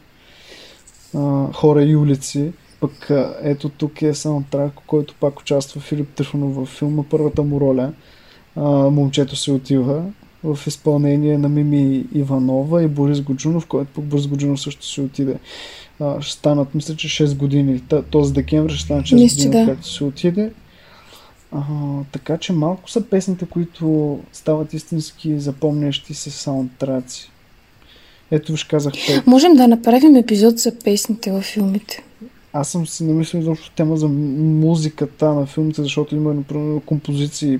А, 1.14 1.52
хора 1.52 1.84
и 1.84 1.96
улици. 1.96 2.52
Пък 2.80 3.10
а, 3.10 3.36
ето 3.42 3.68
тук 3.68 4.02
е 4.02 4.14
саундтрак, 4.14 4.72
който 4.86 5.14
пак 5.20 5.40
участва 5.40 5.80
Филип 5.80 6.08
Трифонов 6.14 6.54
във 6.54 6.68
филма, 6.68 7.02
първата 7.10 7.42
му 7.42 7.60
роля. 7.60 7.92
А, 8.56 8.62
момчето 8.70 9.36
се 9.36 9.52
отива 9.52 10.04
в 10.44 10.58
изпълнение 10.66 11.38
на 11.38 11.48
Мими 11.48 12.04
Иванова 12.14 12.82
и 12.82 12.88
Борис 12.88 13.20
Годжунов, 13.20 13.66
който 13.66 13.90
пък 13.94 14.04
Борис 14.04 14.26
Годжунов 14.26 14.60
също 14.60 14.86
се 14.86 15.00
отиде. 15.00 15.38
А, 16.00 16.20
ще 16.20 16.32
станат, 16.32 16.74
мисля, 16.74 16.96
че 16.96 17.24
6 17.24 17.36
години. 17.36 17.82
Този 18.10 18.32
декември 18.32 18.72
ще 18.72 18.84
станат 18.84 19.06
6 19.06 19.14
Мисля, 19.14 19.36
години, 19.36 19.64
да. 19.64 19.72
както 19.72 19.88
се 19.88 20.04
отиде. 20.04 20.52
А, 21.52 21.60
така 22.12 22.38
че 22.38 22.52
малко 22.52 22.90
са 22.90 23.00
песните, 23.00 23.46
които 23.46 24.18
стават 24.32 24.74
истински 24.74 25.40
запомнящи 25.40 26.14
се 26.14 26.30
саундтраци. 26.30 27.30
Ето 28.30 28.52
виж 28.52 28.64
казах 28.64 28.92
пет. 29.06 29.26
Можем 29.26 29.54
да 29.54 29.68
направим 29.68 30.16
епизод 30.16 30.58
за 30.58 30.78
песните 30.78 31.32
във 31.32 31.44
филмите. 31.44 32.02
Аз 32.52 32.68
съм 32.68 32.86
си 32.86 33.04
намислил 33.04 33.40
изобщо 33.40 33.70
тема 33.70 33.96
за 33.96 34.08
музиката 34.08 35.32
на 35.32 35.46
филмите, 35.46 35.82
защото 35.82 36.16
има 36.16 36.34
например 36.34 36.80
композиции, 36.80 37.58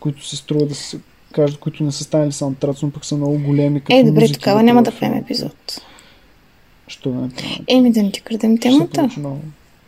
които 0.00 0.26
се 0.28 0.36
струва 0.36 0.66
да 0.66 0.74
се 0.74 0.98
кажат, 1.32 1.58
които 1.58 1.84
не 1.84 1.92
са 1.92 2.04
станали 2.04 2.32
саундтраци, 2.32 2.84
но 2.84 2.90
пък 2.90 3.04
са 3.04 3.16
много 3.16 3.38
големи. 3.38 3.80
Като 3.80 3.96
Е, 3.96 4.04
добре, 4.04 4.26
вътре 4.26 4.62
няма 4.62 4.82
да 4.82 4.98
правим 4.98 5.18
епизод. 5.18 5.82
Що 6.88 7.10
да 7.10 7.20
не 7.20 7.28
правим? 7.30 7.64
Еми 7.68 7.92
да 7.92 8.02
не 8.02 8.12
ти 8.12 8.22
крадем 8.22 8.56
Ще 8.56 8.68
темата. 8.68 9.08
много. 9.16 9.40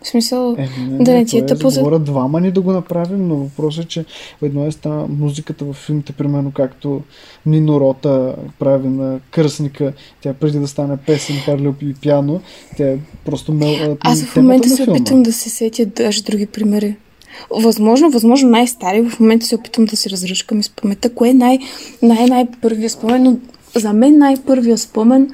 В 0.06 0.08
смисъл, 0.08 0.54
Е, 0.58 0.68
не, 0.80 1.04
Да 1.04 1.12
не, 1.12 1.24
ти 1.24 1.38
е 1.38 1.46
това 1.46 1.58
тъпо 1.58 1.68
Говоря 1.68 1.98
двама 1.98 2.40
ни 2.40 2.50
да 2.50 2.60
го 2.60 2.72
направим, 2.72 3.28
но 3.28 3.36
въпросът 3.36 3.84
е, 3.84 3.88
че 3.88 4.04
едно 4.42 4.66
е 4.66 4.72
стана 4.72 5.06
музиката 5.08 5.64
в 5.64 5.72
филмите, 5.72 6.12
примерно 6.12 6.52
както 6.52 7.00
Нино 7.46 7.80
Рота 7.80 8.34
прави 8.58 8.88
на 8.88 9.20
Кръсника, 9.30 9.92
тя 10.20 10.34
преди 10.34 10.58
да 10.58 10.68
стане 10.68 10.96
песен, 10.96 11.36
парлио 11.46 11.72
и 11.82 11.94
пяно, 11.94 12.40
тя 12.76 12.88
е 12.88 12.98
просто 13.24 13.52
мел... 13.52 13.96
аз 14.00 14.24
в 14.24 14.36
момента 14.36 14.68
се 14.68 14.90
опитвам 14.90 15.22
да 15.22 15.32
се 15.32 15.50
сетя 15.50 15.86
даже 15.86 16.22
други 16.22 16.46
примери. 16.46 16.96
Възможно, 17.62 18.10
възможно 18.10 18.48
най-стари, 18.48 19.08
в 19.08 19.20
момента 19.20 19.46
се 19.46 19.54
опитвам 19.54 19.86
да 19.86 19.96
си 19.96 20.10
разръжкам 20.10 20.60
из 20.60 20.70
паметта, 20.70 21.14
кое 21.14 21.28
е 21.28 21.34
най- 21.34 21.58
най-най-първия 22.02 22.90
спомен, 22.90 23.22
но 23.22 23.36
за 23.80 23.92
мен 23.92 24.18
най-първия 24.18 24.78
спомен 24.78 25.30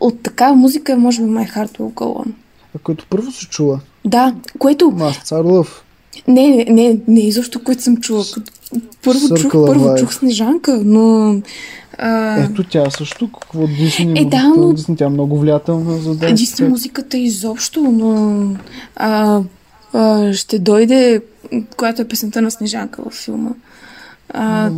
от 0.00 0.22
такава 0.22 0.54
музика 0.54 0.92
е 0.92 0.96
може 0.96 1.22
би 1.22 1.28
My 1.28 1.54
Heart 1.54 1.78
Will 1.78 1.92
Go 1.92 2.24
On. 2.24 2.32
А 2.76 2.78
който 2.78 3.06
първо 3.10 3.32
се 3.32 3.46
чула, 3.48 3.80
Да, 4.06 4.34
което 4.58 4.90
Мас 4.90 5.16
Цар 5.24 5.44
Лъв. 5.44 5.84
Не, 6.28 6.48
не, 6.48 6.64
не, 6.64 6.98
не 7.08 7.20
изобщо, 7.20 7.64
което 7.64 7.82
съм 7.82 7.96
чула. 7.96 8.24
Първо 9.04 9.28
чух, 9.28 9.38
Circle 9.38 9.66
първо 9.66 9.84
Life. 9.84 10.00
чух 10.00 10.14
Снежанка, 10.14 10.80
но... 10.84 11.36
А, 11.98 12.40
Ето 12.42 12.64
тя 12.64 12.90
също, 12.90 13.32
какво 13.32 13.66
Дисни, 13.66 14.20
Е, 14.20 14.24
да, 14.24 14.42
но- 14.56 14.72
Дисни, 14.72 14.96
тя 14.96 15.04
е 15.04 15.08
много 15.08 15.38
влиятелна 15.38 15.98
за 15.98 16.14
да 16.14 16.32
Дисни 16.32 16.68
музиката 16.68 17.18
изобщо, 17.18 17.82
но... 17.82 18.48
А, 18.96 19.40
а, 19.92 20.32
ще 20.32 20.58
дойде, 20.58 21.20
която 21.76 22.02
е 22.02 22.08
песента 22.08 22.42
на 22.42 22.50
Снежанка 22.50 23.02
във 23.02 23.12
филма. 23.14 23.50
А, 24.28 24.70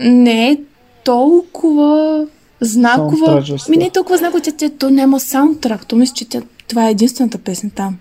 не 0.00 0.50
е 0.50 0.58
толкова 1.04 2.26
знакова... 2.60 3.44
Ми 3.68 3.76
не 3.76 3.84
е 3.84 3.90
толкова 3.90 4.18
знакова, 4.18 4.40
че 4.40 4.52
тя, 4.52 4.70
то 4.78 4.90
няма 4.90 5.20
саундтрак. 5.20 5.86
То 5.86 5.96
мисля, 5.96 6.14
че 6.14 6.28
тя, 6.28 6.42
това 6.68 6.88
е 6.88 6.90
единствената 6.90 7.38
песен 7.38 7.70
там. 7.70 7.96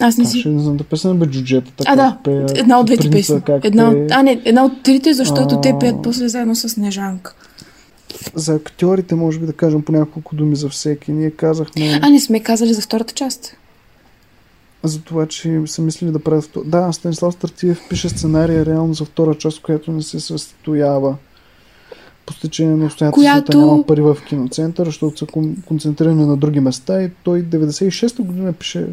Аз 0.00 0.18
не 0.18 0.24
си... 0.24 0.40
ще 0.40 0.48
не 0.48 0.62
знам 0.62 0.76
да 0.76 0.84
песен 0.84 1.18
бе 1.18 1.26
джуджетата. 1.26 1.84
А, 1.86 1.96
да, 1.96 2.18
пеят, 2.24 2.58
една 2.58 2.80
от 2.80 2.86
двете 2.86 3.10
песни. 3.10 3.40
Една 3.62 3.90
от, 3.90 4.10
а, 4.10 4.22
не, 4.22 4.42
една 4.44 4.64
от 4.64 4.82
трите, 4.82 5.14
защото 5.14 5.54
А. 5.54 5.60
те 5.60 5.74
пеят 5.80 5.96
после 6.02 6.28
заедно 6.28 6.54
с 6.56 6.68
Снежанка. 6.68 7.34
За 8.34 8.54
актьорите, 8.54 9.14
може 9.14 9.38
би 9.38 9.46
да 9.46 9.52
кажем 9.52 9.82
по 9.82 9.92
няколко 9.92 10.36
думи 10.36 10.56
за 10.56 10.68
всеки. 10.68 11.12
Ние 11.12 11.30
казахме 11.30 12.00
А, 12.02 12.10
не 12.10 12.20
сме 12.20 12.40
казали 12.40 12.74
за 12.74 12.80
втората 12.82 13.14
част. 13.14 13.56
за 14.82 15.00
това, 15.00 15.26
че 15.26 15.60
са 15.66 15.82
мислили 15.82 16.10
да 16.10 16.18
правят... 16.18 16.50
Да, 16.64 16.92
Станислав 16.92 17.34
Стартиев 17.34 17.80
пише 17.90 18.08
сценария 18.08 18.66
реално 18.66 18.94
за 18.94 19.04
втора 19.04 19.34
част, 19.34 19.62
която 19.62 19.92
не 19.92 20.02
се 20.02 20.20
състоява. 20.20 21.16
По 22.26 22.32
стечение 22.32 22.76
на 22.76 22.84
обстоятелствата 22.84 23.42
Която- 23.44 23.66
няма 23.66 23.86
пари 23.86 24.00
в 24.00 24.16
киноцентър, 24.28 24.86
защото 24.86 25.18
са 25.18 25.26
кон- 25.26 25.64
концентрирани 25.66 26.26
на 26.26 26.36
други 26.36 26.60
места 26.60 27.02
и 27.02 27.10
той 27.24 27.42
96-та 27.42 28.22
година 28.22 28.52
пише 28.52 28.86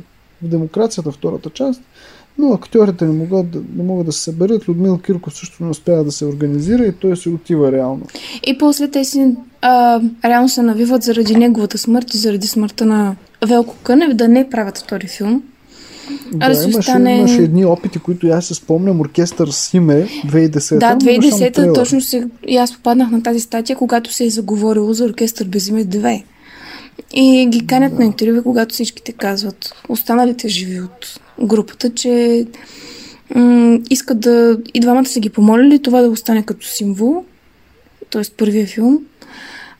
в 0.43 0.47
демокрацията, 0.47 1.11
втората 1.11 1.49
част, 1.49 1.81
но 2.37 2.53
актьорите 2.53 3.05
не 3.05 3.13
могат, 3.13 3.49
да, 3.51 3.61
не 3.75 3.83
могат 3.83 4.05
да 4.05 4.11
се 4.11 4.23
съберат. 4.23 4.67
Людмил 4.67 4.97
Кирков 4.97 5.33
също 5.33 5.63
не 5.63 5.69
успява 5.69 6.03
да 6.03 6.11
се 6.11 6.25
организира 6.25 6.85
и 6.85 6.91
той 6.91 7.17
се 7.17 7.29
отива 7.29 7.71
реално. 7.71 8.01
И 8.47 8.57
после 8.57 8.87
те 8.87 9.05
си 9.05 9.35
а, 9.61 10.01
реално 10.25 10.49
се 10.49 10.61
навиват 10.61 11.03
заради 11.03 11.35
неговата 11.35 11.77
смърт 11.77 12.13
и 12.13 12.17
заради 12.17 12.47
смъртта 12.47 12.85
на 12.85 13.15
Велко 13.47 13.75
Кънев 13.83 14.13
да 14.13 14.27
не 14.27 14.49
правят 14.49 14.77
втори 14.77 15.07
филм. 15.07 15.43
Да, 16.33 16.49
да 16.49 16.55
си 16.55 16.63
имаше, 16.69 16.91
остане- 16.91 17.17
имаше 17.17 17.41
едни 17.41 17.65
опити, 17.65 17.99
които 17.99 18.27
аз 18.27 18.45
се 18.45 18.53
спомням. 18.53 19.01
Оркестър 19.01 19.47
Симе 19.47 20.07
2010. 20.27 20.77
Да, 20.77 20.97
но 21.03 21.11
имаш 21.11 21.29
само 21.29 21.41
2010-та 21.41 21.51
трейлър. 21.51 21.75
точно 21.75 22.01
се, 22.01 22.27
и 22.47 22.57
аз 22.57 22.75
попаднах 22.75 23.11
на 23.11 23.23
тази 23.23 23.39
статия, 23.39 23.75
когато 23.75 24.13
се 24.13 24.25
е 24.25 24.29
заговорило 24.29 24.93
за 24.93 25.05
оркестър 25.05 25.45
без 25.45 25.67
име 25.67 25.85
2. 25.85 26.23
И 27.13 27.47
ги 27.49 27.67
канят 27.67 27.99
на 27.99 28.05
интервю, 28.05 28.43
когато 28.43 28.73
всичките 28.73 29.11
казват, 29.11 29.73
останалите 29.89 30.47
живи 30.47 30.81
от 30.81 31.19
групата, 31.41 31.89
че 31.93 32.45
м- 33.35 33.79
искат 33.89 34.19
да... 34.19 34.57
И 34.73 34.79
двамата 34.79 35.05
са 35.05 35.19
ги 35.19 35.29
помолили 35.29 35.79
това 35.79 36.01
да 36.01 36.09
остане 36.09 36.43
като 36.43 36.67
символ, 36.67 37.23
т.е. 38.09 38.21
първия 38.37 38.67
филм, 38.67 38.99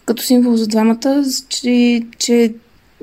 като 0.05 0.23
символ 0.23 0.55
за 0.55 0.67
двамата, 0.67 1.23
че, 1.49 2.01
че 2.17 2.53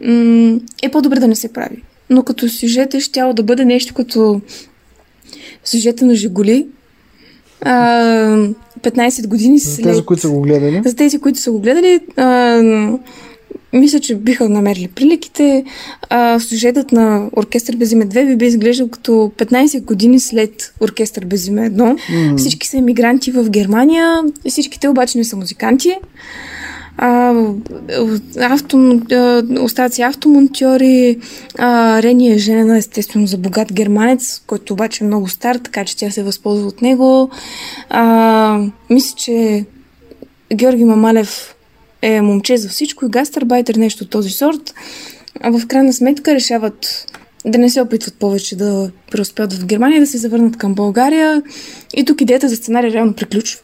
м- 0.04 0.60
е 0.82 0.88
по-добре 0.90 1.20
да 1.20 1.28
не 1.28 1.36
се 1.36 1.52
прави. 1.52 1.82
Но 2.10 2.22
като 2.22 2.48
сюжет 2.48 2.94
е 2.94 3.00
щяло 3.00 3.34
да 3.34 3.42
бъде 3.42 3.64
нещо 3.64 3.94
като 3.94 4.40
сюжета 5.64 6.06
на 6.06 6.14
Жигули, 6.14 6.66
а, 7.60 8.48
15 8.82 9.26
години 9.26 9.58
За 9.58 9.74
след... 9.74 9.84
тези, 9.84 10.02
които 10.02 10.20
са 10.20 10.30
го 10.30 10.40
гледали. 10.40 10.82
За 10.84 10.96
тези, 10.96 11.18
които 11.18 11.38
са 11.38 11.52
го 11.52 11.60
гледали, 11.60 12.00
а, 12.16 12.62
мисля, 13.72 14.00
че 14.00 14.14
биха 14.14 14.48
намерили 14.48 14.88
приликите. 14.88 15.64
А, 16.10 16.40
сюжетът 16.40 16.92
на 16.92 17.30
Оркестър 17.36 17.76
без 17.76 17.92
име 17.92 18.06
2 18.06 18.26
би 18.26 18.36
би 18.36 18.46
изглеждал 18.46 18.88
като 18.88 19.10
15 19.12 19.82
години 19.82 20.20
след 20.20 20.74
Оркестър 20.80 21.24
без 21.24 21.46
име 21.46 21.70
1. 21.70 21.98
М. 22.30 22.36
Всички 22.36 22.68
са 22.68 22.78
емигранти 22.78 23.30
в 23.30 23.50
Германия, 23.50 24.22
всичките 24.48 24.88
обаче 24.88 25.18
не 25.18 25.24
са 25.24 25.36
музиканти. 25.36 25.96
А, 27.00 27.34
авто, 28.40 29.00
а, 29.12 29.42
остават 29.60 29.94
си 29.94 30.02
автомонтьори. 30.02 31.18
А, 31.58 32.02
Рени 32.02 32.32
е 32.32 32.38
женена 32.38 32.78
естествено 32.78 33.26
за 33.26 33.38
богат 33.38 33.72
германец, 33.72 34.42
който 34.46 34.72
обаче 34.72 35.04
е 35.04 35.06
много 35.06 35.28
стар, 35.28 35.56
така 35.56 35.84
че 35.84 35.96
тя 35.96 36.10
се 36.10 36.22
възползва 36.22 36.66
от 36.66 36.82
него. 36.82 37.30
А, 37.90 38.60
мисля, 38.90 39.16
че 39.16 39.64
Георги 40.54 40.84
Мамалев 40.84 41.54
е 42.02 42.20
момче 42.20 42.56
за 42.56 42.68
всичко 42.68 43.06
и 43.06 43.08
гастарбайтер, 43.08 43.74
нещо 43.74 44.04
от 44.04 44.10
този 44.10 44.30
сорт. 44.30 44.74
А 45.40 45.50
в 45.50 45.66
крайна 45.66 45.92
сметка 45.92 46.34
решават 46.34 47.06
да 47.46 47.58
не 47.58 47.70
се 47.70 47.80
опитват 47.80 48.14
повече 48.14 48.56
да 48.56 48.90
преуспеят 49.10 49.52
в 49.52 49.66
Германия, 49.66 50.00
да 50.00 50.06
се 50.06 50.18
завърнат 50.18 50.56
към 50.56 50.74
България. 50.74 51.42
И 51.94 52.04
тук 52.04 52.20
идеята 52.20 52.48
за 52.48 52.56
сценария 52.56 52.92
реално 52.92 53.12
приключва. 53.12 53.60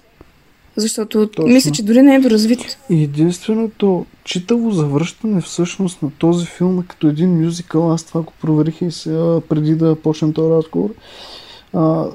Защото 0.76 1.26
Точно. 1.26 1.53
мисля, 1.53 1.70
че 1.70 1.82
дори 1.82 2.03
не 2.03 2.14
е 2.14 2.20
доразвит. 2.20 2.78
И 2.91 3.03
единственото 3.03 4.07
читаво 4.24 4.70
завръщане 4.70 5.41
всъщност 5.41 6.03
на 6.03 6.11
този 6.18 6.47
филм 6.47 6.80
е 6.80 6.82
като 6.89 7.09
един 7.09 7.45
мюзикъл. 7.45 7.93
Аз 7.93 8.05
това 8.05 8.22
го 8.22 8.32
проверих 8.41 8.82
и 8.82 8.91
сега 8.91 9.41
преди 9.49 9.74
да 9.74 9.97
почнем 9.97 10.32
този 10.32 10.51
разговор. 10.51 10.95
А, 11.72 12.07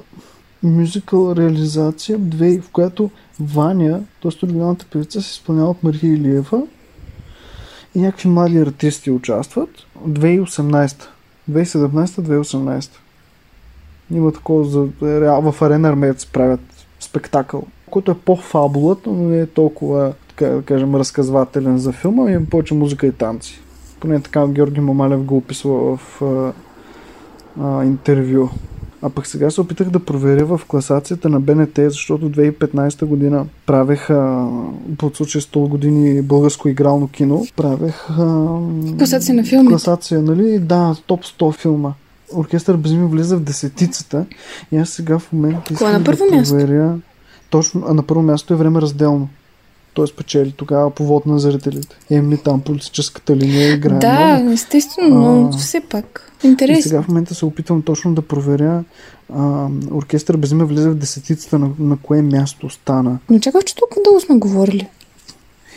мюзикъл 0.62 1.34
реализация, 1.36 2.18
в 2.18 2.70
която 2.72 3.10
Ваня, 3.40 4.00
т.е. 4.22 4.44
оригиналната 4.44 4.86
певица, 4.90 5.22
се 5.22 5.30
изпълнява 5.30 5.70
от 5.70 5.82
Мария 5.82 6.14
Илиева 6.14 6.62
и 7.94 8.00
някакви 8.00 8.28
млади 8.28 8.58
артисти 8.58 9.10
участват. 9.10 9.70
2018. 10.08 11.04
2017-2018. 11.50 12.90
Има 14.10 14.32
такова 14.32 14.64
за, 14.64 14.88
реал- 15.02 15.52
в 15.52 15.62
Арена 15.62 15.88
Армеец 15.88 16.26
правят 16.26 16.60
спектакъл, 17.00 17.62
който 17.90 18.10
е 18.10 18.18
по-фабулът, 18.18 19.06
но 19.06 19.12
не 19.12 19.40
е 19.40 19.46
толкова, 19.46 20.12
така 20.28 20.46
да 20.46 20.62
кажем, 20.62 20.94
разказвателен 20.94 21.78
за 21.78 21.92
филма, 21.92 22.30
има 22.30 22.46
повече 22.46 22.74
музика 22.74 23.06
и 23.06 23.12
танци. 23.12 23.60
Поне 24.00 24.20
така 24.20 24.46
Георги 24.46 24.80
Мамалев 24.80 25.22
го 25.22 25.36
описва 25.36 25.96
в 25.96 26.22
а, 26.22 26.52
а, 27.62 27.84
интервю. 27.84 28.48
А 29.02 29.10
пък 29.10 29.26
сега 29.26 29.50
се 29.50 29.60
опитах 29.60 29.90
да 29.90 29.98
проверя 30.04 30.44
в 30.44 30.60
класацията 30.68 31.28
на 31.28 31.40
БНТ, 31.40 31.74
защото 31.76 32.30
2015 32.30 33.04
година 33.04 33.46
правех 33.66 34.10
а, 34.10 34.48
под 34.98 35.16
случай 35.16 35.40
100 35.40 35.68
години 35.68 36.22
българско 36.22 36.68
игрално 36.68 37.08
кино. 37.08 37.46
Правех 37.56 38.10
а, 38.10 38.46
Класация 38.98 39.34
на 39.34 39.44
филмите. 39.44 39.70
класация, 39.70 40.22
нали? 40.22 40.58
Да, 40.58 40.96
топ 41.06 41.24
100 41.24 41.56
филма. 41.56 41.92
Оркестър 42.34 42.76
без 42.76 42.92
име 42.92 43.06
влиза 43.06 43.36
в 43.36 43.40
десетицата 43.40 44.26
и 44.72 44.76
аз 44.76 44.88
сега 44.88 45.18
в 45.18 45.32
момента 45.32 45.62
е 45.70 45.72
искам 45.72 45.92
на 45.92 45.98
да 45.98 46.04
първо 46.04 46.24
място? 46.30 46.54
проверя. 46.56 46.94
Точно, 47.50 47.82
а 47.88 47.94
на 47.94 48.02
първо 48.02 48.22
място 48.22 48.54
е 48.54 48.56
време 48.56 48.80
разделно. 48.80 49.28
Той 49.94 50.08
спечели 50.08 50.52
тогава 50.52 50.90
по 50.90 51.04
вод 51.04 51.26
на 51.26 51.38
зрителите. 51.38 51.96
Емли 52.10 52.38
там 52.38 52.60
политическата 52.60 53.36
линия 53.36 53.74
играе 53.74 54.36
много. 54.36 54.48
Да, 54.48 54.52
естествено, 54.52 55.20
но 55.20 55.48
А, 55.48 55.58
все 55.58 55.80
пак. 55.80 56.32
Интересно. 56.44 56.82
сега 56.82 57.02
в 57.02 57.08
момента 57.08 57.34
се 57.34 57.44
опитвам 57.44 57.82
точно 57.82 58.14
да 58.14 58.22
проверя 58.22 58.84
а, 59.34 59.68
оркестър 59.92 60.36
без 60.36 60.50
име 60.50 60.64
влиза 60.64 60.90
в 60.90 60.94
десетицата 60.94 61.58
на, 61.58 61.70
на 61.78 61.96
кое 62.02 62.22
място 62.22 62.70
стана. 62.70 63.18
Но 63.30 63.38
чаках, 63.38 63.64
че 63.64 63.76
толкова 63.76 64.02
дълго 64.04 64.20
сме 64.20 64.36
говорили. 64.38 64.88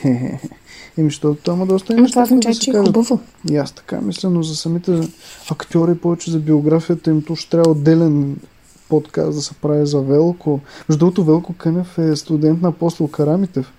Хе-хе-хе. 0.02 0.50
Еми, 0.98 1.10
защото 1.10 1.42
там 1.44 1.56
има 1.56 1.66
доста 1.66 1.94
Но 1.94 2.02
неща, 2.02 2.14
това 2.14 2.24
означава, 2.24 2.54
да 2.54 2.60
че 2.60 2.72
е 2.72 2.74
хубаво. 2.74 3.20
И 3.52 3.58
аз 3.58 3.72
така 3.72 4.02
мисля, 4.02 4.30
но 4.30 4.44
за 4.44 4.56
самите 4.56 5.00
актьори, 5.52 5.98
повече 5.98 6.32
за 6.32 6.40
биографията 6.40 7.10
им, 7.10 7.22
то 7.22 7.36
ще 7.36 7.50
трябва 7.50 7.72
отделен 7.72 8.38
подкаст 8.90 9.36
да 9.36 9.42
се 9.42 9.54
прави 9.54 9.86
за 9.86 10.02
Велко. 10.02 10.60
Между 10.90 11.00
другото, 11.00 11.24
Велко 11.24 11.54
Кънев 11.54 11.98
е 11.98 12.16
студент 12.16 12.62
на 12.62 12.70
Апостол 12.70 13.08
Карамитев. 13.08 13.74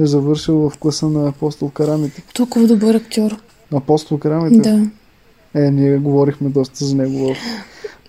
Е 0.00 0.06
завършил 0.06 0.70
в 0.70 0.78
класа 0.78 1.08
на 1.08 1.28
Апостол 1.28 1.70
Карамитев. 1.70 2.24
Толкова 2.34 2.66
добър 2.66 2.94
актьор. 2.94 3.36
Апостол 3.74 4.18
Карамитев? 4.18 4.62
Да. 4.62 4.90
Е, 5.54 5.70
ние 5.70 5.96
говорихме 5.96 6.48
доста 6.48 6.84
за 6.84 6.96
него 6.96 7.34
в 7.34 7.36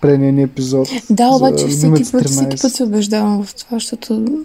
предния 0.00 0.32
ни 0.32 0.42
епизод. 0.42 0.88
Да, 1.10 1.28
обаче 1.28 1.66
всеки 1.66 2.12
път, 2.12 2.24
всеки 2.24 2.56
13. 2.56 2.62
път 2.62 2.72
се 2.72 2.82
убеждавам 2.82 3.44
в 3.44 3.54
това, 3.54 3.76
защото 3.76 4.44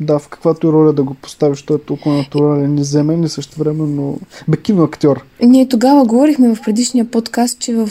Да, 0.00 0.18
в 0.18 0.28
каквато 0.28 0.66
и 0.66 0.72
роля 0.72 0.92
да 0.92 1.02
го 1.02 1.14
поставиш, 1.14 1.62
той 1.62 1.76
е 1.76 1.80
толкова 1.80 2.16
натурален 2.16 2.78
и 2.78 2.84
земен 2.84 3.24
и 3.24 3.28
също 3.28 3.58
време, 3.58 3.86
но... 3.86 4.18
Бе, 4.48 4.56
киноактьор. 4.56 5.24
Ние 5.42 5.68
тогава 5.68 6.04
говорихме 6.04 6.54
в 6.54 6.62
предишния 6.64 7.10
подкаст, 7.10 7.58
че 7.58 7.74
в 7.74 7.90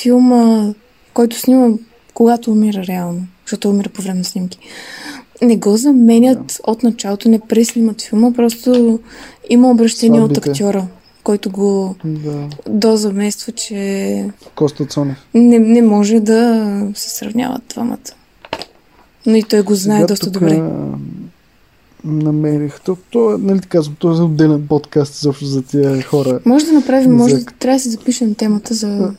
филма, 0.00 0.72
който 1.14 1.38
снима, 1.38 1.68
когато 2.14 2.50
умира 2.50 2.86
реално, 2.86 3.26
защото 3.46 3.70
умира 3.70 3.88
по 3.88 4.02
време 4.02 4.18
на 4.18 4.24
снимки, 4.24 4.58
не 5.42 5.56
го 5.56 5.76
заменят 5.76 6.46
да. 6.46 6.70
от 6.72 6.82
началото, 6.82 7.28
не 7.28 7.40
преснимат 7.40 8.02
филма, 8.02 8.32
просто 8.32 8.98
има 9.50 9.70
обращение 9.70 10.20
от 10.20 10.30
Сватбите. 10.34 10.50
актьора, 10.50 10.86
който 11.24 11.50
го 11.50 11.94
Да. 12.04 12.48
дозамества, 12.68 13.52
че 13.52 14.24
Коста 14.54 14.84
Цонев. 14.86 15.16
не, 15.34 15.58
не 15.58 15.82
може 15.82 16.20
да 16.20 16.64
се 16.94 17.10
сравняват 17.10 17.62
двамата. 17.68 17.98
Но 19.26 19.36
и 19.36 19.42
той 19.42 19.62
го 19.62 19.74
знае 19.74 19.96
Сега 19.98 20.06
доста 20.06 20.26
тук, 20.26 20.32
добре. 20.42 20.62
Намерих. 22.04 22.80
То, 22.80 22.96
то, 23.10 23.38
нали 23.38 23.60
ти 23.60 23.68
казвам, 23.68 23.96
то 23.98 24.08
е 24.08 24.20
отделен 24.22 24.66
подкаст 24.68 25.14
изобщо 25.14 25.44
за 25.46 25.62
тия 25.62 26.02
хора. 26.02 26.40
Може 26.44 26.66
да 26.66 26.72
направим, 26.72 27.16
може 27.16 27.34
да 27.36 27.44
трябва 27.58 27.76
да 27.76 27.80
си 27.82 27.88
запишем 27.88 28.34
темата 28.34 28.74
за... 28.74 29.14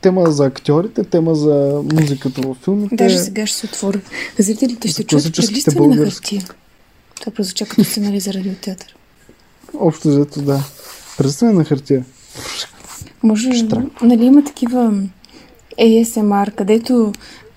Тема 0.00 0.30
за 0.30 0.46
актьорите, 0.46 1.04
тема 1.04 1.34
за 1.34 1.82
музиката 1.92 2.40
във 2.40 2.56
филмите. 2.56 2.96
Даже 2.96 3.18
сега 3.18 3.46
ще 3.46 3.58
се 3.58 3.66
отворя. 3.66 4.00
Зрителите 4.38 4.88
ще 4.88 5.04
чуят 5.04 5.36
прелистване 5.36 5.86
на 5.86 5.94
български. 5.96 6.38
хартия. 6.38 6.56
Това 7.20 7.32
прозвуча 7.32 7.66
като 7.66 7.84
сценарий 7.84 8.20
за 8.20 8.32
радиотеатър. 8.32 8.96
Общо 9.78 10.08
взето, 10.08 10.42
да. 10.42 10.64
Представя 11.18 11.52
на 11.52 11.64
хартия. 11.64 12.04
Може, 13.22 13.52
Штрак. 13.52 14.02
нали 14.02 14.24
има 14.24 14.44
такива 14.44 14.92
ASMR, 15.80 16.54
където 16.54 17.12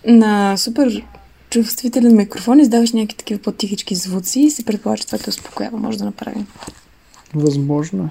на 0.08 0.58
супер 0.58 1.04
чувствителен 1.50 2.16
микрофон 2.16 2.60
издаваш 2.60 2.92
някакви 2.92 3.18
такива 3.18 3.42
по-тихички 3.42 3.96
звуци 3.96 4.40
и 4.40 4.52
се 4.52 4.66
предполага, 4.66 4.98
че 4.98 5.06
това 5.06 5.18
те 5.18 5.30
успокоява. 5.30 5.78
Може 5.78 5.98
да 5.98 6.06
направим. 6.06 6.48
Възможно 7.36 8.04
е. 8.04 8.10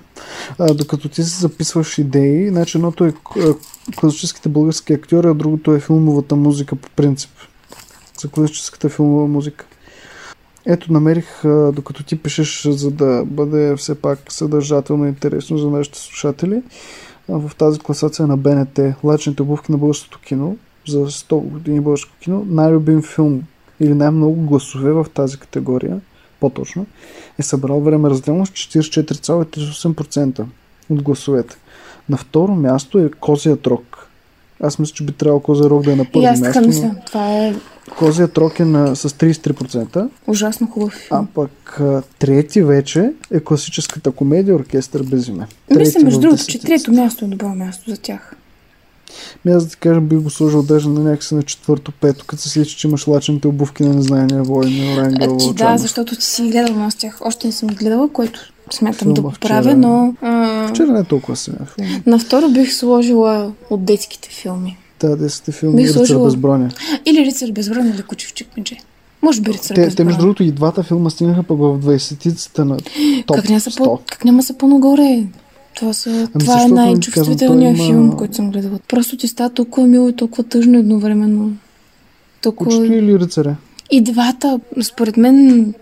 А, 0.59 0.75
докато 0.75 1.09
ти 1.09 1.23
си 1.23 1.41
записваш 1.41 1.99
идеи, 1.99 2.49
значи 2.49 2.79
едното 2.79 3.05
е 3.05 3.13
а, 3.39 3.55
класическите 3.97 4.49
български 4.49 4.93
актьори, 4.93 5.27
а 5.27 5.35
другото 5.35 5.75
е 5.75 5.81
филмовата 5.81 6.37
музика 6.37 6.77
по 6.77 6.91
принцип. 6.91 7.31
За 8.21 8.29
класическата 8.29 8.89
филмова 8.89 9.27
музика. 9.27 9.67
Ето, 10.67 10.93
намерих, 10.93 11.41
докато 11.73 12.03
ти 12.03 12.23
пишеш, 12.23 12.67
за 12.71 12.91
да 12.91 13.25
бъде 13.27 13.77
все 13.77 13.95
пак 13.95 14.19
съдържателно 14.29 15.07
и 15.07 15.09
интересно 15.09 15.59
за 15.59 15.71
нашите 15.71 15.99
слушатели, 15.99 16.63
в 17.29 17.51
тази 17.59 17.79
класация 17.79 18.27
на 18.27 18.37
БНТ, 18.37 18.81
Лачните 19.05 19.43
обувки 19.43 19.73
на 19.73 19.79
българското 19.79 20.21
кино, 20.21 20.57
за 20.89 20.99
100 21.07 21.41
години 21.41 21.81
българско 21.81 22.13
кино, 22.21 22.47
най-любим 22.49 23.03
филм 23.03 23.43
или 23.81 23.95
най-много 23.95 24.35
гласове 24.35 24.93
в 24.93 25.07
тази 25.15 25.39
категория, 25.39 26.01
по-точно, 26.41 26.87
е 27.39 27.43
събрал 27.43 27.81
време 27.81 28.11
разделно 28.11 28.47
с 28.47 28.51
44,38% 28.51 30.45
от 30.91 31.03
гласовете. 31.03 31.57
На 32.09 32.17
второ 32.17 32.55
място 32.55 32.99
е 32.99 33.11
Козият 33.11 33.67
рок 33.67 34.09
Аз 34.63 34.79
мисля, 34.79 34.95
че 34.95 35.05
би 35.05 35.13
трябвало 35.13 35.41
Козия 35.41 35.71
Рог 35.71 35.85
да 35.85 35.93
е 35.93 35.97
на 35.97 36.05
първо 36.05 36.27
така 36.27 36.41
място. 36.41 36.67
мисля. 36.67 36.95
Това 37.07 37.37
е 37.37 37.55
Но 37.89 37.95
Козия 37.99 38.31
Рог 38.37 38.61
е 38.61 38.65
на, 38.65 38.97
с 38.97 39.09
33%, 39.11 40.09
ужасно 40.27 40.67
хубав 40.67 40.95
а 41.11 41.17
филм. 41.17 41.29
пък 41.35 41.81
а, 41.81 42.03
трети 42.19 42.63
вече 42.63 43.13
е 43.31 43.41
класическата 43.41 44.11
комедия 44.11 44.55
Оркестър 44.55 45.03
без 45.03 45.29
име. 45.29 45.47
Мисля, 45.77 46.01
между 46.05 46.21
другото, 46.21 46.47
че 46.47 46.61
трето 46.61 46.93
място 46.93 47.25
е 47.25 47.29
добро 47.29 47.49
място 47.49 47.91
за 47.91 47.97
тях. 47.97 48.37
Ми 49.45 49.53
аз 49.53 49.65
да 49.65 49.71
ти 49.71 49.77
кажа, 49.77 50.01
би 50.01 50.17
го 50.17 50.31
сложил 50.31 50.63
даже 50.63 50.89
на 50.89 51.01
някакси 51.01 51.35
на 51.35 51.43
четвърто, 51.43 51.93
пето, 51.93 52.25
като 52.27 52.43
се 52.43 52.49
случи, 52.49 52.77
че 52.77 52.89
имаш 52.89 53.07
лачените 53.07 53.49
обувки 53.49 53.83
на 53.83 53.95
незнайния 53.95 54.43
войн, 54.43 54.77
на 54.79 54.93
Орангел 54.95 55.37
че 55.39 55.53
да, 55.55 55.77
защото 55.79 56.17
ти 56.17 56.25
си 56.25 56.43
гледал, 56.43 56.75
но 56.77 56.85
аз 56.85 56.95
тях 56.95 57.19
още 57.21 57.47
не 57.47 57.53
съм 57.53 57.69
гледала, 57.69 58.09
което 58.09 58.41
смятам 58.73 58.99
Филма 58.99 59.15
да 59.15 59.21
го 59.21 59.31
вчера- 59.31 59.77
но 59.77 60.15
а, 60.23 60.69
Вчера 60.69 60.87
не 60.87 61.01
е 61.01 61.05
толкова 61.05 61.37
силен 61.37 61.67
филм. 61.77 62.03
на 62.07 62.19
второ 62.19 62.49
бих 62.49 62.75
сложила 62.75 63.53
от 63.71 63.85
детските 63.85 64.29
филми. 64.31 64.79
Та, 64.99 65.17
десетите 65.17 65.53
филми 65.53 65.77
Бих 65.77 65.85
Рицар 65.85 65.97
сложила- 65.97 66.25
без 66.25 66.37
броня. 66.37 66.71
Или 67.07 67.19
Рицар 67.21 67.51
без 67.51 67.69
броня, 67.69 67.91
или 67.91 68.03
Кучев 68.03 68.35
чекмедже. 68.35 68.77
Може 69.23 69.41
би 69.41 69.53
Рицар 69.53 69.75
Те, 69.75 69.81
без 69.81 69.95
те, 69.95 70.05
между 70.05 70.21
другото, 70.21 70.43
и 70.43 70.53
двата 70.53 70.83
филма 70.83 71.11
стигнаха 71.11 71.43
пък 71.43 71.59
в 71.59 71.79
20-тицата 71.79 72.59
на 72.59 72.77
топ 73.27 73.37
Как 73.37 73.49
няма, 73.49 73.61
са 73.61 73.71
100. 73.71 73.77
по, 73.79 73.99
как 74.07 74.25
няма 74.25 74.43
са 74.43 74.55
по-нагоре? 74.55 75.23
Това, 75.75 75.93
са, 75.93 76.11
Ами 76.11 76.29
това 76.41 76.63
е 76.63 76.67
най-чувствителният 76.67 77.77
казвам, 77.77 77.87
филм, 77.89 78.05
има- 78.05 78.17
който 78.17 78.35
съм 78.35 78.51
гледала. 78.51 78.79
Просто 78.89 79.17
ти 79.17 79.29
става 79.29 79.51
толкова 79.51 79.87
мило 79.87 80.09
и 80.09 80.13
толкова 80.13 80.45
тъжно 80.45 80.79
едновременно. 80.79 81.53
Толкова... 82.43 82.71
Кучето 82.71 82.93
или 82.93 83.19
рицаря? 83.19 83.57
И 83.91 84.01
двата, 84.01 84.61
според 84.83 85.17
мен, 85.17 85.75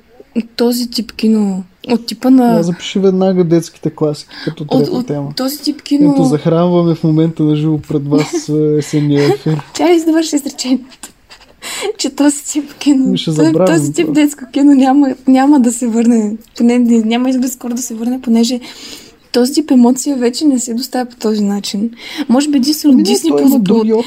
този 0.56 0.90
тип 0.90 1.12
кино, 1.12 1.62
от 1.88 2.06
типа 2.06 2.30
на... 2.30 2.54
Я 2.56 2.62
запиши 2.62 2.98
веднага 2.98 3.44
детските 3.44 3.90
класики, 3.90 4.30
като 4.44 4.62
От, 4.62 4.70
трета 4.70 4.90
от 4.90 5.06
тема. 5.06 5.32
този 5.36 5.58
тип 5.58 5.82
кино... 5.82 6.12
Ето, 6.12 6.24
захранваме 6.24 6.94
в 6.94 7.04
момента 7.04 7.42
на 7.42 7.56
живо 7.56 7.78
пред 7.78 8.08
вас 8.08 8.48
е, 8.48 8.76
есенния 8.78 9.24
ефир. 9.24 9.60
Да 9.78 9.98
завърши 9.98 10.36
изречението. 10.36 10.98
че 11.98 12.10
този 12.10 12.44
тип 12.44 12.74
кино, 12.74 13.16
ще 13.16 13.24
този- 13.24 13.36
забравим 13.36 13.76
този 13.76 13.92
тип 13.92 14.12
детско 14.12 14.44
кино 14.52 14.74
няма, 14.74 15.14
няма 15.26 15.60
да 15.60 15.72
се 15.72 15.86
върне. 15.88 16.36
Поне 16.56 16.78
не- 16.78 16.98
няма 16.98 17.30
изглед 17.30 17.52
скоро 17.52 17.74
да 17.74 17.82
се 17.82 17.94
върне, 17.94 18.20
понеже 18.20 18.60
този 19.32 19.52
тип 19.52 19.70
емоция 19.70 20.16
вече 20.16 20.44
не 20.44 20.58
се 20.58 20.74
доставя 20.74 21.06
по 21.06 21.16
този 21.16 21.44
начин. 21.44 21.90
Може 22.28 22.48
би 22.48 22.56
единствено 22.56 22.94
Ами 22.94 23.02
Дисни... 23.02 23.30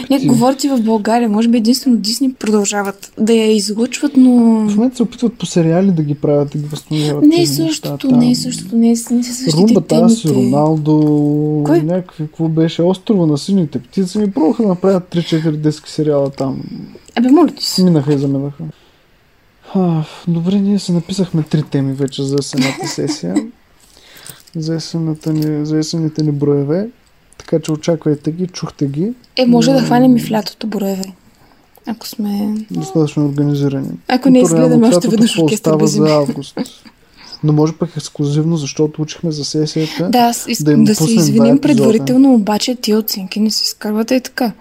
Не, 0.09 0.25
говорите 0.25 0.69
в 0.69 0.81
България. 0.81 1.29
Може 1.29 1.47
би 1.47 1.57
единствено 1.57 1.97
Дисни 1.97 2.33
продължават 2.33 3.13
да 3.19 3.33
я 3.33 3.55
излъчват, 3.55 4.17
но... 4.17 4.31
В 4.69 4.75
момента 4.75 4.95
се 4.95 5.03
опитват 5.03 5.33
по 5.33 5.45
сериали 5.45 5.91
да 5.91 6.03
ги 6.03 6.15
правят, 6.15 6.49
да 6.51 6.57
ги 6.57 6.65
възстановяват. 6.65 7.25
Не 7.25 7.35
е 7.35 7.39
неща 7.39 7.67
същото, 7.67 8.11
не 8.11 8.31
е 8.31 8.35
същото, 8.35 8.75
не 8.75 8.91
е, 8.91 8.95
същите 8.95 9.57
Румбата, 9.57 9.95
аз 9.95 10.19
и 10.19 10.23
темите. 10.23 10.39
Роналдо, 10.39 11.63
Кой? 11.65 11.81
някакви, 11.81 12.27
какво 12.27 12.47
беше, 12.47 12.81
острова 12.81 13.25
на 13.25 13.37
сините 13.37 13.79
птици, 13.79 14.17
ми 14.17 14.31
пробваха 14.31 14.63
да 14.63 14.69
направят 14.69 15.03
3-4 15.15 15.51
детски 15.51 15.91
сериала 15.91 16.29
там. 16.29 16.61
Абе, 17.15 17.29
моля 17.29 17.51
ти 17.51 17.65
се. 17.65 17.83
Минаха 17.83 18.13
и 18.13 18.17
заминаха. 18.17 18.63
А, 19.73 20.03
добре, 20.27 20.55
ние 20.55 20.79
се 20.79 20.91
написахме 20.91 21.43
три 21.43 21.63
теми 21.63 21.93
вече 21.93 22.23
за 22.23 22.35
есената 22.39 22.87
сесия. 22.87 23.35
За, 24.55 24.75
есената 24.75 25.33
ни, 25.33 25.65
за 25.65 25.77
есените 25.77 26.23
ни 26.23 26.31
броеве. 26.31 26.89
Така 27.37 27.59
че 27.59 27.71
очаквайте 27.71 28.31
ги, 28.31 28.47
чухте 28.47 28.87
ги. 28.87 29.13
Е, 29.37 29.45
може 29.45 29.71
да 29.71 29.79
М. 29.79 29.85
хванем 29.85 30.17
и 30.17 30.21
в 30.21 30.31
лятото 30.31 30.67
броеве. 30.67 31.13
Ако 31.85 32.07
сме... 32.07 32.55
Достатъчно 32.71 33.25
организирани. 33.25 33.89
Ако 34.07 34.29
не 34.29 34.39
изгледаме 34.39 34.87
още 34.87 35.07
веднъж 35.07 35.39
оркестър 35.39 35.77
без 35.77 35.91
за 35.91 36.09
август. 36.09 36.57
Но 37.43 37.53
може 37.53 37.73
пък 37.73 37.97
ексклюзивно, 37.97 38.57
защото 38.57 39.01
учихме 39.01 39.31
за 39.31 39.45
сесията. 39.45 40.09
Да, 40.09 40.19
аз 40.19 40.47
да 40.61 40.71
им 40.71 40.83
да, 40.83 40.95
се 40.95 41.13
извиним 41.13 41.59
предварително, 41.59 42.33
обаче 42.33 42.75
тия 42.75 42.99
оценки 42.99 43.39
не 43.39 43.51
се 43.51 43.63
изкарват 43.63 44.11
и 44.11 44.21
така. 44.21 44.51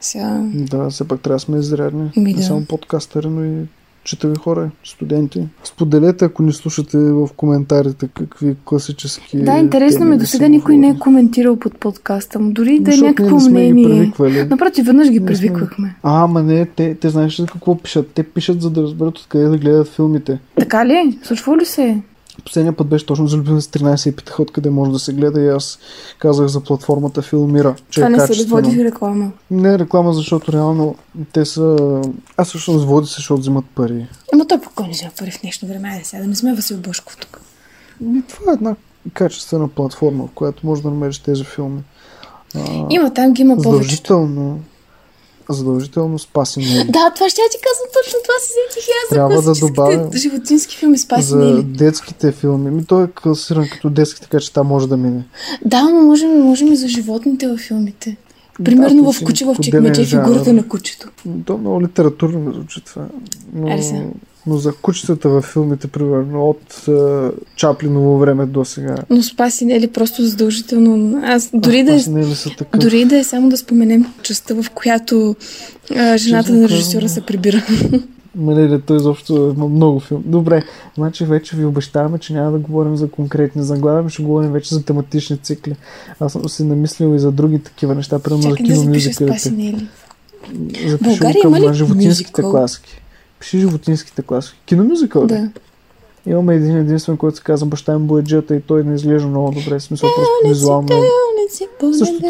Сега... 0.00 0.40
Да, 0.54 0.90
все 0.90 1.08
пак 1.08 1.20
трябва 1.20 1.36
да 1.36 1.40
сме 1.40 1.58
изрядни. 1.58 2.10
Ми 2.16 2.32
Не 2.32 2.34
да. 2.34 2.42
само 2.42 2.64
подкастъри, 2.64 3.26
но 3.26 3.44
и 3.44 3.66
читави 4.04 4.34
хора, 4.36 4.70
студенти. 4.84 5.48
Споделете, 5.64 6.24
ако 6.24 6.42
ни 6.42 6.52
слушате 6.52 6.98
в 6.98 7.28
коментарите, 7.36 8.08
какви 8.14 8.56
класически 8.64 9.42
Да, 9.42 9.56
интересно 9.58 10.06
ми, 10.06 10.18
до 10.18 10.24
се 10.26 10.30
сега 10.30 10.48
никой 10.48 10.76
не 10.76 10.88
е 10.88 10.98
коментирал 10.98 11.56
под 11.56 11.78
подкаста 11.78 12.38
му, 12.38 12.52
дори 12.52 12.80
да 12.80 12.94
е 12.94 12.96
някакво 12.96 13.36
мнение. 13.40 14.12
Напротив, 14.50 14.86
веднъж 14.86 15.08
ги 15.08 15.18
сме. 15.18 15.26
привиквахме. 15.26 15.96
А, 16.02 16.24
ама 16.24 16.42
не, 16.42 16.66
те, 16.66 16.94
те 16.94 17.08
знаеш 17.08 17.40
ли 17.40 17.46
какво 17.52 17.78
пишат? 17.78 18.10
Те 18.14 18.22
пишат, 18.22 18.62
за 18.62 18.70
да 18.70 18.82
разберат 18.82 19.18
откъде 19.18 19.44
да 19.44 19.58
гледат 19.58 19.88
филмите. 19.88 20.38
Така 20.56 20.86
ли? 20.86 21.18
Случва 21.22 21.56
ли 21.56 21.64
се? 21.64 22.02
Последния 22.44 22.76
път 22.76 22.86
беше 22.86 23.06
точно 23.06 23.26
за 23.26 23.36
любим 23.36 23.60
с 23.60 23.66
13 23.68 24.08
и 24.08 24.16
питаха 24.16 24.42
откъде 24.42 24.70
може 24.70 24.92
да 24.92 24.98
се 24.98 25.12
гледа 25.12 25.40
и 25.40 25.48
аз 25.48 25.78
казах 26.18 26.46
за 26.46 26.60
платформата 26.60 27.22
Филмира, 27.22 27.74
че 27.90 28.00
Това 28.00 28.06
е 28.06 28.10
не 28.10 28.26
се 28.26 28.36
ли 28.36 28.44
води 28.44 28.84
реклама? 28.84 29.32
Не 29.50 29.72
е 29.74 29.78
реклама, 29.78 30.12
защото 30.12 30.52
реално 30.52 30.94
те 31.32 31.44
са... 31.44 32.00
Аз 32.36 32.48
всъщност 32.48 32.84
води 32.86 33.06
се, 33.06 33.14
защото 33.14 33.40
взимат 33.40 33.64
пари. 33.74 34.06
Ама 34.32 34.46
той 34.46 34.60
пък 34.60 34.80
не 34.80 34.90
взема 34.90 35.10
пари 35.18 35.30
в 35.30 35.40
днешно 35.40 35.68
време, 35.68 35.88
айде 35.88 36.04
сега, 36.04 36.22
да 36.22 36.28
не 36.28 36.34
сме 36.36 36.54
Васил 36.54 36.76
Бошков 36.76 37.16
тук. 37.16 37.40
И 38.02 38.22
това 38.28 38.52
е 38.52 38.54
една 38.54 38.76
качествена 39.14 39.68
платформа, 39.68 40.26
в 40.26 40.30
която 40.34 40.66
можеш 40.66 40.82
да 40.82 40.90
намериш 40.90 41.18
тези 41.18 41.44
филми. 41.44 41.82
А, 42.54 42.86
Има 42.90 43.14
там 43.14 43.32
ги 43.32 43.42
има 43.42 43.56
повече. 43.56 43.72
задължително, 43.72 44.60
задължително 45.48 46.18
спаси 46.18 46.60
Нели. 46.60 46.84
Да, 46.84 47.12
това 47.14 47.28
ще 47.28 47.40
ти 47.50 47.58
казвам 47.58 47.88
точно 47.94 48.18
това 48.24 48.34
си 48.40 48.52
и 48.78 48.90
аз 49.04 49.08
за 49.08 49.14
Трябва 49.14 49.42
да 49.42 49.52
добавя- 49.52 50.10
животински 50.16 50.76
филми 50.76 50.98
спаси 50.98 51.28
За 51.28 51.36
Нели. 51.36 51.62
детските 51.62 52.32
филми. 52.32 52.70
Ми 52.70 52.84
той 52.84 53.04
е 53.04 53.08
класиран 53.12 53.68
като 53.72 53.90
детски, 53.90 54.20
така 54.20 54.40
че 54.40 54.52
там 54.52 54.66
може 54.66 54.88
да 54.88 54.96
мине. 54.96 55.24
Да, 55.64 55.82
но 55.82 56.00
можем, 56.02 56.40
можем 56.40 56.72
и 56.72 56.76
за 56.76 56.88
животните 56.88 57.48
във 57.48 57.60
филмите. 57.60 58.16
Примерно 58.64 59.02
Да, 59.02 59.12
в 59.12 59.24
Куче 59.24 59.44
в 59.44 59.56
чекмедже 59.62 60.04
фигурата 60.04 60.52
на 60.52 60.68
кучето. 60.68 61.08
То 61.46 61.58
много 61.58 61.82
литературно 61.82 62.52
звучи 62.52 62.80
това. 62.80 63.06
Но, 63.54 63.68
Аре 63.68 63.82
сега. 63.82 64.00
Но 64.46 64.56
за 64.56 64.72
кучетата 64.72 65.28
във 65.28 65.44
филмите, 65.44 65.88
примерно, 65.88 66.48
от 66.48 66.88
е, 66.88 67.30
Чаплиново 67.56 68.18
време 68.18 68.46
до 68.46 68.64
сега. 68.64 68.96
Но 69.10 69.22
спаси 69.22 69.64
Нели 69.64 69.88
просто 69.88 70.24
задължително. 70.24 71.22
Аз 71.24 71.50
дори 71.54 71.82
да 71.82 71.94
е 71.94 72.00
не 72.08 72.26
ли 72.26 72.34
такъв? 72.58 72.80
Дори 72.80 73.04
да 73.04 73.18
е 73.18 73.24
само 73.24 73.48
да 73.48 73.56
споменем 73.56 74.06
частта, 74.22 74.54
в 74.54 74.70
която 74.70 75.36
а, 75.96 76.16
жената 76.16 76.46
Честно 76.46 76.62
на 76.62 76.68
режисьора 76.68 77.08
се 77.08 77.20
прибира. 77.20 77.62
Нали, 78.36 78.80
той 78.80 78.96
изобщо 78.96 79.54
има 79.56 79.68
много 79.68 80.00
филм. 80.00 80.22
Добре, 80.26 80.62
значи 80.94 81.24
вече 81.24 81.56
ви 81.56 81.64
обещаваме, 81.64 82.18
че 82.18 82.32
няма 82.32 82.52
да 82.52 82.58
говорим 82.58 82.96
за 82.96 83.10
конкретни 83.10 83.62
заглавия, 83.62 84.10
ще 84.10 84.22
говорим 84.22 84.52
вече 84.52 84.74
за 84.74 84.84
тематични 84.84 85.38
цикли. 85.38 85.76
Аз 86.20 86.32
съм 86.32 86.48
си 86.48 86.64
намислил 86.64 87.14
и 87.14 87.18
за 87.18 87.32
други 87.32 87.58
такива 87.58 87.94
неща, 87.94 88.18
примерно 88.18 88.42
за 88.42 88.48
Чакай 88.48 88.66
да 88.66 88.74
запиша 88.74 89.10
киномюзикалите. 89.10 89.88
Запиши 90.88 90.98
България 91.00 91.42
има 91.44 91.60
ли 91.60 91.74
животинските 91.74 92.42
класики. 92.42 93.01
Пиши 93.42 93.58
животинските 93.58 94.22
класики. 94.22 94.58
Киномюзикъл 94.66 95.22
ли? 95.22 95.28
Да. 95.28 95.50
Имаме 96.26 96.54
един 96.54 96.76
единствен, 96.76 97.16
който 97.16 97.36
се 97.36 97.42
казва 97.42 97.66
баща 97.66 97.98
ми 97.98 98.06
боеджията 98.06 98.56
и 98.56 98.60
той 98.60 98.84
не 98.84 98.94
изглежда 98.94 99.28
много 99.28 99.50
добре. 99.50 99.78
В 99.78 99.82
смисъл 99.82 100.08
просто 100.16 100.48
визуално. 100.48 100.88
Същото. 101.98 102.26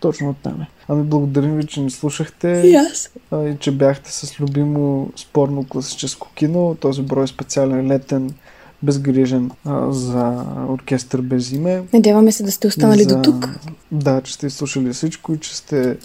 Точно 0.00 0.30
оттам 0.30 0.60
е. 0.62 0.66
Ами 0.88 1.02
благодарим 1.02 1.56
ви, 1.56 1.66
че 1.66 1.80
ни 1.80 1.90
слушахте. 1.90 2.62
И 2.64 2.74
аз. 2.74 3.10
а, 3.30 3.44
и 3.44 3.56
че 3.58 3.70
бяхте 3.70 4.12
с 4.12 4.40
любимо 4.40 5.10
спорно 5.16 5.66
класическо 5.68 6.30
кино. 6.34 6.76
Този 6.80 7.02
брой 7.02 7.24
е 7.24 7.26
специален 7.26 7.86
летен, 7.86 8.34
безгрижен 8.82 9.50
а, 9.64 9.92
за 9.92 10.44
оркестър 10.68 11.20
без 11.20 11.52
име. 11.52 11.82
Надяваме 11.92 12.32
се 12.32 12.42
да 12.42 12.52
сте 12.52 12.66
останали 12.66 13.02
за- 13.04 13.16
до 13.16 13.22
тук. 13.22 13.48
Да, 13.92 14.20
че 14.20 14.34
сте 14.34 14.50
слушали 14.50 14.92
всичко 14.92 15.32
и 15.32 15.38
че 15.38 15.56
сте 15.56 15.96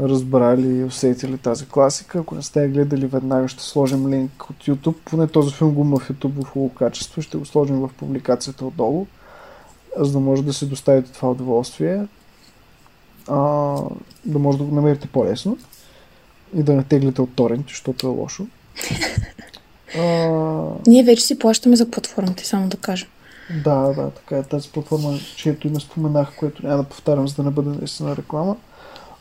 разбрали 0.00 0.66
и 0.78 0.84
усетили 0.84 1.38
тази 1.38 1.66
класика. 1.68 2.18
Ако 2.18 2.34
не 2.34 2.42
сте 2.42 2.62
я 2.62 2.68
гледали, 2.68 3.06
веднага 3.06 3.48
ще 3.48 3.62
сложим 3.62 4.08
линк 4.08 4.50
от 4.50 4.56
YouTube. 4.56 4.96
Поне 5.04 5.26
този 5.26 5.54
филм 5.54 5.74
го 5.74 5.80
има 5.80 5.98
в 5.98 6.08
YouTube 6.08 6.44
в 6.44 6.48
хубаво 6.48 6.74
качество. 6.74 7.22
Ще 7.22 7.38
го 7.38 7.44
сложим 7.46 7.76
в 7.80 7.90
публикацията 7.98 8.66
отдолу, 8.66 9.06
за 9.98 10.12
да 10.12 10.20
може 10.20 10.42
да 10.44 10.52
си 10.52 10.68
доставите 10.68 11.12
това 11.12 11.30
удоволствие. 11.30 12.06
А, 13.28 13.36
да 14.26 14.38
може 14.38 14.58
да 14.58 14.64
го 14.64 14.74
намерите 14.74 15.08
по-лесно 15.08 15.58
и 16.54 16.62
да 16.62 16.72
не 16.72 16.82
теглите 16.84 17.22
от 17.22 17.34
торенти, 17.34 17.72
защото 17.72 18.06
е 18.06 18.10
лошо. 18.10 18.46
А, 19.98 20.30
Ние 20.86 21.02
вече 21.04 21.22
си 21.24 21.38
плащаме 21.38 21.76
за 21.76 21.90
платформите, 21.90 22.46
само 22.46 22.68
да 22.68 22.76
кажа. 22.76 23.06
да, 23.64 23.92
да, 23.92 24.10
така 24.10 24.36
е. 24.38 24.42
Тази 24.42 24.68
платформа, 24.68 25.18
чието 25.36 25.66
име 25.66 25.80
споменах, 25.80 26.36
което 26.36 26.66
няма 26.66 26.82
да 26.82 26.88
повтарям, 26.88 27.28
за 27.28 27.34
да 27.34 27.42
не 27.42 27.50
бъде 27.50 27.68
наистина 27.70 28.16
реклама. 28.16 28.56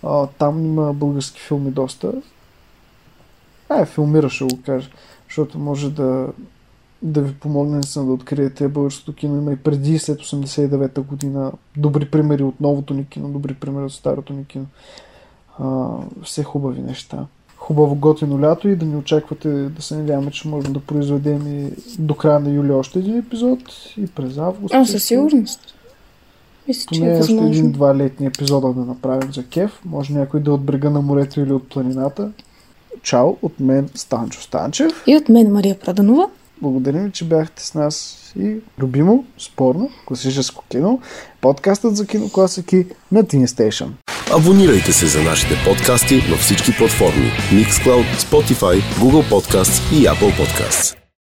А, 0.04 0.28
там 0.28 0.66
има 0.66 0.94
български 0.94 1.42
филми 1.42 1.72
доста. 1.72 2.14
А, 3.70 3.82
е, 3.82 3.86
филмира, 3.86 4.30
ще 4.30 4.44
го 4.44 4.60
кажа. 4.66 4.90
Защото 5.28 5.60
може 5.60 5.92
да, 5.92 6.28
да 7.02 7.22
ви 7.22 7.34
помогне 7.34 7.74
наистина 7.74 8.06
да 8.06 8.12
откриете 8.12 8.68
българското 8.68 9.14
кино. 9.14 9.38
Има 9.38 9.52
и 9.52 9.56
преди 9.56 10.00
след 10.00 10.20
89-та 10.20 11.02
година 11.02 11.52
добри 11.78 12.06
примери 12.06 12.44
от 12.44 12.62
новото 12.62 12.94
ни 12.94 13.08
кино, 13.08 13.30
добри 13.30 13.54
примери 13.54 13.86
от 13.86 13.94
старото 13.94 14.34
ни 14.34 14.46
кино. 14.46 14.66
А, 15.60 15.88
все 16.24 16.44
хубави 16.44 16.82
неща. 16.82 17.26
Хубаво 17.58 17.96
готино 17.96 18.42
лято 18.42 18.70
и 18.70 18.76
да 18.76 18.86
ни 18.86 18.96
очаквате 18.96 19.50
да 19.50 19.82
се 19.82 19.96
надяваме, 19.96 20.32
че 20.32 20.48
можем 20.48 20.74
да 20.74 20.80
произведем 20.80 21.48
и 21.48 21.72
до 22.00 22.16
края 22.16 22.40
на 22.40 22.50
юли 22.50 22.72
още 22.72 23.00
един 23.00 23.18
епизод 23.18 23.60
и 23.98 24.08
през 24.08 24.38
август. 24.38 24.74
А, 24.74 24.86
със 24.86 25.04
сигурност. 25.04 25.76
Мисля, 26.68 26.86
че 26.94 27.00
Поне 27.00 27.12
е 27.12 27.20
още 27.20 27.34
възможно. 27.34 27.48
един-два 27.48 27.96
летни 27.96 28.26
епизода 28.28 28.74
да 28.74 28.82
направим 28.82 29.34
за 29.34 29.46
кеф. 29.48 29.72
Може 29.86 30.14
някой 30.14 30.40
да 30.40 30.52
е 30.52 30.54
от 30.54 30.62
брега 30.64 30.90
на 30.90 31.02
морето 31.02 31.42
или 31.42 31.52
от 31.54 31.70
планината. 31.70 32.32
Чао 33.04 33.30
от 33.42 33.60
мен 33.60 33.90
Станчо 33.96 34.42
Станчев. 34.42 34.92
И 35.08 35.16
от 35.18 35.30
мен 35.30 35.52
Мария 35.52 35.80
Проданова. 35.80 36.28
Благодарим, 36.62 37.12
че 37.12 37.26
бяхте 37.26 37.64
с 37.66 37.74
нас 37.74 38.18
и 38.40 38.56
любимо, 38.80 39.26
спорно, 39.38 39.90
класическо 40.06 40.64
кино, 40.70 41.00
подкастът 41.42 41.96
за 41.96 42.08
кинокласики 42.08 42.86
на 43.12 43.24
Teen 43.24 43.46
Station. 43.46 43.88
Абонирайте 44.36 44.94
се 44.94 45.08
за 45.08 45.24
нашите 45.24 45.54
подкасти 45.66 46.16
на 46.30 46.38
всички 46.38 46.78
платформи 46.78 47.32
Mixcloud, 47.54 48.18
Spotify, 48.18 48.82
Google 49.00 49.30
Podcasts 49.32 49.94
и 49.94 50.06
Apple 50.06 50.40
Podcasts. 50.40 51.01